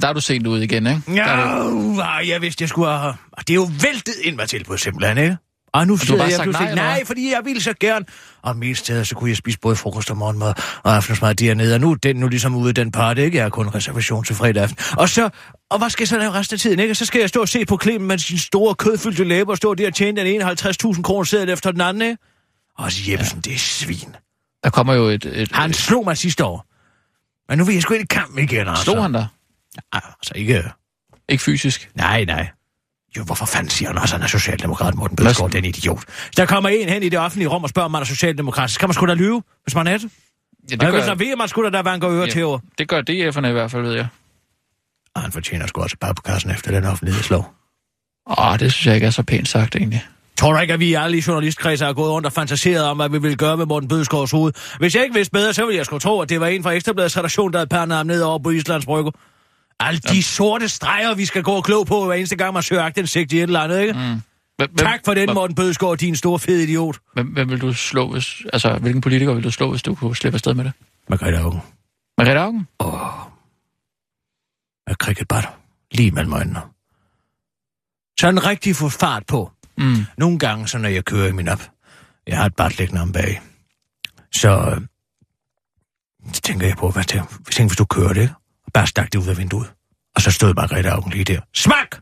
Der 0.00 0.08
er 0.08 0.12
du 0.12 0.20
sent 0.20 0.46
ud 0.46 0.60
igen, 0.60 0.86
ikke? 0.86 1.20
Er 1.20 1.36
du... 1.36 1.94
Ja, 1.98 2.22
uh, 2.22 2.28
jeg 2.28 2.42
vidste, 2.42 2.62
jeg 2.62 2.68
skulle 2.68 2.98
have... 2.98 3.14
Og 3.32 3.48
det 3.48 3.50
er 3.50 3.54
jo 3.54 3.70
væltet 3.82 4.14
ind 4.22 4.36
mig 4.36 4.48
til 4.48 4.64
på 4.64 4.76
simpelthen, 4.76 5.18
ikke? 5.18 5.36
Og 5.74 5.86
nu 5.86 5.96
bare 5.96 6.28
jeg 6.28 6.40
pludselig... 6.42 6.74
nej, 6.74 6.74
nej, 6.74 7.04
fordi 7.04 7.30
jeg 7.30 7.40
ville 7.44 7.62
så 7.62 7.74
gerne. 7.80 8.04
Og 8.42 8.56
mest 8.56 8.84
steder, 8.84 9.04
så 9.04 9.14
kunne 9.14 9.30
jeg 9.30 9.36
spise 9.36 9.58
både 9.58 9.76
frokost 9.76 10.10
og 10.10 10.16
morgenmad 10.16 10.54
og 10.82 10.96
aftensmad 10.96 11.34
dernede. 11.34 11.74
Og 11.74 11.80
nu 11.80 11.90
er 11.90 11.94
den 11.94 12.16
nu 12.16 12.28
ligesom 12.28 12.54
ude 12.56 12.72
den 12.72 12.92
part, 12.92 13.18
ikke? 13.18 13.36
Jeg 13.36 13.44
har 13.44 13.50
kun 13.50 13.68
reservation 13.68 14.24
til 14.24 14.36
fredag 14.36 14.62
aften. 14.62 14.78
Og 14.98 15.08
så... 15.08 15.30
Og 15.70 15.78
hvad 15.78 15.90
skal 15.90 16.02
jeg 16.02 16.08
så 16.08 16.18
lave 16.18 16.32
resten 16.32 16.54
af 16.54 16.60
tiden, 16.60 16.78
ikke? 16.78 16.92
Og 16.92 16.96
så 16.96 17.04
skal 17.04 17.20
jeg 17.20 17.28
stå 17.28 17.40
og 17.40 17.48
se 17.48 17.64
på 17.64 17.78
Clemen 17.82 18.08
med 18.08 18.18
sin 18.18 18.38
store 18.38 18.74
kødfyldte 18.74 19.24
læber 19.24 19.50
og 19.50 19.56
stå 19.56 19.74
der 19.74 19.86
og 19.86 19.94
tjene 19.94 20.20
den 20.20 20.26
ene 20.26 20.44
50.000 20.44 21.02
kroner 21.02 21.24
sædet 21.24 21.50
efter 21.50 21.70
den 21.70 21.80
anden, 21.80 22.02
ikke? 22.02 22.16
Og 22.78 22.92
så 22.92 23.10
Jeppesen, 23.10 23.36
ja. 23.36 23.50
det 23.50 23.54
er 23.54 23.58
svin. 23.58 24.16
Der 24.64 24.70
kommer 24.70 24.94
jo 24.94 25.04
et... 25.04 25.24
et 25.24 25.52
Han 25.52 25.72
slog 25.72 26.04
mig 26.04 26.16
sidste 26.18 26.44
år. 26.44 26.66
Men 27.48 27.58
nu 27.58 27.64
vil 27.64 27.72
jeg 27.72 27.82
sgu 27.82 27.94
ind 27.94 28.02
i 28.02 28.06
kamp 28.06 28.38
igen, 28.38 28.68
altså. 28.68 28.84
Slog 28.84 29.02
han 29.02 29.12
dig? 29.12 29.26
Ja, 29.94 29.98
altså 30.20 30.32
ikke... 30.34 30.64
Ikke 31.28 31.42
fysisk? 31.42 31.90
Nej, 31.94 32.24
nej. 32.24 32.50
Jo, 33.16 33.24
hvorfor 33.24 33.46
fanden 33.46 33.70
siger 33.70 33.88
han 33.88 33.98
også, 33.98 34.14
at 34.14 34.20
han 34.20 34.24
er 34.24 34.28
socialdemokrat, 34.28 34.94
Morten 34.94 35.16
Bødskov, 35.16 35.50
den 35.50 35.64
idiot? 35.64 36.04
Hvis 36.04 36.36
der 36.36 36.46
kommer 36.46 36.68
en 36.70 36.88
hen 36.88 37.02
i 37.02 37.08
det 37.08 37.18
offentlige 37.18 37.48
rum 37.48 37.62
og 37.62 37.68
spørger, 37.68 37.84
om 37.84 37.90
man 37.90 38.00
er 38.02 38.06
socialdemokrat, 38.06 38.70
så 38.70 38.74
skal 38.74 38.88
man 38.88 38.94
sgu 38.94 39.06
da 39.06 39.14
lyve, 39.14 39.42
hvis 39.64 39.74
man 39.74 39.86
er 39.86 39.98
det. 39.98 40.10
Ja, 40.70 40.76
Og 40.80 40.84
jeg 40.84 40.92
vil 40.92 41.02
så 41.02 41.14
ved, 41.14 41.32
at 41.32 41.38
man 41.38 41.48
skulle 41.48 41.70
da, 41.70 41.76
der 41.76 41.82
vanker 41.82 42.10
øre 42.10 42.24
Ja. 42.24 42.30
til 42.30 42.46
det 42.78 42.88
gør 42.88 43.00
DF'erne 43.10 43.46
i 43.46 43.52
hvert 43.52 43.70
fald, 43.70 43.82
ved 43.82 43.92
jeg. 43.94 44.06
Og 45.14 45.22
han 45.22 45.32
fortjener 45.32 45.66
sgu 45.66 45.82
også 45.82 45.96
bare 46.00 46.14
på 46.14 46.22
kassen 46.22 46.50
efter 46.50 46.70
den 46.72 46.84
offentlighedslov. 46.84 47.52
Åh, 48.38 48.58
det 48.58 48.72
synes 48.72 48.86
jeg 48.86 48.94
ikke 48.94 49.06
er 49.06 49.10
så 49.10 49.22
pænt 49.22 49.48
sagt, 49.48 49.76
egentlig. 49.76 50.04
Tror 50.36 50.52
du 50.52 50.58
ikke, 50.58 50.74
at 50.74 50.80
vi 50.80 50.94
alle 50.94 51.18
i 51.18 51.22
journalistkredser 51.26 51.86
har 51.86 51.92
gået 51.92 52.10
rundt 52.10 52.26
og 52.26 52.32
fantaseret 52.32 52.84
om, 52.84 52.96
hvad 52.96 53.08
vi 53.08 53.18
ville 53.18 53.36
gøre 53.36 53.56
med 53.56 53.66
Morten 53.66 53.88
Bødskovs 53.88 54.30
hoved? 54.30 54.52
Hvis 54.78 54.94
jeg 54.94 55.02
ikke 55.02 55.14
vidste 55.14 55.32
bedre, 55.32 55.52
så 55.54 55.64
ville 55.66 55.76
jeg 55.76 55.86
sgu 55.86 55.98
tro, 55.98 56.20
at 56.20 56.28
det 56.28 56.40
var 56.40 56.46
en 56.46 56.62
fra 56.62 56.70
Ekstrabladets 56.70 57.16
redaktion, 57.18 57.52
der 57.52 57.58
havde 57.58 57.68
pernet 57.68 57.96
ham 57.96 58.06
ned 58.06 58.22
over 58.22 58.38
på 58.38 58.50
Islands 58.50 58.84
Brygge. 58.84 59.12
Alle 59.80 60.00
de 60.00 60.22
sorte 60.22 60.68
streger, 60.68 61.14
vi 61.14 61.24
skal 61.24 61.42
gå 61.42 61.52
og 61.52 61.64
klog 61.64 61.86
på, 61.86 62.06
hver 62.06 62.14
eneste 62.14 62.36
gang 62.36 62.54
man 62.54 62.62
søger 62.62 62.82
agtindsigt 62.82 63.32
i 63.32 63.36
et 63.36 63.42
eller 63.42 63.60
andet, 63.60 63.80
ikke? 63.80 63.92
Mm. 63.92 64.22
Hvem, 64.56 64.76
Tak 64.76 65.00
for 65.04 65.14
den, 65.14 65.24
hvem, 65.28 65.34
Morten 65.34 65.54
Bødskov, 65.54 65.96
din 65.96 66.16
store 66.16 66.38
fede 66.38 66.62
idiot. 66.62 66.98
hvem, 67.14 67.26
hvem 67.26 67.50
vil 67.50 67.60
du 67.60 67.72
slå, 67.72 68.12
hvis... 68.12 68.42
Altså, 68.52 68.78
hvilken 68.78 69.00
politiker 69.00 69.34
vil 69.34 69.44
du 69.44 69.50
slå, 69.50 69.70
hvis 69.70 69.82
du 69.82 69.94
kunne 69.94 70.16
slippe 70.16 70.36
afsted 70.36 70.54
med 70.54 70.64
det? 70.64 70.72
Margrethe 71.08 71.38
Augen. 71.38 71.60
Margrethe 72.18 72.40
Augen? 72.40 72.68
med 74.86 74.96
cricketbat 74.96 75.48
lige 75.92 76.10
mellem 76.10 76.32
øjnene. 76.32 76.60
Sådan 78.20 78.46
rigtig 78.46 78.76
få 78.76 78.88
fart 78.88 79.26
på. 79.26 79.52
Mm. 79.78 79.96
Nogle 80.16 80.38
gange, 80.38 80.68
så 80.68 80.78
når 80.78 80.88
jeg 80.88 81.04
kører 81.04 81.28
i 81.28 81.32
min 81.32 81.48
op, 81.48 81.70
jeg 82.26 82.38
har 82.38 82.46
et 82.46 82.56
bat 82.56 82.78
liggende 82.78 83.02
om 83.02 83.12
bag, 83.12 83.40
så, 84.34 84.50
øh, 84.50 84.80
så 86.32 86.40
tænker 86.40 86.66
jeg 86.66 86.76
på, 86.76 86.90
hvad 86.90 87.04
det, 87.04 87.22
hvis, 87.44 87.76
du 87.76 87.84
kører 87.84 88.12
det, 88.12 88.34
bare 88.74 88.86
stak 88.86 89.12
det 89.12 89.18
ud 89.18 89.26
af 89.28 89.38
vinduet. 89.38 89.72
Og 90.14 90.22
så 90.22 90.30
stod 90.30 90.54
Margrethe 90.54 90.90
Augen 90.90 91.12
lige 91.12 91.24
der. 91.24 91.40
Smak! 91.54 91.96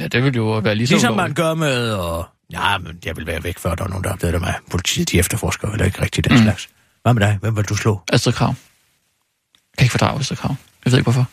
Ja, 0.00 0.08
det 0.08 0.22
ville 0.24 0.36
jo 0.36 0.58
være 0.58 0.74
lige 0.74 0.86
så 0.86 0.94
Ligesom 0.94 1.16
man 1.16 1.34
gør 1.34 1.54
med, 1.54 1.92
og 1.92 2.28
ja, 2.52 2.78
men 2.78 2.98
jeg 3.04 3.16
vil 3.16 3.26
være 3.26 3.44
væk, 3.44 3.58
før 3.58 3.74
der 3.74 3.84
er 3.84 3.88
nogen, 3.88 4.04
der 4.04 4.12
opdagede 4.12 4.38
mig. 4.40 4.54
Politiet, 4.70 5.10
de 5.10 5.18
efterforsker 5.18 5.68
jo 5.68 5.72
heller 5.72 5.84
ikke 5.86 6.02
rigtigt 6.02 6.24
den 6.28 6.36
Mm. 6.36 6.42
slags. 6.42 6.68
Hvad 7.02 7.14
med 7.14 7.22
dig? 7.26 7.36
Hvem 7.40 7.56
vil 7.56 7.64
du 7.64 7.76
slå? 7.76 8.00
Astrid 8.12 8.32
Krav. 8.32 8.48
Jeg 8.48 8.54
kan 9.78 9.84
ikke 9.84 9.92
fordrage 9.92 10.20
Astrid 10.20 10.36
Krav. 10.36 10.54
Jeg 10.84 10.92
ved 10.92 10.98
ikke, 10.98 11.10
hvorfor. 11.12 11.26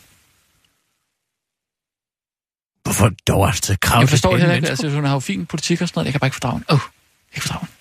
Hvorfor 2.82 3.12
dog 3.28 3.48
Astrid 3.48 3.76
Krav? 3.76 4.00
Jeg 4.00 4.08
forstår 4.08 4.36
heller 4.36 4.54
ikke. 4.54 4.68
Altså, 4.68 4.88
hun 4.90 5.04
har 5.04 5.12
jo 5.12 5.18
fin 5.20 5.46
politik 5.46 5.80
og 5.82 5.88
sådan 5.88 5.98
noget. 5.98 6.06
Jeg 6.06 6.12
kan 6.12 6.20
bare 6.20 6.26
ikke 6.26 6.34
fordrage 6.34 6.52
hende. 6.52 6.66
Åh, 6.68 6.74
oh, 6.74 6.80
jeg 6.80 7.32
kan 7.32 7.36
ikke 7.38 7.46
fordrage 7.46 7.60
hende. 7.66 7.72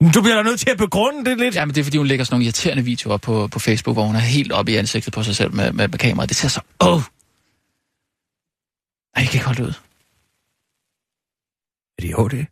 Du 0.00 0.22
bliver 0.22 0.36
da 0.36 0.42
nødt 0.42 0.60
til 0.60 0.70
at 0.70 0.78
begrunde 0.78 1.30
det 1.30 1.38
lidt. 1.38 1.54
Ja, 1.54 1.64
men 1.64 1.74
det 1.74 1.80
er, 1.80 1.84
fordi 1.84 1.98
hun 1.98 2.06
lægger 2.06 2.24
sådan 2.24 2.34
nogle 2.34 2.44
irriterende 2.44 2.82
videoer 2.84 3.14
op 3.14 3.20
på, 3.20 3.48
på 3.48 3.58
Facebook, 3.58 3.96
hvor 3.96 4.04
hun 4.04 4.16
er 4.16 4.20
helt 4.20 4.52
oppe 4.52 4.72
i 4.72 4.76
ansigtet 4.76 5.12
på 5.12 5.22
sig 5.22 5.36
selv 5.36 5.54
med, 5.54 5.72
med, 5.72 5.88
med 5.88 5.98
kameraet. 5.98 6.28
Det 6.28 6.36
ser 6.36 6.48
så... 6.48 6.60
Åh! 6.80 6.88
Oh. 6.94 7.00
Nej, 9.16 9.22
jeg 9.22 9.24
kan 9.26 9.34
ikke 9.34 9.46
holde 9.46 9.62
det 9.62 9.68
ud. 9.68 9.74
Er 11.98 12.02
det 12.02 12.34
HD? 12.38 12.44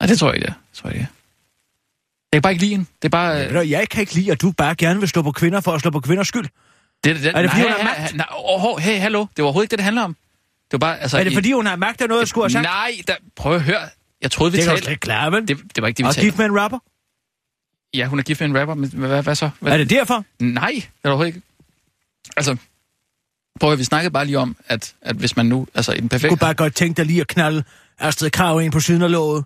Nej, 0.00 0.06
det 0.08 0.18
tror 0.18 0.28
jeg 0.28 0.36
ikke, 0.36 0.46
det 0.46 0.54
tror 0.74 0.90
jeg 0.90 0.96
ikke. 0.96 1.06
det 1.06 1.10
er. 1.10 1.14
Jeg 2.32 2.36
kan 2.38 2.42
bare 2.42 2.52
ikke 2.52 2.62
lide 2.64 2.70
hende. 2.70 2.84
Det 3.02 3.04
er 3.04 3.10
bare... 3.10 3.52
Du, 3.54 3.60
Jeg 3.68 3.88
kan 3.88 4.00
ikke 4.00 4.14
lide, 4.14 4.32
at 4.32 4.42
du 4.42 4.52
bare 4.52 4.74
gerne 4.74 5.00
vil 5.00 5.08
slå 5.08 5.22
på 5.22 5.32
kvinder 5.32 5.60
for 5.60 5.72
at 5.72 5.80
slå 5.80 5.90
på 5.90 6.00
kvinders 6.00 6.28
skyld. 6.28 6.48
det, 7.04 7.16
det, 7.16 7.26
er 7.36 7.42
det, 7.42 7.50
fordi 7.50 7.62
nej, 7.62 7.72
hun 7.72 7.86
har 7.86 8.00
magt? 8.00 8.16
Nej, 8.16 8.26
oh, 8.30 8.78
hey, 8.78 8.98
hallo. 8.98 9.20
Det 9.20 9.28
var 9.38 9.44
overhovedet 9.44 9.64
ikke 9.64 9.70
det, 9.70 9.78
det 9.78 9.84
handler 9.84 10.02
om. 10.02 10.16
Det 10.70 10.72
var 10.72 10.78
bare... 10.78 11.00
Altså, 11.00 11.18
Er 11.18 11.24
det 11.24 11.34
fordi, 11.34 11.52
hun 11.52 11.66
har 11.66 11.76
magt 11.76 12.00
af 12.00 12.08
noget, 12.08 12.20
jeg 12.20 12.28
skulle 12.28 12.44
have 12.44 12.50
sagt? 12.52 12.62
Nej, 12.62 12.92
der, 13.06 13.16
prøv 13.36 13.54
at 13.54 13.62
høre. 13.62 13.88
Jeg 14.24 14.30
troede, 14.30 14.52
vi 14.52 14.58
det 14.58 14.64
du 14.64 14.68
talte... 14.68 14.82
slet 14.82 14.90
ikke 14.92 15.00
klare, 15.00 15.32
vel? 15.32 15.48
Det, 15.48 15.58
det 15.74 15.82
var 15.82 15.88
ikke 15.88 15.98
det, 15.98 16.04
vi 16.04 16.08
Og 16.08 16.14
talte 16.14 16.26
gift 16.26 16.38
med 16.38 16.46
en 16.46 16.60
rapper? 16.60 16.78
Ja, 17.94 18.06
hun 18.06 18.18
er 18.18 18.22
gift 18.22 18.40
med 18.40 18.48
en 18.48 18.58
rapper, 18.58 18.74
men 18.74 18.90
hvad, 18.90 19.22
hvad 19.22 19.34
så? 19.34 19.50
Hvad? 19.60 19.72
Er 19.72 19.76
det 19.76 19.90
derfor? 19.90 20.24
Nej, 20.40 20.70
det 20.70 20.84
er 21.04 21.08
overhovedet 21.08 21.34
ikke. 21.34 21.46
Altså, 22.36 22.56
prøv 23.60 23.72
at 23.72 23.78
vi 23.78 23.84
snakkede 23.84 24.12
bare 24.12 24.24
lige 24.24 24.38
om, 24.38 24.56
at, 24.66 24.94
at 25.02 25.16
hvis 25.16 25.36
man 25.36 25.46
nu, 25.46 25.66
altså 25.74 25.92
i 25.92 25.96
den 25.96 26.02
Du 26.02 26.08
perfekte... 26.08 26.28
kunne 26.28 26.38
bare 26.38 26.54
godt 26.54 26.74
tænke 26.74 26.96
dig 26.96 27.06
lige 27.06 27.20
at 27.20 27.28
knalde 27.28 27.64
Astrid 27.98 28.30
Krav 28.30 28.62
ind 28.62 28.72
på 28.72 28.80
siden 28.80 29.02
af 29.02 29.10
låget. 29.10 29.44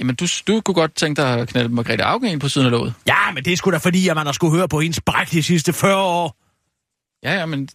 Jamen, 0.00 0.14
du, 0.14 0.26
du 0.46 0.60
kunne 0.60 0.74
godt 0.74 0.94
tænke 0.94 1.22
dig 1.22 1.40
at 1.40 1.48
knalde 1.48 1.68
Margrethe 1.68 2.04
Augen 2.04 2.28
ind 2.28 2.40
på 2.40 2.48
siden 2.48 2.66
af 2.66 2.70
låget. 2.70 2.94
Ja, 3.06 3.32
men 3.34 3.44
det 3.44 3.52
er 3.52 3.56
sgu 3.56 3.70
da 3.70 3.76
fordi, 3.76 4.08
at 4.08 4.16
man 4.16 4.26
har 4.26 4.32
skulle 4.32 4.56
høre 4.56 4.68
på 4.68 4.80
hendes 4.80 5.00
bræk 5.00 5.30
de 5.30 5.42
sidste 5.42 5.72
40 5.72 5.96
år. 5.96 6.36
Ja, 7.22 7.34
ja, 7.34 7.46
men... 7.46 7.68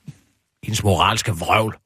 Hendes 0.64 0.84
moralske 0.84 1.32
vrøvl. 1.32 1.78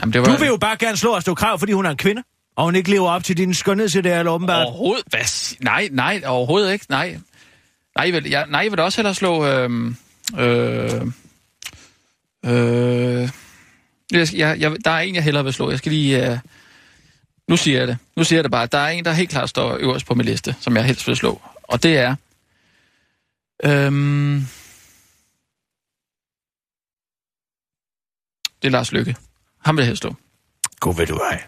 Jamen, 0.00 0.12
det 0.12 0.20
var... 0.20 0.26
Du 0.26 0.36
vil 0.36 0.46
jo 0.46 0.56
bare 0.56 0.76
gerne 0.76 0.96
slå 0.96 1.14
Astrid 1.16 1.34
Krav, 1.34 1.58
fordi 1.58 1.72
hun 1.72 1.86
er 1.86 1.90
en 1.90 1.96
kvinde. 1.96 2.22
Og 2.56 2.64
hun 2.64 2.76
ikke 2.76 2.90
lever 2.90 3.10
op 3.10 3.24
til 3.24 3.36
din 3.36 3.54
skønhedsideal, 3.54 4.28
åbenbart. 4.28 4.66
Overhovedet? 4.66 5.04
Hvad? 5.06 5.56
Nej, 5.60 5.88
nej, 5.92 6.22
overhovedet 6.26 6.72
ikke. 6.72 6.86
Nej. 6.88 7.18
Nej, 7.96 8.04
jeg 8.04 8.12
vil, 8.12 8.30
jeg, 8.30 8.46
nej, 8.46 8.60
jeg 8.60 8.70
vil 8.70 8.78
da 8.78 8.82
også 8.82 8.98
hellere 8.98 9.14
slå... 9.14 9.46
Øh, 9.46 9.94
øh, 10.38 11.06
øh, 12.44 13.28
jeg, 14.12 14.28
jeg, 14.34 14.60
jeg, 14.60 14.84
der 14.84 14.90
er 14.90 14.98
en, 14.98 15.14
jeg 15.14 15.24
hellere 15.24 15.44
vil 15.44 15.52
slå. 15.52 15.70
Jeg 15.70 15.78
skal 15.78 15.92
lige... 15.92 16.30
Øh, 16.30 16.38
nu 17.48 17.56
siger 17.56 17.78
jeg 17.78 17.88
det. 17.88 17.98
Nu 18.16 18.24
siger 18.24 18.38
jeg 18.38 18.44
det 18.44 18.50
bare. 18.50 18.66
Der 18.66 18.78
er 18.78 18.88
en, 18.88 19.04
der 19.04 19.12
helt 19.12 19.30
klart 19.30 19.48
står 19.48 19.76
øverst 19.80 20.06
på 20.06 20.14
min 20.14 20.26
liste, 20.26 20.56
som 20.60 20.76
jeg 20.76 20.84
helst 20.84 21.06
vil 21.06 21.16
slå. 21.16 21.40
Og 21.62 21.82
det 21.82 21.98
er... 21.98 22.16
Øhm, 23.64 24.46
det 28.62 28.68
er 28.68 28.70
Lars 28.70 28.92
Lykke. 28.92 29.16
Ham 29.58 29.76
vil 29.76 29.82
jeg 29.82 29.86
helst 29.86 30.00
slå. 30.00 30.14
God 30.80 30.96
ved 30.96 31.06
du 31.06 31.16
ej. 31.16 31.42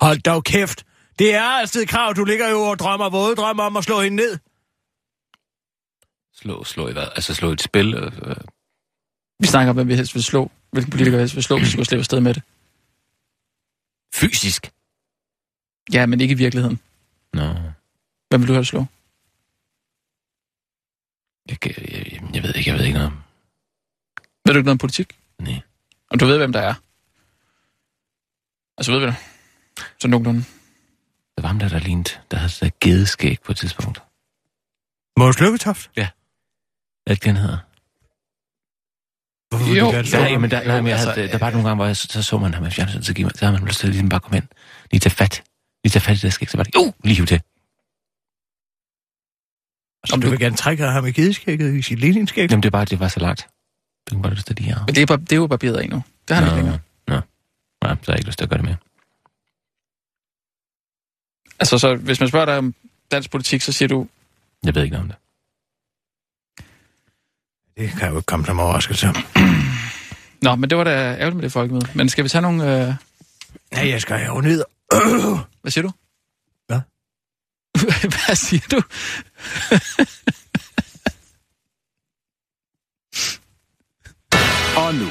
Hold 0.00 0.18
dog 0.22 0.44
kæft. 0.44 0.86
Det 1.18 1.34
er 1.34 1.42
Astrid 1.62 1.86
Krav, 1.86 2.14
du 2.14 2.24
ligger 2.24 2.48
jo 2.48 2.60
og 2.62 2.78
drømmer 2.78 3.10
våde 3.10 3.36
drømmer 3.36 3.62
om 3.64 3.76
at 3.76 3.84
slå 3.84 4.00
hende 4.00 4.16
ned. 4.16 4.38
Slå, 6.34 6.64
slå 6.64 6.88
i 6.88 6.92
hvad? 6.92 7.02
Altså 7.16 7.34
slå 7.34 7.50
et 7.52 7.60
spil? 7.62 7.94
Øh, 7.94 8.36
Vi 9.38 9.46
snakker 9.46 9.70
om, 9.70 9.76
hvem 9.76 9.88
vi 9.88 9.94
helst 9.94 10.14
vil 10.14 10.22
slå. 10.22 10.50
Hvilken 10.70 10.90
politiker 10.90 11.16
vi 11.16 11.20
helst 11.22 11.34
vil 11.34 11.42
slå, 11.44 11.56
hvis 11.58 11.66
vi 11.66 11.70
skulle 11.72 11.86
slippe 11.86 12.00
afsted 12.00 12.20
med 12.20 12.34
det. 12.34 12.42
fysisk? 14.14 14.72
Ja, 15.92 16.06
men 16.06 16.20
ikke 16.20 16.32
i 16.32 16.36
virkeligheden. 16.36 16.80
Nå. 17.32 17.42
Hvem 18.28 18.40
vil 18.40 18.48
du 18.48 18.52
have 18.52 18.64
slå? 18.64 18.84
Jeg, 21.48 21.66
jeg, 21.66 21.74
jeg, 21.92 22.34
jeg 22.34 22.42
ved 22.42 22.54
ikke, 22.54 22.70
jeg 22.70 22.78
ved 22.78 22.84
ikke 22.86 22.98
noget. 22.98 23.12
Ved 24.44 24.54
du 24.54 24.58
ikke 24.58 24.64
noget 24.66 24.74
om 24.74 24.78
politik? 24.78 25.18
Nej. 25.38 25.60
Og 26.10 26.20
du 26.20 26.26
ved, 26.26 26.36
hvem 26.38 26.52
der 26.52 26.60
er? 26.60 26.74
Altså, 28.78 28.92
ved 28.92 29.00
vi 29.00 29.06
det? 29.06 29.16
Så 29.98 30.08
nogenlunde. 30.08 30.40
Det 31.36 31.42
var 31.42 31.48
ham 31.48 31.58
der, 31.58 31.68
der 31.68 31.78
lignede, 31.78 32.10
der 32.30 32.36
havde 32.36 32.50
sådan 32.50 32.72
gedeskæg 32.80 33.38
på 33.44 33.52
et 33.52 33.58
tidspunkt. 33.58 34.02
Måns 35.18 35.40
Lykketoft? 35.40 35.90
Ja. 35.96 36.08
Hvad 37.04 37.12
er 37.12 37.14
det, 37.14 37.24
den 37.24 37.36
hedder? 37.36 37.58
Hvorfor 39.48 39.74
Jo, 39.74 40.04
slå 40.04 40.20
Nej, 40.20 40.38
men 40.38 40.50
der, 40.50 40.64
nej, 40.64 40.80
men 40.80 40.86
jeg 40.86 40.98
altså, 40.98 41.12
havde, 41.12 41.28
der 41.28 41.38
var 41.38 41.50
nogle 41.50 41.68
gange, 41.68 41.76
hvor 41.76 41.86
jeg, 41.86 41.96
så, 41.96 42.06
så 42.10 42.22
så 42.22 42.38
man 42.38 42.54
ham 42.54 42.64
i 42.64 42.70
fjernsynet, 42.70 43.06
så, 43.06 43.14
gik 43.14 43.24
man, 43.24 43.34
så 43.34 43.44
havde 43.44 43.58
man 43.58 43.68
lyst 43.68 43.80
til 43.80 43.86
at 43.86 43.90
ligesom 43.90 44.08
bare 44.08 44.20
komme 44.20 44.36
ind. 44.36 44.48
Lige 44.90 45.00
tage 45.00 45.14
fat. 45.14 45.42
Lige 45.84 45.90
tage 45.90 46.00
fat 46.00 46.16
i 46.16 46.20
det 46.20 46.32
skæg, 46.32 46.50
så 46.50 46.56
var 46.56 46.64
det, 46.64 46.74
uh, 46.76 46.92
lige 47.04 47.26
til. 47.26 47.40
Så 50.06 50.16
du 50.22 50.30
vil 50.30 50.38
gerne 50.38 50.56
trække 50.56 50.84
ham 50.84 51.06
i 51.06 51.12
gedeskægget 51.12 51.74
i 51.74 51.82
sit 51.82 51.98
ligningsskæg? 51.98 52.50
Jamen, 52.50 52.62
det 52.62 52.66
er 52.66 52.70
bare, 52.70 52.84
det 52.84 53.00
var 53.00 53.08
så 53.08 53.20
langt. 53.20 53.48
Det 54.04 54.12
kunne 54.12 54.22
bare 54.22 54.34
lyst 54.34 54.46
til 54.46 54.56
lige 54.56 54.68
her. 54.68 54.78
Men 54.86 54.94
det 54.94 55.02
er, 55.02 55.06
bare, 55.06 55.18
det 55.18 55.32
er 55.32 55.36
jo 55.36 55.46
barbieret 55.46 55.76
af 55.76 55.88
nu. 55.88 56.02
Det 56.28 56.36
har 56.36 56.44
han 56.44 56.52
ikke 56.52 56.56
længere. 56.56 56.78
Nå. 57.08 57.14
Nej, 57.14 57.96
så 58.02 58.06
har 58.06 58.12
jeg 58.12 58.18
ikke 58.18 58.28
lyst 58.28 58.38
til 58.38 58.44
at 58.44 58.50
gøre 58.50 58.58
det 58.58 58.64
mere. 58.64 58.76
Altså, 61.60 61.78
så 61.78 61.94
hvis 61.94 62.20
man 62.20 62.28
spørger 62.28 62.46
dig 62.46 62.58
om 62.58 62.74
dansk 63.10 63.30
politik, 63.30 63.62
så 63.62 63.72
siger 63.72 63.88
du, 63.88 64.06
Jeg 64.64 64.74
ved 64.74 64.82
ikke 64.82 64.96
noget 64.96 65.02
om 65.02 65.08
det. 65.08 65.16
Det 67.78 67.98
kan 67.98 68.08
jo 68.08 68.16
ikke 68.16 68.26
komme 68.26 68.46
som 68.46 68.60
overraskelse. 68.60 69.06
Nå, 70.42 70.54
men 70.54 70.70
det 70.70 70.78
var 70.78 70.84
da 70.84 70.90
ærgerligt 70.90 71.34
med 71.34 71.42
det 71.42 71.52
folkemøde. 71.52 71.86
Men 71.94 72.08
skal 72.08 72.24
vi 72.24 72.28
tage 72.28 72.42
nogle... 72.42 72.64
Øh... 72.64 72.94
Ja, 73.72 73.88
jeg 73.88 74.00
skal 74.00 74.26
jo 74.26 74.40
ned. 74.40 74.64
Hvad 75.62 75.70
siger 75.70 75.82
du? 75.82 75.92
Hvad? 76.66 76.80
Hvad 78.26 78.36
siger 78.36 78.66
du? 78.70 78.82
Og 84.76 84.94
nu, 84.94 85.10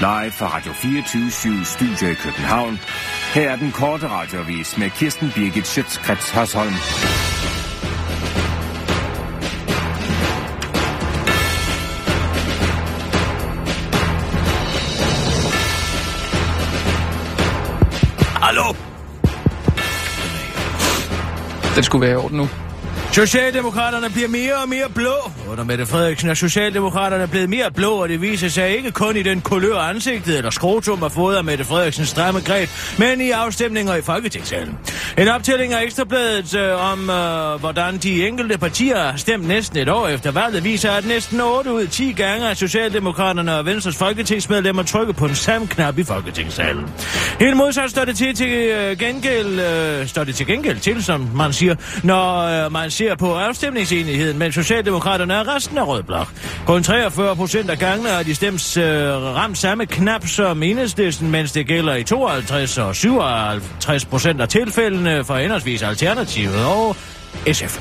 live 0.00 0.32
fra 0.32 0.56
Radio 0.56 0.72
24 0.72 1.64
Studio 1.64 2.08
i 2.08 2.14
København. 2.14 2.78
Her 3.34 3.50
er 3.50 3.56
den 3.56 3.72
korte 3.72 4.08
radiovis 4.08 4.78
med 4.78 4.90
Kirsten 4.90 5.30
Birgit 5.34 5.66
Schøtzgrads 5.66 6.30
Hasholm. 6.30 6.72
Hallo? 18.42 18.74
Den 21.74 21.84
skulle 21.84 22.06
være 22.06 22.12
i 22.12 22.16
orden 22.16 22.36
nu. 22.36 22.48
Socialdemokraterne 23.12 24.10
bliver 24.10 24.28
mere 24.28 24.54
og 24.62 24.68
mere 24.68 24.88
blå. 24.94 25.14
Under 25.48 25.64
Mette 25.64 25.86
Frederiksen 25.86 26.30
er 26.30 26.34
Socialdemokraterne 26.34 27.28
blevet 27.28 27.48
mere 27.48 27.70
blå, 27.74 27.90
og 27.90 28.08
det 28.08 28.20
viser 28.22 28.48
sig 28.48 28.76
ikke 28.76 28.90
kun 28.90 29.16
i 29.16 29.22
den 29.22 29.40
kulør 29.40 29.78
ansigtet 29.78 30.36
eller 30.36 30.50
skrotum 30.50 31.02
af 31.02 31.12
fået 31.12 31.36
af 31.36 31.44
Mette 31.44 31.64
Frederiksens 31.64 32.08
stramme 32.08 32.40
greb, 32.40 32.68
men 32.98 33.20
i 33.20 33.30
afstemninger 33.30 33.94
i 33.94 34.02
Folketingssalen. 34.02 34.78
En 35.18 35.28
optælling 35.28 35.72
af 35.72 35.82
Ekstrabladet 35.82 36.54
øh, 36.54 36.92
om, 36.92 37.10
øh, 37.10 37.60
hvordan 37.60 37.98
de 37.98 38.26
enkelte 38.28 38.58
partier 38.58 38.98
har 39.02 39.16
stemt 39.16 39.48
næsten 39.48 39.78
et 39.78 39.88
år 39.88 40.08
efter 40.08 40.30
valget, 40.30 40.64
viser, 40.64 40.90
at 40.90 41.06
næsten 41.06 41.40
8 41.40 41.72
ud 41.72 41.82
af 41.82 41.88
10 41.88 42.12
gange 42.12 42.46
er 42.46 42.54
Socialdemokraterne 42.54 43.56
og 43.56 43.66
Venstres 43.66 43.96
folketingsmedlemmer 43.96 44.82
trykket 44.82 45.16
på 45.16 45.24
en 45.24 45.34
samme 45.34 45.66
knap 45.66 45.98
i 45.98 46.04
Folketingssalen. 46.04 46.84
Helt 47.40 47.56
modsat 47.56 47.90
står 47.90 48.04
det 48.04 48.16
til, 48.16 48.34
til 48.34 48.52
øh, 48.52 48.98
gengæld, 48.98 49.60
øh, 49.60 50.06
står 50.06 50.24
det 50.24 50.34
til 50.34 50.46
gengæld 50.46 50.80
til, 50.80 51.04
som 51.04 51.30
man 51.34 51.52
siger, 51.52 51.74
når 52.02 52.64
øh, 52.64 52.72
man 52.72 52.90
ser 52.98 53.14
på 53.14 53.34
afstemningsenigheden 53.34 54.38
mellem 54.38 54.52
Socialdemokraterne 54.52 55.40
og 55.40 55.46
resten 55.46 55.78
af 55.78 55.86
Rød 55.86 56.02
Blok. 56.02 56.28
Kun 56.66 56.82
43 56.82 57.36
procent 57.36 57.70
af 57.70 57.78
gangene 57.78 58.08
har 58.08 58.22
de 58.22 58.34
stemt 58.34 58.76
øh, 58.76 58.84
ramt 59.14 59.58
samme 59.58 59.86
knap 59.86 60.26
som 60.26 60.62
enhedslisten, 60.62 61.30
mens 61.30 61.52
det 61.52 61.66
gælder 61.66 61.94
i 61.94 62.04
52 62.04 62.78
og 62.78 62.96
57 62.96 64.04
procent 64.04 64.40
af 64.40 64.48
tilfældene 64.48 65.24
for 65.24 65.36
henholdsvis 65.36 65.82
Alternativet 65.82 66.64
og 66.64 66.96
SF. 67.52 67.78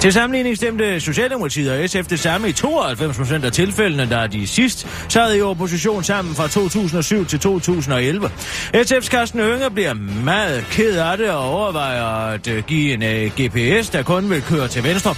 Til 0.00 0.12
sammenligning 0.12 0.56
stemte 0.56 1.00
Socialdemokratiet 1.00 1.72
og 1.72 1.88
SF 1.90 2.06
det 2.10 2.20
samme 2.20 2.48
i 2.48 2.52
92 2.52 3.16
procent 3.16 3.44
af 3.44 3.52
tilfældene, 3.52 4.06
da 4.10 4.26
de 4.26 4.46
sidst 4.46 4.86
sad 5.08 5.36
i 5.36 5.40
opposition 5.40 6.04
sammen 6.04 6.34
fra 6.34 6.48
2007 6.48 7.26
til 7.26 7.40
2011. 7.40 8.30
SF's 8.74 9.08
Carsten 9.08 9.40
Hønge 9.40 9.70
bliver 9.70 9.94
meget 10.24 10.64
ked 10.70 10.98
af 10.98 11.18
det 11.18 11.30
og 11.30 11.54
overvejer 11.54 12.04
at 12.04 12.48
øh, 12.48 12.64
give 12.64 12.94
en 12.94 13.02
øh, 13.02 13.24
uh, 13.24 13.46
GPS, 13.46 13.90
der 13.90 14.02
kun 14.02 14.30
vil 14.30 14.42
køre 14.42 14.68
til 14.68 14.84
venstre. 14.84 15.14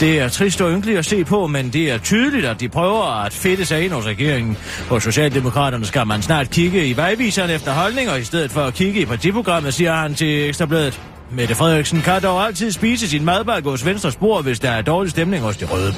Det 0.00 0.20
er 0.20 0.28
trist 0.28 0.60
og 0.60 0.72
ynkeligt 0.72 0.98
at 0.98 1.04
se 1.04 1.24
på, 1.24 1.46
men 1.46 1.70
det 1.70 1.90
er 1.90 1.98
tydeligt, 1.98 2.46
at 2.46 2.60
de 2.60 2.68
prøver 2.68 3.24
at 3.24 3.32
fedte 3.32 3.64
sig 3.64 3.84
ind 3.84 3.92
hos 3.92 4.06
regeringen. 4.06 4.56
Hos 4.88 5.02
Socialdemokraterne 5.02 5.86
skal 5.86 6.06
man 6.06 6.22
snart 6.22 6.50
kigge 6.50 6.86
i 6.86 6.96
vejviseren 6.96 7.50
efter 7.50 7.72
holdninger, 7.72 8.16
i 8.16 8.24
stedet 8.24 8.50
for 8.50 8.60
at 8.60 8.74
kigge 8.74 9.00
i 9.00 9.04
partiprogrammet, 9.04 9.74
siger 9.74 9.94
han 9.94 10.14
til 10.14 10.48
Ekstrabladet. 10.48 11.11
Mette 11.34 11.54
Frederiksen 11.54 12.02
kan 12.02 12.22
dog 12.22 12.44
altid 12.44 12.72
spise 12.72 13.08
sin 13.08 13.24
madbakke 13.24 13.70
hos 13.70 13.86
Venstre 13.86 14.12
spor, 14.12 14.42
hvis 14.42 14.60
der 14.60 14.70
er 14.70 14.82
dårlig 14.82 15.10
stemning 15.10 15.42
hos 15.42 15.56
de 15.56 15.66
røde. 15.66 15.94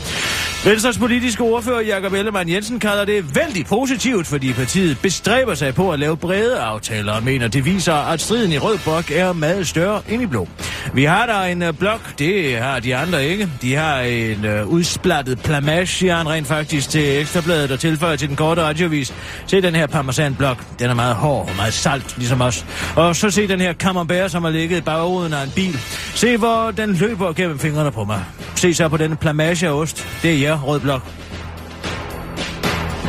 Venstres 0.64 0.98
politiske 0.98 1.42
ordfører 1.42 1.80
Jakob 1.80 2.12
Ellemann 2.12 2.48
Jensen 2.48 2.80
kalder 2.80 3.04
det 3.04 3.34
vældig 3.36 3.66
positivt, 3.66 4.26
fordi 4.26 4.52
partiet 4.52 4.98
bestræber 5.02 5.54
sig 5.54 5.74
på 5.74 5.92
at 5.92 5.98
lave 5.98 6.16
brede 6.16 6.58
aftaler 6.60 7.12
og 7.12 7.22
mener, 7.22 7.48
det 7.48 7.64
viser, 7.64 7.94
at 7.94 8.20
striden 8.20 8.52
i 8.52 8.58
Rød 8.58 8.78
Blok 8.78 9.10
er 9.10 9.32
meget 9.32 9.66
større 9.66 10.02
end 10.08 10.22
i 10.22 10.26
Blå. 10.26 10.48
Vi 10.94 11.04
har 11.04 11.26
der 11.26 11.42
en 11.42 11.62
øh, 11.62 11.72
blok, 11.72 12.18
det 12.18 12.58
har 12.58 12.80
de 12.80 12.96
andre 12.96 13.26
ikke. 13.26 13.48
De 13.62 13.74
har 13.74 14.00
en 14.00 14.44
øh, 14.44 14.68
udsplattet 14.68 15.38
plamage, 15.38 15.86
siger 15.86 16.16
han 16.16 16.28
rent 16.28 16.46
faktisk 16.46 16.90
til 16.90 17.20
Ekstrabladet 17.20 17.70
og 17.70 17.80
tilføjer 17.80 18.16
til 18.16 18.28
den 18.28 18.36
korte 18.36 18.62
radiovis. 18.62 19.14
Se 19.46 19.62
den 19.62 19.74
her 19.74 19.86
parmesan-blok, 19.86 20.56
den 20.78 20.90
er 20.90 20.94
meget 20.94 21.14
hård 21.14 21.48
og 21.48 21.56
meget 21.56 21.72
salt, 21.72 22.14
ligesom 22.16 22.40
os. 22.40 22.66
Og 22.96 23.16
så 23.16 23.30
se 23.30 23.48
den 23.48 23.60
her 23.60 23.72
camembert, 23.72 24.30
som 24.30 24.44
har 24.44 24.50
ligget 24.50 24.78
i 24.78 24.80
bagruden 24.80 25.32
af 25.32 25.44
en 25.44 25.50
bil. 25.50 25.78
Se, 26.14 26.36
hvor 26.36 26.70
den 26.76 26.92
løber 26.92 27.32
gennem 27.32 27.58
fingrene 27.58 27.90
på 27.92 28.04
mig. 28.04 28.24
Se 28.54 28.74
så 28.74 28.88
på 28.88 28.96
denne 28.96 29.16
plamage 29.16 29.66
af 29.66 29.72
ost. 29.72 30.06
Det 30.22 30.46
er 30.46 30.53
mere, 30.56 30.66
Rød 30.66 30.80
Blok. 30.80 31.02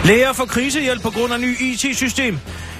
Læger 0.05 0.33
får 0.33 0.45
krisehjælp 0.45 1.01
på 1.01 1.09
grund 1.09 1.33
af 1.33 1.39
ny 1.39 1.57
IT-system. 1.59 2.39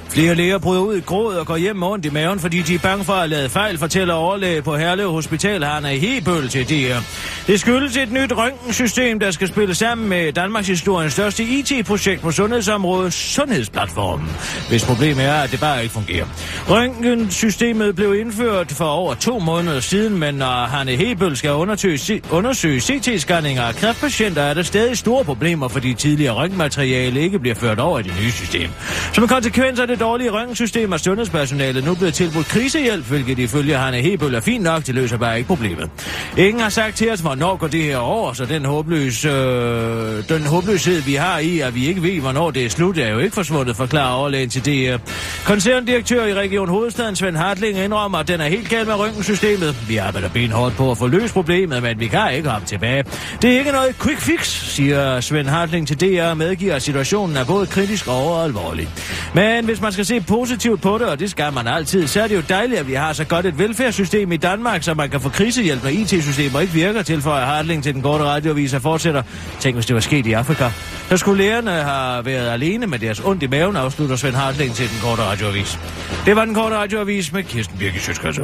Flere 0.10 0.36
læger 0.36 0.58
bryder 0.58 0.82
ud 0.82 0.96
i 0.96 1.00
gråd 1.00 1.36
og 1.36 1.46
går 1.46 1.58
hjem 1.58 1.76
med 1.76 1.88
ondt 1.88 2.06
i 2.06 2.10
maven, 2.10 2.40
fordi 2.40 2.62
de 2.62 2.76
er 2.76 2.80
bange 2.80 3.06
for 3.06 3.14
at 3.14 3.30
lade 3.30 3.50
fejl, 3.50 3.78
fortæller 3.78 4.14
overlæge 4.14 4.62
på 4.62 4.78
Herlev 4.78 5.12
Hospital, 5.12 5.64
Hanna 5.64 5.94
Hebøl 5.94 6.50
til 6.50 6.70
DR. 6.70 7.00
Det 7.48 7.60
skyldes 7.60 7.98
et 7.98 8.12
nyt 8.12 8.34
røntgensystem, 8.38 9.20
der 9.20 9.32
skal 9.32 9.48
spille 9.48 9.76
sammen 9.76 10.10
med 10.10 10.34
Danmarks 10.34 10.68
historiens 10.68 11.14
største 11.14 11.44
IT-projekt 11.44 12.22
på 12.22 12.32
sundhedsområdet, 12.32 13.14
Sundhedsplatformen. 13.14 14.30
Hvis 14.70 14.86
problemet 14.86 15.26
er, 15.26 15.34
at 15.34 15.52
det 15.52 15.60
bare 15.60 15.82
ikke 15.84 15.94
fungerer. 15.94 16.26
Røntgensystemet 16.70 17.96
blev 17.96 18.16
indført 18.20 18.72
for 18.72 18.86
over 18.86 19.14
to 19.14 19.40
måneder 19.40 19.80
siden, 19.80 20.20
men 20.20 20.36
når 20.36 20.66
Hanne 20.66 20.92
Hebøl 20.92 21.38
skal 21.38 21.52
undersøge, 21.52 22.22
undersøge 22.32 22.80
CT-scanninger 22.80 23.62
af 23.62 23.76
kræftpatienter, 23.76 24.42
er 24.42 24.54
der 24.54 24.64
stadig 24.64 24.98
store 24.98 25.24
problemer, 25.26 25.68
fordi 25.68 25.94
tidligere 25.94 26.34
røntgenmateriale 26.34 27.22
ikke 27.22 27.40
bliver 27.40 27.56
ført 27.56 27.80
over 27.80 28.00
i 28.00 28.04
det 28.04 28.14
nye 28.22 28.32
system. 28.32 28.70
Som 29.14 29.24
en 29.24 29.28
konsekvens 29.28 29.80
af 29.80 29.88
det 29.88 29.95
dårlige 29.96 30.32
røntgensystem 30.32 30.92
er 30.92 30.98
sundhedspersonalet 30.98 31.84
nu 31.84 31.96
blevet 31.96 32.14
tilbudt 32.14 32.46
krisehjælp, 32.48 33.06
hvilket 33.06 33.40
ifølge 33.40 33.76
Hanne 33.78 33.98
Hebøl 33.98 34.36
er 34.36 34.40
fint 34.40 34.64
nok, 34.64 34.86
det 34.86 34.96
løser 34.96 35.18
bare 35.18 35.38
ikke 35.38 35.48
problemet. 35.48 35.90
Ingen 36.38 36.60
har 36.60 36.70
sagt 36.70 36.96
til 36.96 37.12
os, 37.12 37.20
hvornår 37.20 37.58
går 37.58 37.68
det 37.68 37.84
her 37.84 37.98
over, 37.98 38.34
så 38.34 38.46
den, 38.46 38.66
håbløs, 38.66 39.26
øh, 39.26 40.30
den 40.30 40.46
håbløshed, 40.46 41.02
vi 41.02 41.14
har 41.16 41.40
i, 41.40 41.60
at 41.60 41.76
vi 41.76 41.88
ikke 41.88 42.04
ved, 42.04 42.22
hvornår 42.22 42.52
det 42.52 42.66
er 42.66 42.70
slut, 42.70 42.98
er 42.98 43.10
jo 43.10 43.20
ikke 43.20 43.34
forsvundet, 43.34 43.76
forklarer 43.76 44.14
overlægen 44.14 44.50
til 44.50 44.66
DR. 44.66 44.98
Koncerndirektør 45.46 46.26
i 46.26 46.34
Region 46.34 46.70
Hovedstaden, 46.70 47.16
Svend 47.16 47.36
Hartling, 47.36 47.78
indrømmer, 47.80 48.18
at 48.18 48.28
den 48.28 48.42
er 48.42 48.48
helt 48.48 48.70
galt 48.70 48.88
med 48.88 48.96
røntgensystemet. 48.96 49.76
Vi 49.88 49.98
arbejder 49.98 50.30
benhårdt 50.30 50.76
på 50.76 50.92
at 50.92 50.98
få 50.98 51.08
løst 51.08 51.34
problemet, 51.34 51.84
men 51.84 52.00
vi 52.00 52.08
kan 52.08 52.34
ikke 52.34 52.50
komme 52.50 52.66
tilbage. 52.66 53.04
Det 53.42 53.54
er 53.54 53.60
ikke 53.60 53.72
noget 53.72 53.96
quick 54.00 54.20
fix, 54.20 54.48
siger 54.48 55.22
Svend 55.22 55.48
Hartling 55.48 55.88
til 55.88 56.02
DR 56.02 56.24
og 56.30 56.38
medgiver, 56.38 56.76
at 56.76 56.82
situationen 56.82 57.38
er 57.38 57.46
både 57.46 57.68
kritisk 57.68 58.08
og 58.08 58.44
alvorlig. 58.44 58.90
Men 59.34 59.66
hvis 59.66 59.82
man 59.86 59.92
skal 59.92 60.06
se 60.06 60.22
positivt 60.22 60.82
på 60.82 60.98
det, 60.98 61.08
og 61.08 61.20
det 61.20 61.32
skal 61.32 61.54
man 61.54 61.68
altid, 61.68 62.08
så 62.08 62.22
er 62.22 62.28
det 62.28 62.36
jo 62.36 62.44
dejligt, 62.50 62.80
at 62.80 62.88
vi 62.88 62.94
har 62.94 63.14
så 63.14 63.24
godt 63.24 63.46
et 63.46 63.60
velfærdssystem 63.60 64.32
i 64.32 64.38
Danmark, 64.38 64.84
så 64.84 64.94
man 64.94 65.10
kan 65.10 65.22
få 65.22 65.30
krisehjælp, 65.30 65.84
når 65.84 65.90
IT-systemer 65.90 66.60
ikke 66.60 66.74
virker, 66.74 67.02
tilføjer 67.02 67.46
Hartling 67.46 67.84
til 67.84 67.94
den 67.94 68.02
korte 68.02 68.24
radioavis 68.24 68.74
og 68.74 68.82
fortsætter. 68.82 69.24
Tænk, 69.60 69.76
hvis 69.76 69.86
det 69.86 69.94
var 69.94 70.00
sket 70.00 70.26
i 70.26 70.34
Afrika. 70.34 70.70
Så 71.10 71.18
skulle 71.18 71.44
lærerne 71.44 71.72
have 71.72 72.26
været 72.26 72.50
alene 72.50 72.88
med 72.88 73.00
deres 73.00 73.20
ondt 73.20 73.44
i 73.44 73.48
maven, 73.48 73.76
afslutter 73.76 74.16
Svend 74.16 74.36
Hartling 74.36 74.74
til 74.74 74.90
den 74.90 74.98
korte 75.02 75.22
radioavis. 75.22 75.80
Det 76.26 76.36
var 76.36 76.46
den 76.46 76.54
korte 76.54 76.76
radioavis 76.76 77.34
med 77.34 77.44
Kirsten 77.44 77.78
Birgit 77.78 78.02
Sjøtskreds 78.02 78.40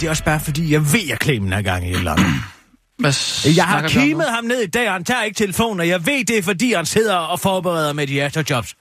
Det 0.00 0.06
er 0.06 0.10
også 0.10 0.24
bare 0.24 0.40
fordi, 0.40 0.72
jeg 0.72 0.80
ved, 0.92 1.10
at 1.12 1.22
Clemen 1.22 1.52
er 1.52 1.62
gang 1.62 1.86
i 1.86 1.90
et 1.90 1.96
eller 1.96 2.12
andet. 2.12 2.26
Hvad 2.98 3.12
Jeg 3.56 3.64
har 3.64 3.88
kimet 3.88 4.26
ham 4.30 4.44
ned 4.44 4.60
i 4.60 4.66
dag, 4.66 4.86
og 4.86 4.92
han 4.92 5.04
tager 5.04 5.22
ikke 5.22 5.36
telefonen, 5.36 5.80
og 5.80 5.88
jeg 5.88 6.06
ved 6.06 6.24
det, 6.24 6.38
er, 6.38 6.42
fordi 6.42 6.72
han 6.72 6.86
sidder 6.86 7.16
og 7.16 7.40
forbereder 7.40 7.92
mediatorjobs 7.92 8.76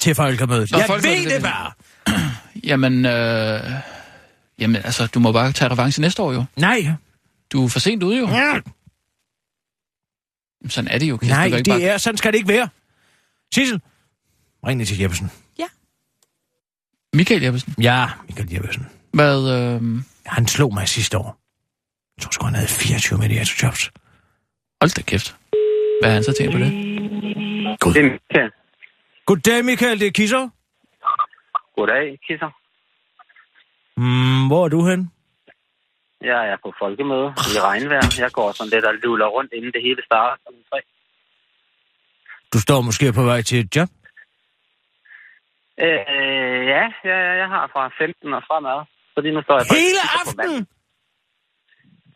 til 0.00 0.14
folkemødet. 0.14 0.72
Nå, 0.72 0.78
jeg 0.78 0.86
folkemødet, 0.86 1.18
ved 1.18 1.24
det 1.24 1.34
det 1.34 1.42
bare. 1.42 1.72
Jamen, 2.70 3.06
øh, 3.06 3.60
jamen, 4.58 4.76
altså, 4.76 5.06
du 5.06 5.20
må 5.20 5.32
bare 5.32 5.52
tage 5.52 5.70
revanche 5.70 6.00
næste 6.00 6.22
år 6.22 6.32
jo. 6.32 6.44
Nej, 6.56 6.86
Du 7.52 7.64
er 7.64 7.68
for 7.68 7.78
sent 7.78 8.02
ude 8.02 8.18
jo. 8.18 8.28
ja. 8.28 8.60
Sådan 10.68 10.90
er 10.90 10.98
det 10.98 11.08
jo. 11.08 11.16
Kirsten. 11.16 11.50
nej, 11.50 11.58
det 11.58 11.68
bare... 11.68 11.82
er, 11.82 11.98
sådan 11.98 12.16
skal 12.16 12.32
det 12.32 12.38
ikke 12.38 12.48
være. 12.48 12.68
Sissel, 13.54 13.80
ring 14.66 14.86
til 14.86 14.98
Jeppesen. 14.98 15.30
Michael 17.16 17.42
Jeppesen. 17.42 17.74
Ja, 17.80 18.06
Michael 18.28 18.52
Jeppesen. 18.52 18.86
Hvad, 19.12 19.50
øh... 19.50 19.82
Han 20.26 20.46
slog 20.46 20.74
mig 20.74 20.88
sidste 20.88 21.18
år. 21.18 21.38
Jeg 22.16 22.22
tror 22.22 22.30
sgu, 22.30 22.44
han 22.44 22.54
havde 22.54 22.68
24 22.68 23.18
mediatorjobs. 23.18 23.90
Hold 24.80 24.94
da 24.96 25.02
kæft. 25.02 25.36
Hvad 26.00 26.10
har 26.10 26.14
han 26.14 26.24
så 26.24 26.32
tænkt 26.38 26.52
på 26.52 26.58
det? 26.58 26.70
God. 27.80 27.92
Det 27.94 28.04
er 28.04 28.10
Michael. 28.10 28.50
Goddag, 29.26 29.64
Michael, 29.64 30.00
det 30.00 30.06
er 30.06 30.10
Kisser. 30.10 30.48
Goddag, 31.76 32.18
Kisser. 32.26 32.50
Mm, 33.96 34.46
hvor 34.46 34.64
er 34.64 34.68
du 34.68 34.86
hen? 34.90 35.10
Jeg 36.20 36.48
er 36.52 36.56
på 36.64 36.72
folkemøde 36.78 37.28
i 37.54 37.58
regnvejr. 37.68 38.16
Jeg 38.18 38.30
går 38.32 38.52
sådan 38.52 38.70
lidt 38.70 38.84
og 38.84 38.94
luller 38.94 39.26
rundt, 39.26 39.52
inden 39.52 39.72
det 39.72 39.82
hele 39.82 40.02
starter 40.04 40.36
om 40.46 40.54
tre. 40.70 40.80
Du 42.52 42.58
står 42.60 42.80
måske 42.80 43.12
på 43.12 43.22
vej 43.22 43.42
til 43.42 43.58
et 43.58 43.76
job? 43.76 43.88
Øh, 45.80 45.86
ja, 46.74 46.84
ja, 47.04 47.16
ja, 47.26 47.32
jeg 47.42 47.48
har 47.48 47.70
fra 47.72 47.90
15 47.98 48.34
og 48.34 48.42
fremad. 48.48 48.78
Fordi 49.16 49.30
nu 49.30 49.42
står 49.42 49.56
jeg 49.60 49.66
Hele 49.78 50.02
aftenen? 50.20 50.66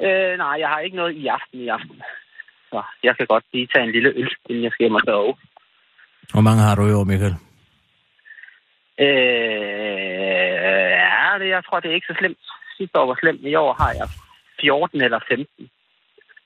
Øh, 0.06 0.32
nej, 0.38 0.54
jeg 0.62 0.68
har 0.68 0.80
ikke 0.80 0.96
noget 0.96 1.12
i 1.22 1.26
aften 1.26 1.60
i 1.60 1.68
aften. 1.68 2.02
Så 2.70 2.82
jeg 3.02 3.16
kan 3.16 3.26
godt 3.26 3.44
lige 3.52 3.68
tage 3.74 3.84
en 3.84 3.92
lille 3.92 4.08
øl, 4.20 4.30
inden 4.48 4.64
jeg 4.64 4.72
skal 4.72 4.84
hjem 4.84 4.94
og 4.94 5.02
sove. 5.08 5.34
Hvor 6.32 6.40
mange 6.40 6.62
har 6.62 6.74
du 6.74 6.86
i 6.88 6.92
år, 6.92 7.04
Michael? 7.04 7.36
Øh, 9.00 10.90
ja, 11.04 11.38
det, 11.40 11.48
jeg 11.56 11.62
tror, 11.64 11.80
det 11.80 11.90
er 11.90 11.94
ikke 11.94 12.10
så 12.10 12.16
slemt. 12.18 12.38
Sidste 12.76 12.98
år 12.98 13.06
var 13.06 13.18
slemt. 13.22 13.40
I 13.40 13.54
år 13.54 13.72
har 13.82 13.92
jeg 13.92 14.08
14 14.60 15.00
eller 15.00 15.20
15. 15.28 15.70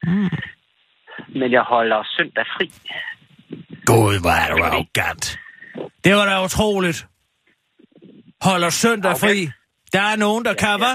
Mm. 0.03 0.31
Men 1.41 1.53
jeg 1.53 1.63
holder 1.63 2.03
søndag 2.17 2.45
fri. 2.57 2.67
Gud, 3.87 4.21
hvor 4.23 4.35
er 4.43 4.49
du 4.57 4.63
arrogant. 4.65 5.39
Det 6.05 6.15
var 6.15 6.25
da 6.31 6.45
utroligt. 6.45 7.07
Holder 8.43 8.71
søndag 8.71 9.11
Okay. 9.11 9.21
fri. 9.27 9.51
Der 9.95 10.03
er 10.13 10.17
nogen, 10.25 10.43
der 10.49 10.55
Ja, 10.61 10.63
kan, 10.65 10.81
ja. 10.89 10.95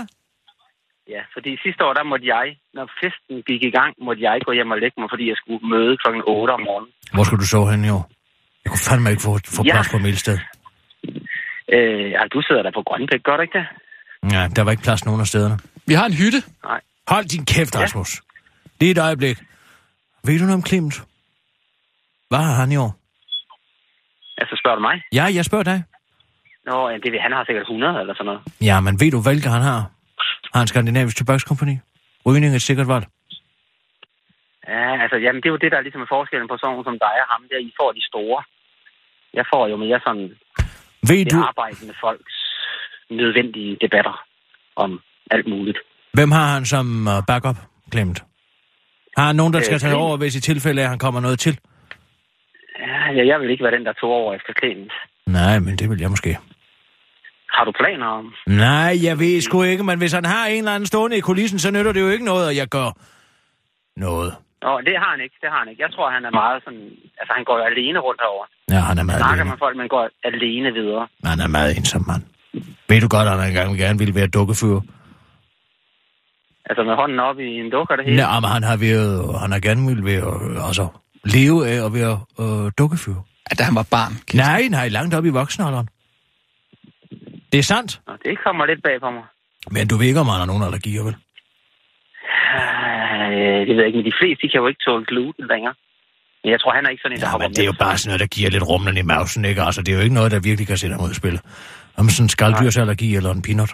Ja, 1.16 1.22
fordi 1.36 1.52
sidste 1.66 1.82
år, 1.88 1.94
der 2.00 2.04
måtte 2.12 2.26
jeg, 2.36 2.46
når 2.78 2.86
festen 3.02 3.36
gik 3.50 3.62
i 3.70 3.72
gang, 3.80 3.92
måtte 4.08 4.22
jeg 4.28 4.36
gå 4.48 4.52
hjem 4.58 4.72
og 4.76 4.80
lægge 4.84 4.98
mig, 5.02 5.10
fordi 5.14 5.26
jeg 5.32 5.38
skulle 5.42 5.62
møde 5.74 5.94
klokken 6.02 6.22
8 6.28 6.52
om 6.58 6.62
morgenen. 6.68 6.92
Hvor 7.16 7.24
skulle 7.24 7.42
du 7.46 7.50
sove 7.54 7.68
hen 7.74 7.86
i 7.90 7.92
år? 7.98 8.04
Jeg 8.64 8.70
kunne 8.72 8.86
fandme 8.90 9.08
ikke 9.14 9.24
få, 9.28 9.32
få 9.58 9.62
Ja. 9.66 9.74
plads 9.74 9.90
på 9.94 9.98
Milsted. 10.06 10.38
Øh, 11.76 12.06
ja, 12.16 12.22
du 12.34 12.40
sidder 12.48 12.64
der 12.68 12.72
på 12.78 12.82
Grønbæk, 12.88 13.22
gør 13.28 13.36
du 13.38 13.42
ikke 13.48 13.58
det? 13.60 13.68
Ja, 14.36 14.42
der 14.56 14.62
var 14.64 14.72
ikke 14.72 14.84
plads 14.88 15.06
nogen 15.06 15.22
af 15.22 15.28
stederne. 15.32 15.58
Vi 15.90 15.94
har 16.00 16.06
en 16.12 16.14
hytte. 16.22 16.40
Nej. 16.70 16.82
Hold 17.14 17.26
din 17.26 17.46
kæft, 17.46 17.76
Ja. 17.76 17.80
Rasmus. 17.82 18.12
Lige 18.80 18.92
et 18.92 18.98
øjeblik. 19.08 19.38
Ved 20.26 20.40
du 20.40 20.44
noget 20.46 20.60
om 20.62 20.66
Clement? 20.70 20.96
Hvad 22.30 22.40
har 22.48 22.56
han 22.62 22.72
i 22.72 22.78
år? 22.86 22.92
Altså, 24.42 24.56
spørger 24.62 24.76
du 24.76 24.82
mig? 24.82 24.96
Ja, 25.14 25.26
jeg 25.38 25.46
spørger 25.46 25.64
dig. 25.64 25.84
Nå, 26.70 26.78
det 27.04 27.22
han 27.26 27.32
har 27.38 27.44
sikkert 27.46 27.64
100 27.64 28.00
eller 28.02 28.14
sådan 28.14 28.26
noget. 28.30 28.42
Ja, 28.70 28.76
men 28.86 28.94
ved 29.02 29.12
du, 29.16 29.20
hvilke 29.28 29.50
han 29.56 29.62
har? 29.72 29.82
Har 30.54 30.60
han 30.62 30.68
Skandinavisk 30.68 31.18
Tobakskompani? 31.18 31.76
Rygning 32.26 32.56
er 32.56 32.60
sikkert 32.70 32.88
valg. 32.94 33.06
Ja, 34.74 35.02
altså, 35.04 35.18
jamen, 35.26 35.40
det 35.42 35.48
er 35.50 35.54
jo 35.56 35.62
det, 35.64 35.72
der 35.72 35.78
er 35.78 35.86
ligesom 35.88 36.02
er 36.06 36.12
forskellen 36.18 36.48
på 36.52 36.58
sådan 36.62 36.84
som 36.88 36.98
dig 37.06 37.16
og 37.24 37.28
ham 37.34 37.42
der. 37.52 37.60
I 37.70 37.72
får 37.80 37.92
de 37.98 38.04
store. 38.12 38.40
Jeg 39.34 39.46
får 39.54 39.64
jo 39.72 39.76
mere 39.86 40.00
sådan 40.06 40.26
Ved 41.10 41.26
det 41.26 41.32
du, 41.34 41.40
arbejdende 41.50 41.94
folks 42.06 42.36
nødvendige 43.10 43.78
debatter 43.84 44.16
om 44.76 44.92
alt 45.32 45.48
muligt. 45.48 45.80
hvem 46.14 46.32
har 46.32 46.48
han 46.56 46.66
som 46.66 46.86
uh, 47.08 47.14
backup, 47.28 47.58
Clement? 47.94 48.20
Har 49.18 49.26
han 49.26 49.36
nogen, 49.36 49.54
der 49.54 49.60
Øh, 49.60 49.66
skal 49.66 49.80
tage 49.80 49.96
over, 49.96 50.18
hvis 50.18 50.36
i 50.36 50.42
tilfælde 50.42 50.82
at 50.82 50.90
han 50.90 51.00
kommer 51.00 51.20
noget 51.22 51.40
til? 51.40 51.60
Ja, 52.80 53.12
ja, 53.18 53.24
jeg 53.32 53.40
vil 53.40 53.50
ikke 53.50 53.64
være 53.64 53.76
den, 53.78 53.86
der 53.86 53.94
tog 53.94 54.10
over 54.12 54.34
efter 54.34 54.54
Clemens. 54.60 54.94
Nej, 55.28 55.60
men 55.60 55.76
det 55.80 55.90
vil 55.90 56.00
jeg 56.00 56.10
måske. 56.10 56.38
Har 57.56 57.64
du 57.66 57.72
planer 57.82 58.08
om? 58.08 58.34
Nej, 58.48 58.92
jeg 59.04 59.20
ved 59.20 59.42
sgu 59.42 59.64
ikke, 59.64 59.84
men 59.84 59.98
hvis 59.98 60.14
han 60.14 60.26
har 60.26 60.46
en 60.48 60.58
eller 60.58 60.72
anden 60.76 60.88
stående 60.88 61.18
i 61.18 61.20
kulissen, 61.20 61.60
så 61.60 61.72
nytter 61.72 61.92
det 61.92 62.02
jo 62.02 62.10
ikke 62.10 62.26
noget, 62.26 62.50
at 62.50 62.56
jeg 62.56 62.68
gør 62.68 62.90
noget. 63.98 64.34
Nå, 64.62 64.72
det 64.88 64.96
har 65.04 65.10
han 65.16 65.22
ikke. 65.26 65.36
Det 65.42 65.50
har 65.54 65.60
han 65.60 65.70
ikke. 65.70 65.82
Jeg 65.84 65.92
tror, 65.96 66.10
han 66.12 66.26
er 66.26 66.32
meget 66.32 66.60
sådan... 66.66 66.86
Altså, 67.20 67.34
han 67.38 67.44
går 67.44 67.58
jo 67.58 67.64
alene 67.72 68.00
rundt 68.00 68.22
herover. 68.24 68.46
Ja, 68.74 68.80
han 68.90 68.98
er 68.98 69.04
meget 69.04 69.20
Snakker 69.22 69.36
alene. 69.44 69.50
med 69.50 69.58
folk, 69.64 69.78
men 69.78 69.88
går 69.96 70.10
alene 70.32 70.70
videre. 70.80 71.08
Han 71.26 71.40
er 71.40 71.48
meget 71.48 71.78
ensom, 71.78 72.04
mand. 72.08 72.24
Ved 72.90 73.02
du 73.02 73.08
godt, 73.08 73.28
at 73.28 73.40
han 73.40 73.48
engang 73.50 73.78
gerne 73.78 74.00
ville 74.00 74.16
være 74.16 74.28
dukkefyr? 74.28 74.80
Altså, 76.70 76.84
med 76.84 76.96
hånden 76.96 77.20
op 77.20 77.40
i 77.40 77.50
en 77.62 77.70
dukker 77.72 77.96
det 77.96 78.06
hele. 78.06 78.18
Nej, 78.18 78.40
men 78.40 78.50
han 78.56 78.64
har, 78.64 78.78
været, 78.78 79.40
han 79.42 79.52
har 79.52 79.60
gerne 79.60 79.82
ville 79.88 80.06
være, 80.12 80.28
altså, 80.68 80.88
leve 81.36 81.60
af 81.72 81.86
at 81.86 81.92
være 82.00 82.16
øh, 82.44 82.72
dukkefyr. 82.78 83.20
Ja, 83.50 83.52
da 83.60 83.64
han 83.64 83.76
var 83.76 83.88
barn. 83.92 84.14
Kirsten. 84.28 84.38
Nej, 84.38 84.62
nej, 84.78 84.88
langt 84.98 85.14
op 85.16 85.26
i 85.26 85.30
voksenalderen. 85.30 85.88
Det 87.52 87.58
er 87.60 87.64
sandt. 87.64 88.02
Nå, 88.08 88.14
det 88.26 88.44
kommer 88.44 88.66
lidt 88.66 88.84
bag 88.84 89.00
på 89.00 89.10
mig. 89.10 89.24
Men 89.72 89.88
du 89.88 89.96
ved 89.98 90.08
ikke, 90.08 90.20
om 90.20 90.28
han 90.28 90.40
har 90.40 90.46
nogen 90.46 90.64
allergier, 90.64 91.04
vel? 91.04 91.16
Øh, 93.34 93.60
det 93.68 93.74
ved 93.76 93.82
jeg 93.84 93.88
ikke, 93.90 94.00
men 94.02 94.06
de 94.12 94.18
fleste, 94.22 94.40
de 94.44 94.50
kan 94.52 94.60
jo 94.62 94.68
ikke 94.72 94.84
tåle 94.88 95.06
gluten 95.06 95.46
længere. 95.54 95.74
Men 96.44 96.50
jeg 96.54 96.60
tror, 96.62 96.72
han 96.78 96.86
er 96.86 96.90
ikke 96.90 97.02
sådan 97.02 97.16
en, 97.18 97.22
der 97.22 97.30
Ja, 97.32 97.38
men 97.38 97.50
det 97.56 97.60
er 97.60 97.72
jo 97.74 97.78
bare 97.86 97.98
sådan 97.98 98.10
noget, 98.12 98.20
der 98.26 98.28
giver 98.38 98.50
lidt 98.56 98.68
rumlen 98.72 98.98
i 98.98 99.02
mausen, 99.14 99.46
ikke? 99.46 99.62
Altså, 99.68 99.82
det 99.82 99.92
er 99.92 99.98
jo 100.00 100.04
ikke 100.08 100.18
noget, 100.20 100.32
der 100.32 100.40
virkelig 100.50 100.68
kan 100.68 100.78
sætte 100.78 100.94
ham 100.96 101.06
ud 101.06 101.12
i 101.12 101.20
spil. 101.22 101.38
Om 102.00 102.10
sådan 102.10 102.26
en 102.26 102.30
skaldyrsallergi 102.30 103.10
eller 103.16 103.32
en 103.38 103.42
peanut. 103.48 103.72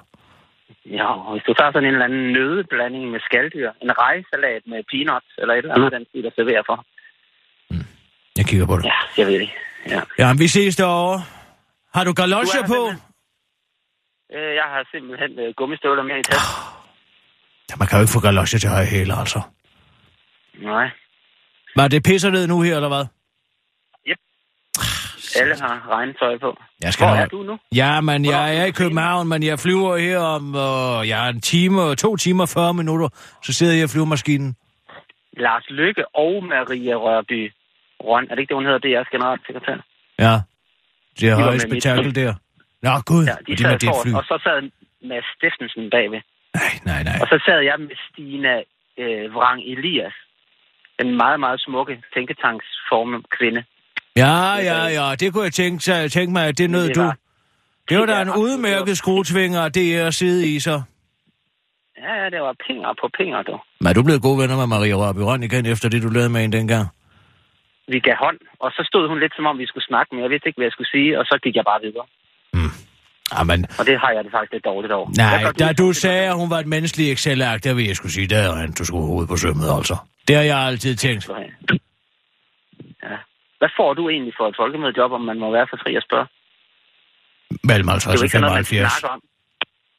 Ja, 0.99 1.09
hvis 1.33 1.43
du 1.47 1.53
tager 1.53 1.71
sådan 1.71 1.87
en 1.87 1.93
eller 1.95 2.05
anden 2.09 2.25
nødeblanding 2.37 3.03
med 3.13 3.19
skalddyr, 3.27 3.69
en 3.85 3.91
rejsalat 4.05 4.61
med 4.71 4.79
peanuts, 4.91 5.29
eller 5.41 5.53
et 5.53 5.57
eller 5.57 5.75
andet, 5.75 5.91
den 5.97 6.05
stil, 6.09 6.23
der 6.27 6.31
serverer 6.39 6.63
for. 6.69 6.77
Jeg 8.37 8.45
kigger 8.45 8.65
på 8.71 8.77
det. 8.77 8.83
Ja, 8.91 8.97
jeg 9.17 9.27
ved 9.27 9.39
det. 9.39 9.49
Ja. 9.93 10.01
Ja, 10.19 10.27
men 10.33 10.39
vi 10.39 10.47
ses 10.47 10.75
derovre. 10.75 11.21
Har 11.95 12.03
du 12.03 12.13
galosjer 12.13 12.61
er 12.63 12.67
på? 12.67 12.73
simpelthen- 12.73 13.14
jeg 14.31 14.67
har 14.73 14.87
simpelthen 14.91 15.39
øh, 15.39 15.53
gummistøvler 15.57 16.03
med 16.03 16.19
i 16.19 16.23
test. 16.23 16.39
Ja, 17.69 17.75
man 17.79 17.87
kan 17.87 17.97
jo 17.97 18.03
ikke 18.03 18.13
få 18.13 18.19
galosjer 18.19 18.59
til 18.59 18.69
høje 18.69 18.85
hæle, 18.85 19.13
altså. 19.21 19.41
Nej. 20.53 20.87
Var 21.75 21.87
det 21.87 22.03
pisser 22.03 22.29
ned 22.29 22.47
nu 22.47 22.61
her, 22.61 22.75
eller 22.75 22.87
hvad? 22.87 23.05
Alle 25.41 25.55
har 25.61 25.87
regntøj 25.89 26.37
på. 26.37 26.57
Jeg 26.83 26.93
skal 26.93 27.07
Hvor 27.07 27.15
er 27.15 27.25
du 27.25 27.43
nu? 27.43 27.57
Ja, 27.75 28.01
men 28.01 28.25
jeg 28.25 28.57
er 28.57 28.65
i 28.65 28.71
København, 28.71 29.27
men 29.27 29.43
jeg 29.43 29.59
flyver 29.59 29.97
her 29.97 30.19
om... 30.19 30.55
Øh, 30.55 31.09
er 31.09 31.29
en 31.29 31.41
time, 31.41 31.95
to 31.95 32.15
timer, 32.15 32.45
40 32.45 32.73
minutter. 32.73 33.09
Så 33.43 33.53
sidder 33.53 33.73
jeg 33.73 33.83
i 33.83 33.87
flyvemaskinen. 33.87 34.55
Lars 35.37 35.65
Lykke 35.69 36.15
og 36.15 36.43
Maria 36.43 36.95
Rørby 36.95 37.53
Røn. 37.99 38.23
Er 38.29 38.35
det 38.35 38.39
ikke 38.41 38.51
det, 38.51 38.57
hun 38.57 38.65
hedder? 38.65 38.79
Det 38.79 38.89
er 38.89 38.95
jeres 38.95 39.07
generalsekretær. 39.07 39.77
Ja. 40.19 40.35
Det 41.19 41.29
er 41.29 41.51
mit 41.51 41.61
spektakel 41.61 42.15
der. 42.15 42.33
Nå, 42.85 42.93
gud. 43.11 43.23
Ja, 43.31 43.35
de 43.47 43.51
de 43.55 43.61
sad 43.61 43.71
med 43.71 43.79
det 43.79 43.89
fly. 44.03 44.11
og 44.19 44.23
så 44.29 44.35
sad 44.45 44.57
Mads 45.09 45.27
Steffensen 45.35 45.83
bagved. 45.95 46.21
Nej, 46.61 46.73
nej, 46.89 47.01
nej. 47.09 47.17
Og 47.21 47.27
så 47.31 47.37
sad 47.45 47.59
jeg 47.69 47.75
med 47.79 47.95
Stina 48.07 48.53
øh, 49.01 49.25
Vrang 49.35 49.61
Elias. 49.73 50.15
Den 50.99 51.17
meget, 51.17 51.39
meget 51.39 51.59
smukke 51.61 51.93
tænketanksform 52.13 53.23
kvinde. 53.37 53.61
Ja, 54.23 54.35
ja, 54.69 54.79
ja. 54.99 55.15
Det 55.21 55.33
kunne 55.33 55.43
jeg 55.43 55.53
tænke, 55.53 56.09
tænke 56.09 56.31
mig, 56.33 56.43
at 56.47 56.57
det 56.57 56.69
nød 56.69 56.87
Det 56.87 56.95
du. 56.95 57.01
var- 57.01 57.17
Det 57.89 57.97
var 57.99 58.05
det 58.05 58.09
da 58.15 58.15
var 58.15 58.21
en 58.21 58.41
udmærket 58.43 58.97
skruetvinger, 58.97 59.69
det 59.69 59.85
er 59.97 60.07
at 60.07 60.13
sidde 60.13 60.41
i, 60.55 60.59
så. 60.59 60.81
Ja, 62.03 62.13
ja, 62.21 62.29
det 62.29 62.41
var 62.41 62.53
pinger 62.67 62.93
på 63.01 63.09
pinger, 63.17 63.41
du. 63.49 63.55
Men 63.79 63.87
er 63.87 63.93
du 63.93 64.03
blevet 64.03 64.21
gode 64.21 64.37
venner 64.41 64.57
med 64.61 64.67
Maria 64.75 64.95
Rørby 65.01 65.21
Røn 65.29 65.43
igen, 65.43 65.65
efter 65.65 65.89
det, 65.89 66.03
du 66.03 66.09
lavede 66.09 66.29
med 66.29 66.41
hende 66.41 66.57
dengang? 66.57 66.85
Vi 67.87 67.99
gav 67.99 68.15
hånd, 68.25 68.39
og 68.59 68.69
så 68.71 68.81
stod 68.89 69.07
hun 69.09 69.19
lidt 69.19 69.35
som 69.35 69.45
om, 69.45 69.57
vi 69.59 69.65
skulle 69.71 69.85
snakke, 69.91 70.09
men 70.15 70.21
jeg 70.23 70.29
vidste 70.29 70.47
ikke, 70.47 70.57
hvad 70.57 70.65
jeg 70.69 70.71
skulle 70.77 70.91
sige, 70.95 71.19
og 71.19 71.25
så 71.25 71.35
gik 71.43 71.55
jeg 71.55 71.65
bare 71.71 71.81
videre. 71.85 72.05
Jamen, 73.37 73.65
Og 73.79 73.85
det 73.85 73.95
har 73.99 74.11
jeg 74.15 74.23
det 74.23 74.31
faktisk 74.31 74.53
lidt 74.53 74.65
dårligt 74.65 74.93
over. 74.93 75.07
Nej, 75.17 75.43
gør 75.43 75.65
da 75.67 75.73
du 75.73 75.93
sagde, 75.93 76.25
at 76.31 76.35
hun 76.41 76.49
var 76.49 76.59
et 76.59 76.67
menneskeligt 76.75 77.11
Excel-ark, 77.13 77.63
der 77.63 77.73
vil 77.73 77.85
jeg 77.87 77.95
skulle 77.95 78.11
sige, 78.17 78.27
der 78.27 78.37
er 78.37 78.55
han, 78.61 78.71
du 78.79 78.85
skulle 78.85 79.05
hovedet 79.11 79.29
på 79.29 79.37
sømmet, 79.37 79.67
altså. 79.77 79.95
Det 80.27 80.35
har 80.35 80.43
jeg 80.43 80.57
altid 80.57 80.95
tænkt. 80.95 81.29
Ja. 83.03 83.17
Hvad 83.59 83.69
får 83.79 83.93
du 83.99 84.03
egentlig 84.09 84.33
for 84.39 84.45
et 84.51 84.55
folkemødejob, 84.61 85.11
om 85.11 85.21
man 85.31 85.37
må 85.43 85.47
være 85.57 85.67
så 85.71 85.77
fri 85.83 85.91
at 85.95 86.03
spørge? 86.07 86.27
Mellem 87.69 87.87
Det 87.87 87.93
er 87.93 87.93
50 87.93 88.05
jo 88.05 88.19
og 88.21 88.25
ikke 88.25 88.39
noget, 88.45 88.55
man 88.59 88.65
75. 88.65 88.99
snakker 88.99 89.15
om. 89.15 89.21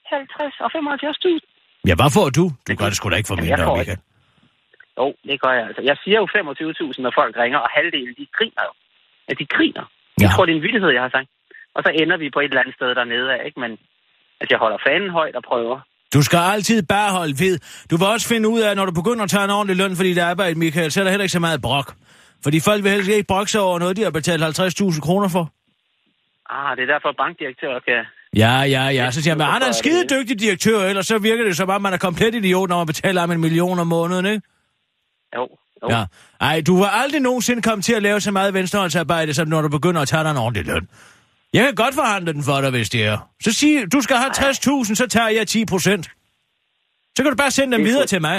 50 0.06 0.54
og 0.64 0.68
75.000. 0.74 1.88
Ja, 1.88 1.94
hvad 2.00 2.10
får 2.18 2.28
du? 2.38 2.44
Du 2.66 2.70
gør 2.80 2.88
det 2.90 2.96
sgu 2.98 3.04
da 3.10 3.16
ikke 3.20 3.30
for 3.32 3.36
jeg 3.38 3.44
mindre, 3.46 3.76
Michael. 3.78 4.00
Jo, 5.00 5.06
det 5.28 5.36
gør 5.44 5.52
jeg 5.58 5.64
altså. 5.68 5.82
Jeg 5.90 5.96
siger 6.04 6.16
jo 6.22 6.26
25.000, 6.36 7.02
når 7.04 7.12
folk 7.20 7.32
ringer, 7.42 7.58
og 7.66 7.70
halvdelen, 7.76 8.14
de 8.20 8.26
griner 8.36 8.62
jo. 8.68 8.72
Ja, 9.28 9.32
de 9.40 9.46
griner. 9.56 9.84
Jeg 10.20 10.28
Ja. 10.28 10.32
tror, 10.34 10.42
det 10.46 10.52
er 10.52 10.56
en 10.60 10.66
vittighed, 10.68 10.90
jeg 10.98 11.02
har 11.06 11.12
sagt. 11.16 11.28
Og 11.76 11.80
så 11.84 11.90
ender 12.02 12.16
vi 12.16 12.30
på 12.34 12.40
et 12.40 12.44
eller 12.44 12.60
andet 12.60 12.74
sted 12.78 12.90
dernede 13.00 13.28
af, 13.34 13.40
ikke? 13.46 13.60
Men 13.60 13.72
at 14.40 14.50
jeg 14.50 14.58
holder 14.58 14.78
fanen 14.86 15.10
højt 15.10 15.36
og 15.36 15.44
prøver. 15.50 15.78
Du 16.14 16.22
skal 16.22 16.38
altid 16.38 16.82
bare 16.82 17.10
holde 17.18 17.34
ved. 17.44 17.58
Du 17.90 17.96
vil 17.96 18.06
også 18.06 18.28
finde 18.28 18.48
ud 18.48 18.60
af, 18.60 18.76
når 18.76 18.84
du 18.84 18.92
begynder 19.00 19.24
at 19.24 19.30
tage 19.30 19.44
en 19.44 19.50
ordentlig 19.50 19.76
løn 19.76 19.96
for 19.96 20.02
dit 20.02 20.18
arbejde, 20.18 20.58
Michael, 20.58 20.92
så 20.92 21.00
er 21.00 21.04
der 21.04 21.10
heller 21.10 21.24
ikke 21.24 21.38
så 21.40 21.40
meget 21.48 21.62
brok. 21.62 21.88
Fordi 22.44 22.60
folk 22.60 22.84
vil 22.84 22.92
helst 22.92 23.10
ikke 23.10 23.26
brokke 23.26 23.50
sig 23.50 23.60
over 23.60 23.78
noget, 23.78 23.96
de 23.96 24.02
har 24.02 24.10
betalt 24.10 24.42
50.000 24.42 25.00
kroner 25.00 25.28
for. 25.28 25.44
Ah, 26.50 26.76
det 26.76 26.82
er 26.82 26.92
derfor 26.94 27.12
bankdirektør 27.18 27.78
kan... 27.78 28.04
Ja, 28.36 28.60
ja, 28.62 28.84
ja. 28.88 29.10
Så 29.10 29.22
siger 29.22 29.34
man, 29.34 29.46
han 29.46 29.62
er 29.62 29.66
en 29.66 29.74
skide 29.74 30.04
dygtig 30.14 30.40
direktør, 30.40 30.78
ellers 30.80 31.06
så 31.06 31.18
virker 31.18 31.44
det 31.44 31.56
som 31.56 31.70
om, 31.70 31.82
man 31.82 31.92
er 31.92 31.96
komplet 31.96 32.34
idiot, 32.34 32.68
når 32.68 32.76
man 32.76 32.86
betaler 32.86 33.20
ham 33.20 33.30
en 33.30 33.40
million 33.40 33.78
om 33.78 33.86
måneden, 33.86 34.26
ikke? 34.26 34.42
Jo, 35.36 35.48
jo. 35.82 35.88
Ja. 35.90 36.04
Ej, 36.40 36.62
du 36.66 36.78
var 36.78 36.86
aldrig 36.86 37.20
nogensinde 37.20 37.62
kommet 37.62 37.84
til 37.84 37.94
at 37.94 38.02
lave 38.02 38.20
så 38.20 38.32
meget 38.32 38.54
venstrehåndsarbejde, 38.54 39.34
som 39.34 39.48
når 39.48 39.62
du 39.62 39.68
begynder 39.68 40.00
at 40.02 40.08
tage 40.08 40.24
dig 40.24 40.30
en 40.30 40.36
ordentlig 40.36 40.66
løn. 40.66 40.88
Jeg 41.56 41.64
kan 41.64 41.74
godt 41.74 41.94
forhandle 41.94 42.32
den 42.32 42.42
for 42.48 42.60
dig, 42.60 42.70
hvis 42.70 42.88
det 42.94 43.02
er. 43.10 43.16
Så 43.44 43.50
sig, 43.60 43.92
du 43.94 44.00
skal 44.00 44.16
have 44.16 44.30
60.000, 44.30 44.94
så 45.00 45.06
tager 45.08 45.28
jeg 45.28 45.46
10 45.46 45.64
procent. 45.72 46.04
Så 47.14 47.22
kan 47.22 47.30
du 47.32 47.36
bare 47.36 47.50
sende 47.50 47.72
dem 47.76 47.80
er 47.80 47.84
videre 47.90 48.06
til 48.06 48.20
mig. 48.20 48.38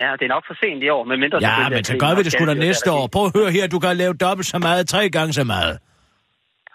Ja, 0.00 0.12
det 0.18 0.24
er 0.28 0.32
nok 0.36 0.44
for 0.46 0.56
sent 0.62 0.82
i 0.82 0.88
år, 0.88 1.04
men 1.04 1.20
mindre... 1.20 1.38
Ja, 1.40 1.68
men 1.68 1.84
så 1.84 1.96
gør 2.02 2.14
vi 2.16 2.22
det 2.22 2.32
sgu 2.32 2.46
da 2.46 2.54
næste 2.54 2.92
år. 2.92 3.06
Prøv 3.06 3.24
at 3.26 3.32
høre 3.38 3.50
her, 3.50 3.66
du 3.66 3.78
kan 3.78 3.96
lave 3.96 4.14
dobbelt 4.14 4.46
så 4.46 4.58
meget, 4.58 4.88
tre 4.88 5.10
gange 5.10 5.32
så 5.32 5.44
meget. 5.44 5.78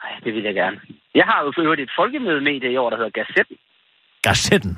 Nej, 0.03 0.11
det 0.23 0.33
vil 0.33 0.43
jeg 0.43 0.55
gerne. 0.55 0.77
Jeg 1.15 1.25
har 1.25 1.43
jo 1.43 1.51
for 1.55 1.61
øvrigt 1.61 1.81
et 1.81 1.91
folkemødemedie 1.99 2.71
i 2.71 2.77
år, 2.77 2.89
der 2.89 2.97
hedder 2.97 3.15
Gazetten. 3.19 3.57
Gassetten. 4.21 4.77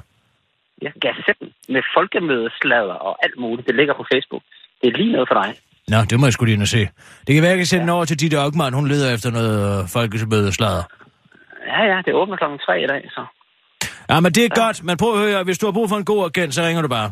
Ja, 0.81 0.91
Gazetten. 1.01 1.49
Med 1.69 1.83
folkemødeslader 1.97 2.97
og 3.07 3.13
alt 3.25 3.37
muligt. 3.37 3.67
Det 3.67 3.75
ligger 3.75 3.93
på 3.93 4.05
Facebook. 4.13 4.43
Det 4.81 4.87
er 4.87 4.97
lige 4.97 5.11
noget 5.11 5.27
for 5.31 5.37
dig. 5.43 5.49
Nå, 5.87 5.97
det 6.09 6.19
må 6.19 6.25
jeg 6.25 6.33
sgu 6.33 6.45
lige 6.45 6.67
se. 6.67 6.89
Det 7.27 7.35
kan 7.35 7.41
være, 7.41 7.49
jeg 7.49 7.57
kan 7.57 7.65
sende 7.65 7.81
den 7.81 7.89
over 7.89 8.05
til 8.05 8.19
Ditte 8.19 8.39
Ockmann. 8.39 8.73
Hun 8.75 8.87
leder 8.87 9.13
efter 9.13 9.31
noget 9.31 9.83
øh, 9.83 9.89
folkemødeslader. 9.89 10.83
Ja, 11.67 11.81
ja, 11.91 12.01
det 12.05 12.13
åbner 12.13 12.37
klokken 12.37 12.59
tre 12.59 12.83
i 12.83 12.87
dag, 12.87 13.01
så... 13.15 13.25
Ja, 14.09 14.19
men 14.19 14.31
det 14.31 14.45
er 14.45 14.49
godt. 14.65 14.83
Men 14.83 14.97
prøv 14.97 15.13
at 15.13 15.19
høre, 15.19 15.43
hvis 15.43 15.57
du 15.57 15.65
har 15.65 15.71
brug 15.73 15.89
for 15.89 15.95
en 15.97 16.05
god 16.05 16.25
agent, 16.29 16.53
så 16.55 16.61
ringer 16.61 16.81
du 16.81 16.87
bare. 16.87 17.11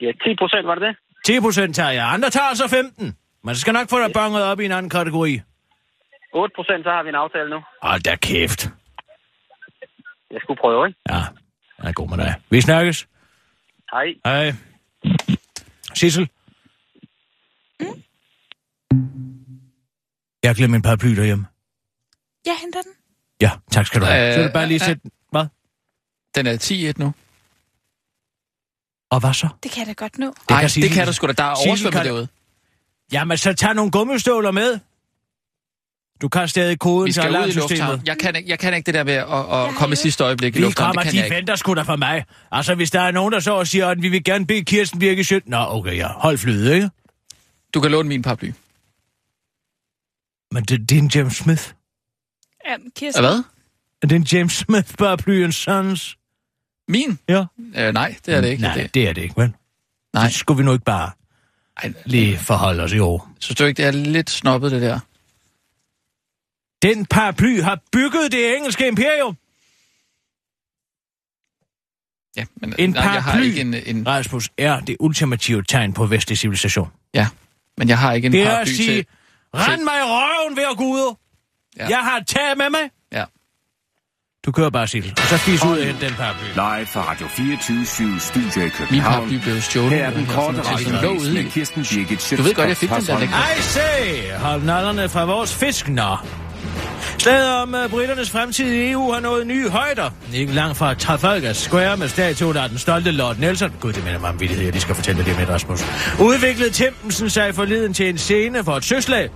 Ja, 0.00 0.10
10 0.24 0.36
procent, 0.38 0.66
var 0.66 0.74
det 0.74 0.82
det? 0.82 0.96
10 1.26 1.40
procent 1.40 1.76
tager 1.76 1.90
jeg. 1.90 2.04
Andre 2.14 2.30
tager 2.30 2.54
så 2.54 2.68
15. 2.68 3.16
Men 3.44 3.54
så 3.54 3.60
skal 3.60 3.72
nok 3.72 3.90
få 3.90 3.98
dig 4.04 4.12
banget 4.14 4.42
op 4.44 4.60
i 4.60 4.64
en 4.64 4.72
anden 4.72 4.90
kategori. 4.90 5.40
8 6.34 6.52
procent, 6.56 6.84
så 6.84 6.90
har 6.90 7.02
vi 7.02 7.08
en 7.08 7.14
aftale 7.14 7.50
nu. 7.50 7.60
Hold 7.82 8.00
da 8.00 8.16
kæft. 8.16 8.70
Jeg 10.30 10.40
skulle 10.42 10.60
prøve, 10.60 10.86
ikke? 10.88 10.98
Ja, 11.10 11.22
jeg 11.78 11.88
er 11.88 11.92
god 11.92 12.08
med 12.08 12.18
dig. 12.18 12.34
Vi 12.50 12.60
snakkes. 12.60 13.06
Hej. 13.92 14.06
Hej. 14.26 14.52
Sissel? 15.94 16.28
Jeg 20.48 20.54
har 20.54 20.56
glemt 20.56 20.70
min 20.70 20.82
paraply 20.82 21.08
derhjemme. 21.16 21.46
Jeg 22.46 22.56
henter 22.60 22.82
den. 22.82 22.92
Ja, 23.40 23.50
tak 23.70 23.86
skal 23.86 24.00
du 24.00 24.06
have. 24.06 24.26
Øh, 24.28 24.32
Så 24.34 24.38
vil 24.38 24.48
du 24.48 24.52
bare 24.52 24.66
lige 24.66 24.80
øh, 24.82 24.86
sætte... 24.86 25.02
Hvad? 25.30 25.46
Den 26.34 26.46
er 26.46 26.92
10-1 26.92 26.92
nu. 26.96 27.14
Og 29.10 29.20
hvad 29.20 29.34
så? 29.34 29.48
Det 29.62 29.70
kan 29.70 29.80
jeg 29.80 29.86
da 29.86 29.92
godt 30.04 30.18
nå. 30.18 30.26
Det 30.26 30.50
Nej, 30.50 30.64
Sissel- 30.64 30.82
det 30.82 30.90
kan 30.90 31.06
du 31.06 31.12
sgu 31.12 31.26
da. 31.26 31.32
Der 31.32 31.44
er 31.44 31.54
oversvømmet 31.66 31.92
kan- 31.94 32.04
derude. 32.06 32.28
Jamen, 33.12 33.36
så 33.38 33.52
tag 33.54 33.74
nogle 33.74 33.90
gummistøvler 33.90 34.50
med. 34.50 34.78
Du 36.22 36.28
kan 36.28 36.48
stadig 36.48 36.78
koden 36.78 37.06
Vi 37.06 37.12
til 37.12 37.22
skal 37.22 37.30
ud 37.30 37.34
i 37.34 37.36
alarmsystemet. 37.38 38.02
Jeg 38.06 38.18
kan, 38.18 38.36
ikke, 38.36 38.50
jeg 38.50 38.58
kan 38.58 38.74
ikke 38.74 38.86
det 38.86 38.94
der 38.94 39.04
med 39.04 39.14
at, 39.14 39.68
at 39.68 39.74
komme 39.76 39.92
i 39.92 39.96
sidste 39.96 40.24
øjeblik 40.24 40.54
i 40.56 40.58
Vi 40.58 40.64
lufthavn. 40.64 40.88
kommer, 40.88 41.02
Det 41.02 41.12
kan 41.12 41.18
de 41.22 41.26
jeg 41.28 41.36
venter 41.36 41.56
sgu 41.56 41.74
da 41.74 41.82
for 41.82 41.96
mig. 41.96 42.24
Altså, 42.52 42.74
hvis 42.74 42.90
der 42.90 43.00
er 43.00 43.10
nogen, 43.10 43.32
der 43.32 43.40
så 43.40 43.52
og 43.54 43.66
siger, 43.66 43.88
at 43.88 44.02
vi 44.02 44.08
vil 44.08 44.24
gerne 44.24 44.46
bede 44.46 44.64
Kirsten 44.64 44.98
Birke 44.98 45.24
Sjøt... 45.24 45.42
Nå, 45.48 45.56
okay, 45.68 45.96
ja. 45.96 46.08
Hold 46.08 46.38
flyet, 46.38 46.74
ikke? 46.74 46.90
Du 47.74 47.80
kan 47.80 47.90
låne 47.90 48.08
min 48.08 48.22
paraply. 48.22 48.52
Men 50.52 50.64
det, 50.64 50.88
det 50.88 50.98
er 50.98 51.02
en 51.02 51.10
James 51.14 51.36
Smith. 51.36 51.72
Ja, 52.66 52.76
Kirsten. 52.96 53.24
Hvad? 53.24 53.42
Er 54.02 54.06
det 54.06 54.16
en 54.16 54.22
James 54.22 54.52
Smith 54.52 54.94
paraply 54.94 55.30
en 55.44 55.52
sons? 55.52 56.16
Min? 56.88 57.18
Ja. 57.28 57.44
Øh, 57.76 57.94
nej, 57.94 58.16
det 58.26 58.34
er 58.34 58.40
det 58.40 58.48
ikke. 58.48 58.62
Nej, 58.62 58.74
Det, 58.74 58.94
det 58.94 59.08
er 59.08 59.12
det 59.12 59.22
ikke, 59.22 59.34
vel? 59.36 59.52
nej. 60.14 60.30
Så 60.30 60.38
skulle 60.38 60.58
vi 60.58 60.64
nu 60.64 60.72
ikke 60.72 60.84
bare 60.84 61.10
Ej, 61.76 61.92
lige 62.04 62.38
forholde 62.38 62.82
os 62.82 62.92
i 62.92 62.98
år. 62.98 63.30
Synes 63.40 63.56
du 63.58 63.64
ikke, 63.64 63.76
det 63.82 63.86
er 63.88 63.92
lidt 63.92 64.30
snobbet, 64.30 64.70
det 64.72 64.82
der? 64.82 65.00
Den 66.82 67.06
paraply 67.06 67.60
har 67.60 67.80
bygget 67.92 68.32
det 68.32 68.56
engelske 68.56 68.88
imperium. 68.88 69.36
Ja, 72.36 72.44
men 72.54 72.74
En 72.78 72.90
nej, 72.90 73.02
jeg 73.12 73.22
har 73.24 73.40
ikke 73.40 73.60
en, 73.60 73.74
en, 73.74 74.06
Rasmus 74.06 74.50
er 74.58 74.80
det 74.80 74.96
ultimative 75.00 75.62
tegn 75.62 75.92
på 75.92 76.06
vestlig 76.06 76.38
civilisation. 76.38 76.88
ja, 77.14 77.28
men 77.76 77.88
jeg 77.88 77.98
har 77.98 78.12
ikke 78.12 78.26
en 78.26 78.32
Det 78.32 78.42
er 78.42 78.44
paraply 78.46 78.70
sige, 78.72 78.94
til... 78.96 79.06
rend 79.54 79.82
mig 79.82 79.94
i 79.98 80.02
røven 80.04 80.56
ved 80.56 80.64
at 80.70 80.76
gude. 80.76 81.16
Ja. 81.76 81.82
Ja. 81.84 81.88
Jeg 81.88 81.98
har 81.98 82.16
et 82.16 82.26
tag 82.26 82.56
med 82.56 82.70
mig. 82.70 82.90
Ja. 83.12 83.24
Du 84.46 84.52
kører 84.52 84.70
bare, 84.70 84.86
Sissel. 84.86 85.12
Og 85.16 85.22
så 85.26 85.36
fis 85.38 85.64
ud 85.64 85.78
af 85.78 85.94
den 85.94 86.12
paraply. 86.14 86.44
Live 86.54 86.86
fra 86.86 87.00
Radio 87.10 87.26
24 87.28 87.86
Studio 88.20 88.60
i 88.60 88.62
Min 88.62 88.70
København. 88.70 89.14
paraply 89.14 89.34
blev 89.42 89.60
stjålet. 89.60 89.90
Her 89.90 90.06
er 90.06 90.10
den 90.10 90.26
korte 90.26 90.58
i. 90.58 90.90
med 91.34 91.50
Kirsten 91.50 91.82
Birgit 91.82 92.34
Du 92.38 92.42
ved 92.42 92.54
godt, 92.54 92.68
jeg 92.68 92.76
fik 92.76 92.90
den 92.90 93.02
der 93.06 93.18
lækre. 93.18 93.34
Ej, 93.34 93.60
se! 93.60 93.80
Hold 94.38 94.62
nallerne 94.62 95.08
fra 95.08 95.24
vores 95.24 95.54
fisk, 95.54 95.88
nå. 95.88 96.16
Slaget 97.18 97.54
om 97.54 97.74
øh, 97.74 97.84
uh, 97.84 97.90
britternes 97.90 98.30
fremtid 98.30 98.72
i 98.72 98.90
EU 98.90 99.12
har 99.12 99.20
nået 99.20 99.46
nye 99.46 99.68
højder. 99.68 100.10
Ikke 100.34 100.52
langt 100.52 100.76
fra 100.76 100.94
Trafalgar 100.94 101.52
Square 101.52 101.96
med 101.96 102.08
statuen 102.08 102.56
af 102.56 102.68
den 102.68 102.78
stolte 102.78 103.10
Lord 103.10 103.36
Nelson. 103.36 103.72
Gud, 103.80 103.92
det 103.92 104.04
minder 104.04 104.20
mig 104.20 104.30
om 104.30 104.40
vittigheder, 104.40 104.72
de 104.72 104.80
skal 104.80 104.94
fortælle 104.94 105.24
det 105.24 105.36
med, 105.38 105.48
Rasmus. 105.48 105.80
Udviklede 106.20 106.70
Thamesen 106.70 107.30
sig 107.30 107.54
forleden 107.54 107.94
til 107.94 108.08
en 108.08 108.18
scene 108.18 108.64
for 108.64 108.76
et 108.76 108.84
søslag. 108.84 109.30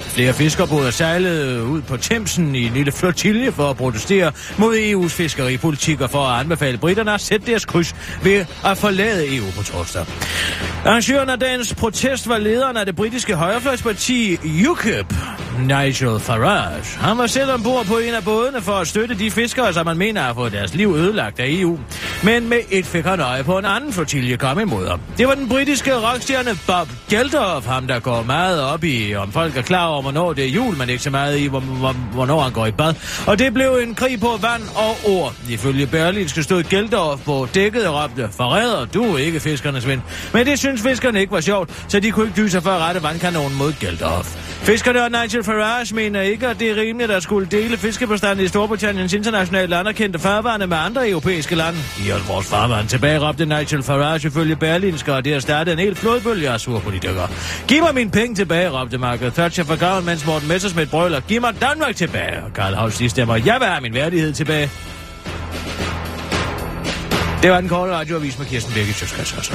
Flere 0.00 0.32
fiskerbåde 0.32 0.92
sejlede 0.92 1.64
ud 1.64 1.82
på 1.82 1.96
Thamesen 1.96 2.54
i 2.54 2.66
en 2.66 2.72
lille 2.72 2.92
flotilje 2.92 3.52
for 3.52 3.70
at 3.70 3.76
protestere 3.76 4.32
mod 4.58 4.76
EU's 4.76 5.08
fiskeripolitik 5.08 6.00
og 6.00 6.10
for 6.10 6.22
at 6.22 6.40
anbefale 6.40 6.78
britterne 6.78 7.14
at 7.14 7.20
sætte 7.20 7.46
deres 7.46 7.64
kryds 7.64 7.94
ved 8.22 8.44
at 8.64 8.78
forlade 8.78 9.36
EU 9.36 9.44
på 9.56 9.62
torsdag. 9.62 10.06
Arrangøren 10.84 11.28
af 11.30 11.38
dagens 11.38 11.74
protest 11.74 12.28
var 12.28 12.38
lederen 12.38 12.76
af 12.76 12.86
det 12.86 12.96
britiske 12.96 13.34
højrefløjsparti 13.34 14.38
UKIP, 14.68 15.14
Nigel 15.66 16.20
Farage. 16.20 16.98
Han 16.98 17.18
var 17.18 17.26
selv 17.26 17.50
ombord 17.52 17.86
på 17.86 17.98
en 17.98 18.14
af 18.14 18.24
bådene 18.24 18.62
for 18.62 18.72
at 18.72 18.88
støtte 18.88 19.14
de 19.14 19.30
fiskere, 19.30 19.72
som 19.72 19.86
man 19.86 19.98
mener 19.98 20.22
har 20.22 20.34
fået 20.34 20.52
deres 20.52 20.74
liv 20.74 20.94
ødelagt 20.96 21.40
af 21.40 21.46
EU. 21.48 21.78
Men 22.22 22.48
med 22.48 22.58
et 22.70 22.86
fik 22.86 23.04
han 23.04 23.20
øje 23.20 23.44
på 23.44 23.58
en 23.58 23.64
anden 23.64 23.92
flotilje 23.92 24.36
kom 24.36 24.60
imod 24.60 24.88
ham. 24.88 25.00
Det 25.18 25.28
var 25.28 25.34
den 25.34 25.48
britiske 25.48 25.94
rockstjerne 25.94 26.50
Bob 26.66 26.88
Geldof, 27.10 27.66
ham 27.66 27.86
der 27.86 28.00
går 28.00 28.22
meget 28.22 28.62
op 28.62 28.84
i, 28.84 29.14
om 29.14 29.32
folk 29.32 29.56
er 29.56 29.62
klar 29.62 29.86
over, 29.86 30.02
hvornår 30.02 30.32
det 30.32 30.44
er 30.44 30.48
jul, 30.48 30.76
men 30.76 30.88
ikke 30.88 31.02
så 31.02 31.10
meget 31.10 31.38
i, 31.38 31.46
hvor, 31.46 31.60
hvor, 31.60 31.92
hvornår 31.92 32.40
han 32.40 32.52
går 32.52 32.66
i 32.66 32.72
bad. 32.72 32.94
Og 33.26 33.38
det 33.38 33.54
blev 33.54 33.80
en 33.82 33.94
krig 33.94 34.20
på 34.20 34.38
vand 34.40 34.62
og 34.74 34.96
ord. 35.12 35.34
Ifølge 35.48 35.86
Berlinske 35.86 36.42
stod 36.42 36.62
Geldof 36.62 37.20
på 37.24 37.48
dækket 37.54 37.86
og 37.86 38.02
råbte, 38.02 38.28
forræder, 38.36 38.84
du 38.84 39.14
er 39.14 39.18
ikke 39.18 39.40
fiskernes 39.40 39.86
ven. 39.86 40.02
Men 40.32 40.46
det 40.46 40.58
synes 40.58 40.82
fiskerne 40.82 41.20
ikke 41.20 41.32
var 41.32 41.40
sjovt, 41.40 41.84
så 41.88 42.00
de 42.00 42.10
kunne 42.10 42.26
ikke 42.26 42.42
dyse 42.42 42.60
for 42.60 42.70
at 42.70 42.80
rette 42.80 43.02
vandkanonen 43.02 43.58
mod 43.58 43.72
Geldof. 43.80 44.36
Fiskerne 44.62 45.04
og 45.04 45.10
Nigel 45.10 45.44
Farage 45.48 45.94
mener 45.94 46.20
ikke, 46.20 46.46
at 46.46 46.58
det 46.60 46.70
er 46.70 46.76
rimeligt 46.76 47.10
at 47.10 47.22
skulle 47.22 47.48
dele 47.50 47.76
fiskebestanden 47.76 48.44
i 48.44 48.48
Storbritanniens 48.48 49.12
internationalt 49.12 49.74
anerkendte 49.74 50.18
farvande 50.18 50.66
med 50.66 50.76
andre 50.76 51.08
europæiske 51.08 51.54
lande. 51.54 51.78
I 52.06 52.12
os 52.12 52.28
vores 52.28 52.46
farvand 52.46 52.88
tilbage 52.88 53.28
råbte 53.28 53.46
Nigel 53.46 53.82
Farage 53.82 54.26
ifølge 54.28 54.56
Berlinske, 54.56 55.14
og 55.14 55.24
det 55.24 55.32
har 55.32 55.40
startet 55.40 55.72
en 55.72 55.78
helt 55.78 55.98
flodbølge 55.98 56.50
af 56.50 56.60
surpolitikere. 56.60 57.28
Giv 57.68 57.82
mig 57.82 57.94
mine 57.94 58.10
penge 58.10 58.34
tilbage, 58.34 58.70
råbte 58.70 58.98
Margaret 58.98 59.34
Thatcher 59.34 59.64
for 59.64 59.78
graven, 59.78 60.06
mens 60.06 60.26
Morten 60.26 60.48
Messersmith 60.48 60.90
brøler. 60.90 61.20
Giv 61.20 61.40
mig 61.40 61.60
Danmark 61.60 61.96
tilbage. 61.96 62.42
Og 62.44 62.52
Karl 62.52 62.74
Holst 62.74 63.10
stemmer, 63.10 63.36
jeg 63.36 63.56
vil 63.60 63.68
have 63.68 63.80
min 63.80 63.94
værdighed 63.94 64.32
tilbage. 64.32 64.70
Det 67.42 67.50
var 67.50 67.60
den 67.60 67.68
korte 67.68 67.92
radioavis 67.92 68.38
med 68.38 68.46
Kirsten 68.46 68.74
Birgit 68.74 68.94
Sjøtskrets 68.94 69.52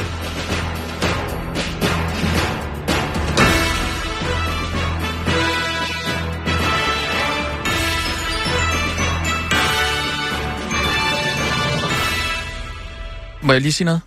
Må 13.44 13.54
jeg 13.54 13.62
lige 13.62 13.72
sige 13.72 13.86
noget? 13.86 14.02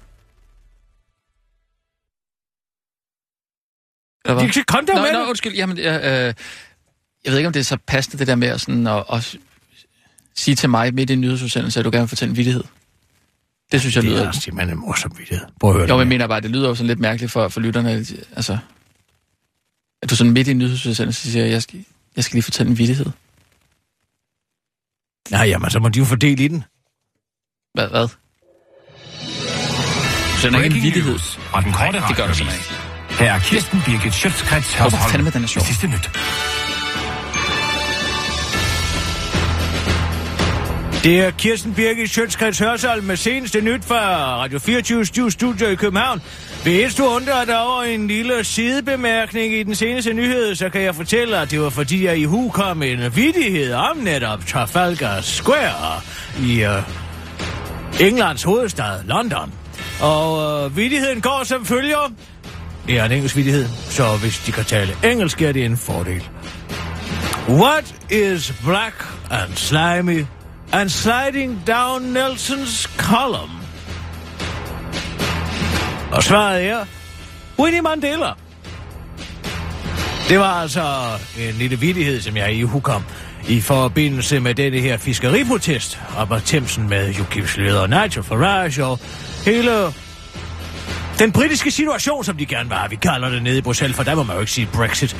Eller 4.24 4.34
hvad? 4.42 4.64
Komme 4.64 4.86
der 4.86 4.94
Nå, 4.94 5.02
med 5.02 5.12
nå, 5.12 5.20
det. 5.20 5.26
undskyld. 5.28 5.54
Jamen, 5.54 5.78
jeg, 5.78 6.00
øh, 6.04 6.34
jeg 7.24 7.32
ved 7.32 7.36
ikke, 7.36 7.46
om 7.46 7.52
det 7.52 7.60
er 7.60 7.64
så 7.64 7.78
passende, 7.86 8.18
det 8.18 8.26
der 8.26 8.34
med 8.34 8.48
at, 8.48 8.60
sådan, 8.60 8.86
at, 8.86 9.04
at 9.12 9.36
sige 10.34 10.54
til 10.54 10.70
mig 10.70 10.94
midt 10.94 11.10
i 11.10 11.12
en 11.12 11.20
nyhedsudsendelse, 11.20 11.78
at 11.80 11.84
du 11.84 11.90
gerne 11.90 12.02
vil 12.02 12.08
fortælle 12.08 12.30
en 12.30 12.36
vittighed. 12.36 12.64
Det 13.72 13.80
synes 13.80 13.94
jeg 13.96 14.02
Det 14.02 14.10
lyder... 14.10 14.26
er 14.28 14.32
simpelthen 14.32 14.78
en 14.78 14.80
morsom 14.80 15.18
vittighed. 15.18 15.46
Prøv 15.60 15.70
at 15.70 15.76
høre 15.76 15.88
Jo, 15.88 15.94
men 15.94 15.98
jeg 15.98 16.04
det. 16.04 16.08
mener 16.08 16.26
bare, 16.26 16.40
det 16.40 16.50
lyder 16.50 16.68
jo 16.68 16.74
sådan 16.74 16.86
lidt 16.86 17.00
mærkeligt 17.00 17.32
for, 17.32 17.48
for 17.48 17.60
lytterne. 17.60 17.90
Altså, 18.36 18.58
at 20.02 20.10
du 20.10 20.16
sådan 20.16 20.32
midt 20.32 20.48
i 20.48 20.50
en 20.50 20.58
nyhedsudsendelse 20.58 21.32
siger, 21.32 21.46
jeg 21.46 21.62
skal, 21.62 21.84
jeg 22.16 22.24
skal 22.24 22.34
lige 22.36 22.42
fortælle 22.42 22.70
en 22.70 22.78
vittighed. 22.78 23.06
Nej, 25.30 25.46
jamen, 25.48 25.70
så 25.70 25.78
må 25.78 25.88
de 25.88 25.98
jo 25.98 26.04
fordele 26.04 26.44
i 26.44 26.48
den. 26.48 26.64
Hvad? 27.74 27.88
hvad? 27.88 28.08
Du 30.36 30.40
sender 30.40 30.62
ikke 30.62 30.76
en 30.76 30.82
vittighed. 30.82 31.18
Fra 31.18 31.60
den 31.60 31.72
korte 31.72 31.98
Nej, 31.98 32.08
det 32.08 32.16
gør 32.16 32.26
du 32.26 32.34
simpelthen 32.34 32.64
ikke. 33.08 33.24
Her 33.24 33.32
er 33.32 33.38
Kirsten 33.38 33.82
Birgit 33.86 34.14
Schøtzgrads 34.14 34.74
Hvorfor 34.74 35.08
fandme, 35.08 35.30
den 35.30 35.42
er 35.42 35.46
sjov? 35.46 35.64
Sidste 35.64 35.86
nyt. 35.86 36.10
Det 41.04 41.20
er 41.20 41.30
Kirsten 41.30 41.74
Birgit 41.74 42.10
Sjøtskreds 42.10 42.58
Hørsholm 42.58 43.04
med 43.04 43.16
seneste 43.16 43.60
nyt 43.60 43.84
fra 43.84 43.96
Radio 44.36 44.58
24 44.58 45.30
Studio 45.30 45.66
i 45.66 45.74
København. 45.74 46.22
Hvis 46.62 46.94
du 46.94 47.04
undrer 47.04 47.44
dig 47.44 47.60
over 47.60 47.82
en 47.82 48.08
lille 48.08 48.44
sidebemærkning 48.44 49.54
i 49.54 49.62
den 49.62 49.74
seneste 49.74 50.12
nyhed, 50.12 50.54
så 50.54 50.68
kan 50.68 50.82
jeg 50.82 50.94
fortælle, 50.94 51.38
at 51.38 51.50
det 51.50 51.60
var 51.60 51.70
fordi, 51.70 52.04
jeg 52.04 52.18
i 52.18 52.24
hu 52.24 52.50
kom 52.50 52.82
en 52.82 53.16
vidighed 53.16 53.72
om 53.72 53.96
netop 53.96 54.46
Trafalgar 54.46 55.20
Square 55.20 56.00
i 56.40 56.64
uh, 56.64 58.00
Englands 58.00 58.42
hovedstad, 58.42 59.04
London. 59.04 59.52
Og 60.00 60.64
øh, 60.64 60.76
vidigheden 60.76 61.20
går 61.20 61.44
som 61.44 61.64
følger. 61.64 62.12
Det 62.86 62.98
er 62.98 63.04
en 63.04 63.12
engelsk 63.12 63.36
vidighed, 63.36 63.68
så 63.90 64.16
hvis 64.16 64.38
de 64.38 64.52
kan 64.52 64.64
tale 64.64 64.96
engelsk, 65.04 65.42
er 65.42 65.52
det 65.52 65.64
en 65.64 65.76
fordel. 65.76 66.28
What 67.48 67.94
is 68.10 68.54
black 68.64 69.06
and 69.30 69.54
slimy 69.54 70.24
and 70.72 70.88
sliding 70.88 71.62
down 71.66 72.16
Nelson's 72.16 72.96
column? 72.98 73.50
Og 76.12 76.22
svaret 76.22 76.64
er 76.64 76.84
Winnie 77.58 77.82
Mandela. 77.82 78.32
Det 80.28 80.38
var 80.38 80.60
altså 80.62 80.82
en 81.38 81.54
lille 81.54 81.78
vidighed, 81.78 82.20
som 82.20 82.36
jeg 82.36 82.54
i 82.54 82.62
hukom 82.62 83.02
i 83.48 83.60
forbindelse 83.60 84.40
med 84.40 84.54
denne 84.54 84.80
her 84.80 84.96
fiskeriprotest 84.96 86.00
op 86.16 86.32
ad 86.32 86.40
Thamesen 86.40 86.88
med 86.88 87.14
UKIP's 87.14 87.60
leder 87.60 87.86
Nigel 87.86 88.22
Farage 88.22 88.84
og 88.84 88.98
hele 89.46 89.92
den 91.18 91.32
britiske 91.32 91.70
situation, 91.70 92.24
som 92.24 92.36
de 92.36 92.46
gerne 92.46 92.68
vil 92.68 92.78
have. 92.78 92.90
Vi 92.90 92.96
kalder 92.96 93.28
det 93.28 93.42
nede 93.42 93.58
i 93.58 93.60
Bruxelles, 93.60 93.96
for 93.96 94.02
der 94.02 94.14
må 94.14 94.22
man 94.22 94.36
jo 94.36 94.40
ikke 94.40 94.52
sige 94.52 94.68
Brexit. 94.72 95.16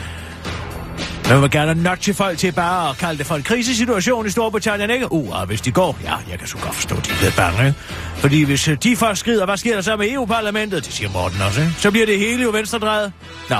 Man 1.28 1.42
vil 1.42 1.50
gerne 1.50 1.82
notche 1.82 2.14
folk 2.14 2.38
til 2.38 2.52
bare 2.52 2.90
at 2.90 2.96
kalde 2.96 3.18
det 3.18 3.26
for 3.26 3.34
en 3.34 3.42
krisesituation 3.42 4.26
i 4.26 4.30
Storbritannien, 4.30 4.90
ikke? 4.90 5.12
Uh, 5.12 5.40
og 5.40 5.46
hvis 5.46 5.60
de 5.60 5.72
går, 5.72 5.98
ja, 6.04 6.14
jeg 6.30 6.38
kan 6.38 6.48
så 6.48 6.58
godt 6.58 6.74
forstå, 6.74 6.96
at 6.96 7.06
de 7.06 7.10
er 7.10 7.16
blevet 7.16 7.34
bange, 7.36 7.66
ikke? 7.66 7.78
Fordi 8.16 8.42
hvis 8.42 8.68
øh, 8.68 8.76
de 8.82 8.96
først 8.96 9.20
skrider, 9.20 9.44
hvad 9.44 9.56
sker 9.56 9.74
der 9.74 9.82
så 9.82 9.96
med 9.96 10.10
EU-parlamentet? 10.10 10.84
Det 10.84 10.92
siger 10.92 11.10
Morten 11.10 11.40
også, 11.40 11.60
ikke? 11.60 11.72
Så 11.78 11.90
bliver 11.90 12.06
det 12.06 12.18
hele 12.18 12.42
jo 12.42 12.50
venstredrejet. 12.50 13.12
Nå, 13.50 13.56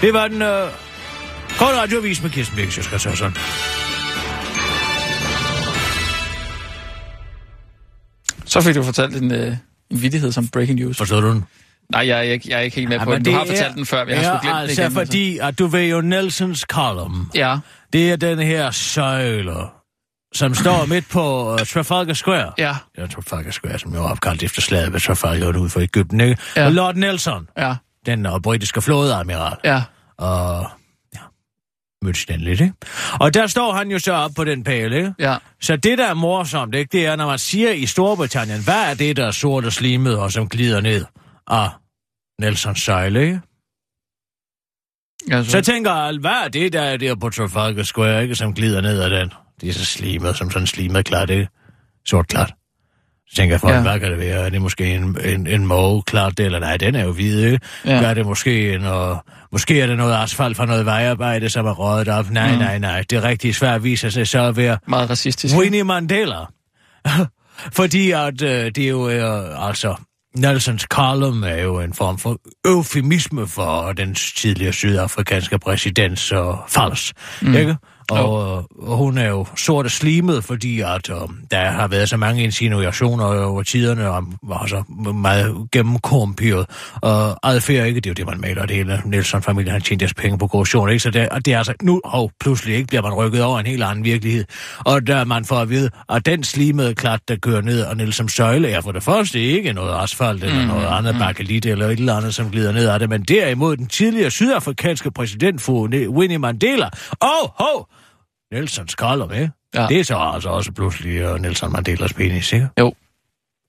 det 0.00 0.14
var 0.14 0.28
den 0.28 0.42
øh, 0.42 0.68
korte 1.58 1.80
radioavis 1.80 2.22
med 2.22 2.30
Kirsten 2.30 2.56
Birgit, 2.56 2.76
jeg 2.76 2.84
skal 2.84 3.00
så 3.00 3.16
sådan. 3.16 3.36
Så 8.46 8.60
fik 8.60 8.74
du 8.74 8.82
fortalt 8.82 9.16
en, 9.16 9.32
øh, 9.32 9.56
en 9.90 10.02
vidighed 10.02 10.32
som 10.32 10.48
breaking 10.48 10.80
news. 10.80 10.96
Forstår 10.96 11.20
du 11.20 11.28
den? 11.28 11.44
Nej, 11.92 12.06
jeg 12.08 12.18
er 12.18 12.22
ikke, 12.22 12.50
jeg 12.50 12.56
er 12.56 12.60
ikke 12.60 12.76
helt 12.76 12.88
med 12.88 12.96
Ja, 12.98 13.04
på 13.04 13.10
men 13.10 13.24
den. 13.24 13.32
Du 13.32 13.38
har 13.38 13.44
fortalt 13.46 13.70
er- 13.70 13.74
den 13.74 13.86
før, 13.86 14.04
men 14.04 14.14
jeg 14.14 14.24
sgu 14.24 14.38
glemt 14.42 14.56
altså, 14.58 14.82
den 14.82 14.92
igen. 14.92 15.06
fordi, 15.06 15.38
at 15.38 15.58
du 15.58 15.66
ved 15.66 15.82
jo 15.84 16.00
Nelsons 16.00 16.60
column. 16.60 17.30
Ja. 17.34 17.58
Det 17.92 18.12
er 18.12 18.16
den 18.16 18.38
her 18.38 18.70
søjle, 18.70 19.54
som 20.34 20.54
står 20.54 20.86
midt 20.86 21.08
på 21.12 21.52
uh, 21.52 21.58
Trafalgar 21.58 22.14
Square. 22.14 22.52
Ja. 22.58 22.76
Ja, 22.98 23.06
Trafalgar 23.06 23.50
Square, 23.50 23.78
som 23.78 23.94
jo 23.94 24.04
er 24.04 24.08
opkaldt 24.10 24.42
efter 24.42 24.62
slaget 24.62 24.92
ved 24.92 25.00
Trafalgar 25.00 25.56
ude 25.58 25.68
for 25.70 25.80
Ægypten, 25.80 26.20
ikke? 26.20 26.36
Ja. 26.56 26.66
Og 26.66 26.72
Lord 26.72 26.94
Nelson, 26.94 27.48
Ja, 27.58 27.74
den 28.06 28.26
uh, 28.26 28.40
britiske 28.42 28.82
flådeadmiral. 28.82 29.56
ja. 29.64 29.82
Og 30.18 30.66
mødte 32.06 32.20
Stanley, 32.20 32.52
ikke? 32.52 32.72
Og 33.20 33.34
der 33.34 33.46
står 33.46 33.72
han 33.72 33.90
jo 33.90 33.98
så 33.98 34.12
op 34.12 34.30
på 34.36 34.44
den 34.44 34.64
pæle, 34.64 34.96
ikke? 34.96 35.14
Ja. 35.18 35.36
Så 35.60 35.76
det, 35.76 35.98
der 35.98 36.06
er 36.06 36.14
morsomt, 36.14 36.74
ikke, 36.74 36.88
det 36.92 37.06
er, 37.06 37.16
når 37.16 37.26
man 37.26 37.38
siger 37.38 37.70
i 37.70 37.86
Storbritannien, 37.86 38.64
hvad 38.64 38.90
er 38.90 38.94
det, 38.94 39.16
der 39.16 39.26
er 39.26 39.30
sort 39.30 39.64
og 39.64 39.72
slimet, 39.72 40.18
og 40.18 40.32
som 40.32 40.48
glider 40.48 40.80
ned 40.80 41.04
af 41.46 41.68
Nelsons 42.40 42.82
søjle, 42.82 43.22
ikke? 43.22 43.40
Altså, 45.30 45.50
Så 45.50 45.60
tænker 45.60 45.94
jeg, 45.94 46.18
hvad 46.20 46.30
er 46.44 46.48
det, 46.48 46.72
der 46.72 46.82
er 46.82 46.96
der 46.96 47.14
på 47.14 47.30
Trafalgar 47.30 47.82
Square, 47.82 48.22
ikke, 48.22 48.34
som 48.34 48.54
glider 48.54 48.80
ned 48.80 49.00
ad 49.00 49.10
den? 49.10 49.32
Det 49.60 49.68
er 49.68 49.72
så 49.72 49.84
slimet, 49.84 50.36
som 50.36 50.50
sådan 50.50 50.66
slimet 50.66 51.04
klart, 51.04 51.30
ikke? 51.30 51.48
Sort 52.06 52.28
klart. 52.28 52.54
Så 53.28 53.36
tænker 53.36 53.58
for, 53.58 53.70
Ja. 53.70 53.80
hvad 53.82 54.00
kan 54.00 54.10
det 54.10 54.18
være? 54.18 54.46
Er 54.46 54.48
det 54.48 54.62
måske 54.62 54.94
en, 54.94 55.16
en, 55.24 55.46
en 55.46 55.66
måge 55.66 56.02
klart 56.02 56.38
det, 56.38 56.46
eller 56.46 56.58
nej, 56.58 56.76
den 56.76 56.94
er 56.94 57.04
jo 57.04 57.12
hvid, 57.12 57.44
ikke? 57.44 57.60
Ja. 57.84 58.02
Er 58.02 58.14
det 58.14 58.26
måske 58.26 58.74
en, 58.74 58.84
og, 58.84 59.24
måske 59.52 59.80
er 59.80 59.86
det 59.86 59.96
noget 59.96 60.14
asfalt 60.22 60.56
fra 60.56 60.66
noget 60.66 60.86
vejarbejde, 60.86 61.48
som 61.48 61.66
er 61.66 61.72
røget 61.72 62.08
op? 62.08 62.30
Nej, 62.30 62.52
Mm. 62.52 62.58
nej, 62.58 62.78
nej. 62.78 63.04
Det 63.10 63.22
rigtige 63.22 63.54
svært 63.54 63.84
viser 63.84 64.08
sig 64.10 64.28
så 64.28 64.40
at 64.42 64.56
være 64.56 64.78
meget 64.88 65.10
racistisk. 65.10 65.56
Winnie 65.56 65.84
Mandela. 65.84 66.36
Fordi 67.72 68.10
at 68.10 68.42
øh, 68.42 68.64
det 68.74 68.78
er 68.78 68.88
jo, 68.88 69.08
øh, 69.08 69.68
altså, 69.68 69.94
Nelsons 70.36 70.82
column 70.82 71.44
er 71.44 71.62
jo 71.62 71.80
en 71.80 71.94
form 71.94 72.18
for 72.18 72.38
eufemisme 72.66 73.46
for 73.48 73.92
den 73.92 74.14
tidligere 74.14 74.72
sydafrikanske 74.72 75.58
præsidents 75.58 76.32
øh, 76.32 76.38
fals, 76.68 77.12
mm. 77.42 77.54
ikke? 77.54 77.76
Og, 78.10 78.58
øh, 78.58 78.88
og 78.90 78.96
hun 78.96 79.18
er 79.18 79.28
jo 79.28 79.46
sort 79.56 79.84
og 79.84 79.90
slimet, 79.90 80.44
fordi 80.44 80.80
at 80.80 81.10
øh, 81.10 81.16
der 81.50 81.64
har 81.64 81.88
været 81.88 82.08
så 82.08 82.16
mange 82.16 82.44
insinuationer 82.44 83.24
over 83.24 83.62
tiderne 83.62 84.08
om 84.08 84.36
altså, 84.60 84.82
meget 85.14 85.56
gennemkorrumperet 85.72 86.66
og 87.02 87.38
adfærd, 87.42 87.86
ikke? 87.86 88.00
Det 88.00 88.06
er 88.06 88.10
jo 88.10 88.14
det, 88.14 88.26
man 88.26 88.40
maler 88.40 88.66
det 88.66 88.76
hele. 88.76 89.02
Nelson-familien 89.04 89.72
har 89.72 89.78
tjent 89.78 90.00
deres 90.00 90.14
penge 90.14 90.38
på 90.38 90.46
korruption, 90.46 90.88
ikke? 90.88 91.00
Så 91.00 91.10
det, 91.10 91.28
og 91.28 91.44
det 91.44 91.54
er 91.54 91.58
altså, 91.58 91.74
nu 91.82 92.00
hov, 92.04 92.30
pludselig 92.40 92.76
ikke 92.76 92.86
bliver 92.86 93.02
man 93.02 93.12
rykket 93.14 93.42
over 93.42 93.58
en 93.60 93.66
helt 93.66 93.82
anden 93.82 94.04
virkelighed. 94.04 94.44
Og 94.78 95.06
der 95.06 95.24
man 95.24 95.44
får 95.44 95.56
at 95.56 95.70
vide, 95.70 95.90
at 96.08 96.26
den 96.26 96.44
slimede 96.44 96.94
klat, 96.94 97.20
der 97.28 97.36
kører 97.36 97.60
ned 97.60 97.84
og 97.84 97.96
Nelson 97.96 98.28
Søjle, 98.28 98.70
er 98.70 98.80
for 98.80 98.92
det 98.92 99.02
første 99.02 99.40
ikke 99.40 99.72
noget 99.72 100.02
asfalt 100.02 100.44
eller 100.44 100.56
Mm, 100.56 100.66
noget 100.66 100.86
andet 100.86 101.14
mm. 101.14 101.18
bakelit 101.18 101.66
eller 101.66 101.86
et 101.86 101.98
eller 101.98 102.14
andet, 102.14 102.34
som 102.34 102.50
glider 102.50 102.72
ned 102.72 102.88
af 102.88 102.98
det, 102.98 103.10
men 103.10 103.22
derimod 103.22 103.76
den 103.76 103.86
tidligere 103.86 104.30
sydafrikanske 104.30 105.10
præsident, 105.10 105.62
fru 105.62 105.88
Winnie 106.08 106.38
Mandela. 106.38 106.88
Og, 107.20 107.54
hov, 107.54 107.88
Nelsons 107.88 107.95
column, 108.96 109.32
ikke? 109.34 109.50
Ja. 109.74 109.82
Ja. 109.82 109.88
Det 109.88 110.00
er 110.00 110.04
så 110.04 110.16
altså 110.16 110.48
også 110.48 110.72
pludselig 110.72 111.32
uh, 111.32 111.40
Nelson 111.40 111.72
Mandelas 111.72 112.12
penis, 112.12 112.52
ikke? 112.52 112.68
Jo. 112.80 112.94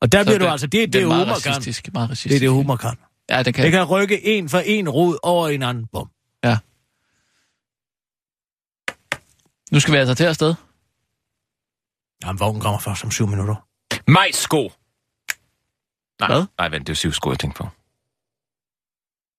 Og 0.01 0.11
der 0.11 0.19
Så 0.23 0.25
bliver 0.25 0.39
du 0.39 0.47
altså, 0.47 0.67
det 0.67 0.83
er 0.83 0.87
den 0.87 0.93
det, 0.93 1.01
er 1.01 1.07
meget 1.07 1.25
humor 1.25 1.39
kan. 1.43 1.51
racistisk, 1.51 1.89
meget 1.93 2.09
racistisk. 2.09 2.29
Det 2.41 2.47
er 2.47 2.49
det, 2.49 2.55
humor 2.55 2.75
kan. 2.75 2.97
Ja, 3.29 3.43
den 3.43 3.53
kan. 3.53 3.63
Det 3.63 3.71
kan 3.71 3.83
rykke 3.83 4.25
en 4.25 4.49
for 4.49 4.59
en 4.59 4.89
rod 4.89 5.17
over 5.23 5.47
en 5.47 5.63
anden. 5.63 5.87
Bum. 5.93 6.09
Ja. 6.43 6.57
Nu 9.71 9.79
skal 9.79 9.93
vi 9.93 9.97
altså 9.97 10.15
til 10.15 10.23
afsted. 10.23 10.55
Jamen, 12.23 12.39
vognen 12.39 12.61
kommer 12.61 12.79
først 12.79 13.03
om 13.03 13.11
syv 13.11 13.27
minutter. 13.27 13.55
Majsko! 14.07 14.71
Nej, 16.19 16.27
Hvad? 16.27 16.45
nej, 16.57 16.69
vent, 16.69 16.87
det 16.87 16.91
var 16.91 16.95
syv 16.95 17.11
sko, 17.11 17.29
jeg 17.29 17.39
tænkte 17.39 17.57
på. 17.57 17.67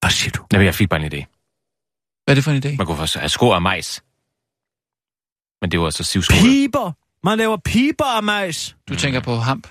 Hvad 0.01 0.11
siger 0.11 0.31
du? 0.31 0.47
Nej, 0.53 0.65
jeg 0.65 0.75
fik 0.75 0.89
bare 0.89 1.01
en 1.01 1.13
idé. 1.13 1.25
Hvad 2.25 2.33
er 2.33 2.35
det 2.35 2.45
for 2.45 2.51
en 2.51 2.63
idé? 2.65 2.77
Man 2.77 2.87
kunne 2.87 2.97
først 2.99 3.17
have 3.17 3.29
sko 3.29 3.51
af 3.51 3.63
majs. 3.63 4.03
Men 5.61 5.71
det 5.71 5.81
var 5.81 5.87
altså 5.87 6.05
syv 6.05 6.23
sko. 6.23 6.35
Piber! 6.41 6.93
Man 7.25 7.39
laver 7.39 7.57
piber 7.57 8.05
af 8.05 8.23
majs. 8.23 8.77
Du 8.89 8.97
tænker 8.97 9.21
på 9.21 9.37
hamp. 9.37 9.69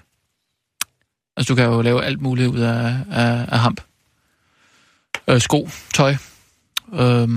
Altså, 1.38 1.54
du 1.54 1.56
kan 1.56 1.66
jo 1.66 1.82
lave 1.82 2.04
alt 2.04 2.22
muligt 2.22 2.48
ud 2.50 2.60
af, 2.60 2.98
af, 3.12 3.46
af 3.52 3.60
hamp. 3.60 3.82
Øh, 5.28 5.42
sko, 5.42 5.70
tøj, 5.94 6.16
øh, 6.94 7.30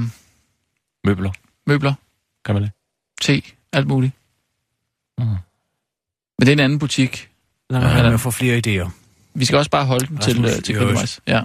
Møbler, 1.05 1.33
møbler, 1.67 1.95
kan 2.45 2.55
man 2.55 2.63
det? 2.63 2.73
te, 3.21 3.43
alt 3.73 3.87
muligt. 3.87 4.13
Mm. 5.19 5.25
Men 5.25 5.37
det 6.41 6.49
er 6.49 6.53
en 6.53 6.61
anden 6.61 6.79
butik. 6.79 7.31
Lad 7.71 7.81
Ja, 7.81 7.87
mig 7.87 7.97
ja. 8.05 8.11
ja, 8.11 8.17
få 8.17 8.31
flere 8.31 8.63
idéer. 8.67 8.91
Vi 9.35 9.45
skal 9.45 9.59
også 9.59 9.71
bare 9.71 9.85
holde 9.87 10.07
den 10.07 10.19
til, 10.19 10.45
øh, 10.45 10.63
til. 10.63 10.75
Københavns. 10.77 11.21
Ja. 11.27 11.43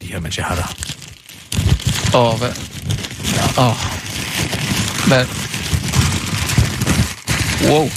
Lige 0.00 0.12
her, 0.12 0.20
mens 0.20 0.38
jeg 0.38 0.46
har 0.46 0.54
dig. 0.54 0.66
Og 2.14 2.38
hvad? 2.38 2.50
Åh. 3.58 3.76
Hvad? 5.08 5.26
Wow. 7.70 7.90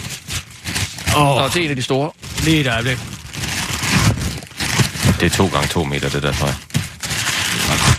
Åh, 1.17 1.35
Nå, 1.37 1.47
det 1.47 1.55
er 1.55 1.63
en 1.63 1.69
af 1.69 1.75
de 1.75 1.83
store. 1.83 2.11
lige 2.43 2.59
et 2.59 2.67
øjeblik. 2.67 2.97
Det 5.19 5.25
er 5.25 5.29
to 5.37 5.47
gange 5.47 5.67
to 5.67 5.83
meter, 5.83 6.09
det 6.09 6.23
der 6.23 6.31
tøj. 6.33 6.51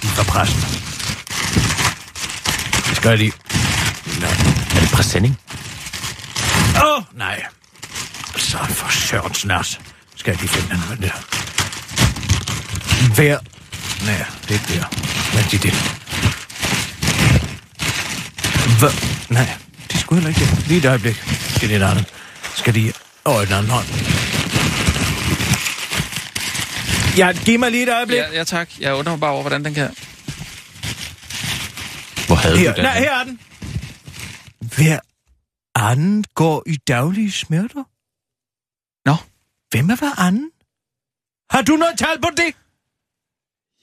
For 0.04 0.22
pressen. 0.24 0.60
Det 2.88 2.96
skal 2.96 3.08
jeg 3.08 3.18
lige. 3.18 3.32
Er 4.76 4.80
det 4.80 4.90
præsending? 4.92 5.38
Åh, 6.76 6.82
oh, 6.96 7.02
nej. 7.18 7.42
Så 8.36 8.58
for 8.70 8.88
sørens 8.90 9.44
nas. 9.44 9.80
Skal 10.16 10.30
jeg 10.30 10.40
lige 10.40 10.48
finde 10.50 10.68
den 10.70 10.82
med 10.88 10.96
der. 11.08 11.14
Hver. 13.14 13.38
Nej, 14.06 14.24
det 14.48 14.50
er 14.50 14.54
ikke 14.54 14.74
der. 14.80 14.84
Men 15.34 15.44
det 15.50 15.54
er 15.54 15.58
det. 15.58 16.01
Hvad? 18.80 18.92
Nej, 19.30 19.48
det 19.90 20.00
skulle 20.00 20.22
heller 20.22 20.40
ikke 20.40 20.50
det. 20.56 20.66
Lige 20.68 20.78
et 20.78 20.84
øjeblik. 20.84 21.16
Skal 21.56 21.68
det 21.68 21.76
et 21.76 21.82
andet. 21.82 22.06
Skal 22.56 22.72
lige 22.74 22.92
over 23.24 23.44
den 23.44 23.52
anden 23.54 23.70
hånd. 23.70 23.86
Ja, 27.18 27.32
giv 27.44 27.58
mig 27.58 27.70
lige 27.70 27.82
et 27.82 27.88
øjeblik. 27.94 28.18
Ja, 28.18 28.30
ja, 28.32 28.44
tak. 28.44 28.80
Jeg 28.80 28.94
undrer 28.94 29.12
mig 29.12 29.20
bare 29.20 29.30
over, 29.30 29.42
hvordan 29.42 29.64
den 29.64 29.74
kan... 29.74 29.88
Hvor 32.26 32.36
havde 32.36 32.58
Her, 32.58 32.70
du 32.70 32.76
den? 32.76 32.84
nej, 32.84 32.98
her 32.98 33.20
er 33.20 33.24
den. 33.24 33.40
Hver 34.76 34.98
anden 35.74 36.24
går 36.34 36.62
i 36.66 36.76
daglige 36.76 37.32
smerter. 37.32 37.84
Nå. 39.08 39.16
Hvem 39.70 39.90
er 39.90 39.96
hver 39.96 40.20
anden? 40.20 40.50
Har 41.50 41.62
du 41.62 41.76
noget 41.76 41.98
tal 41.98 42.20
på 42.22 42.28
det? 42.36 42.54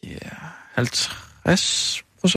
Ja, 0.04 0.30
50 0.76 2.04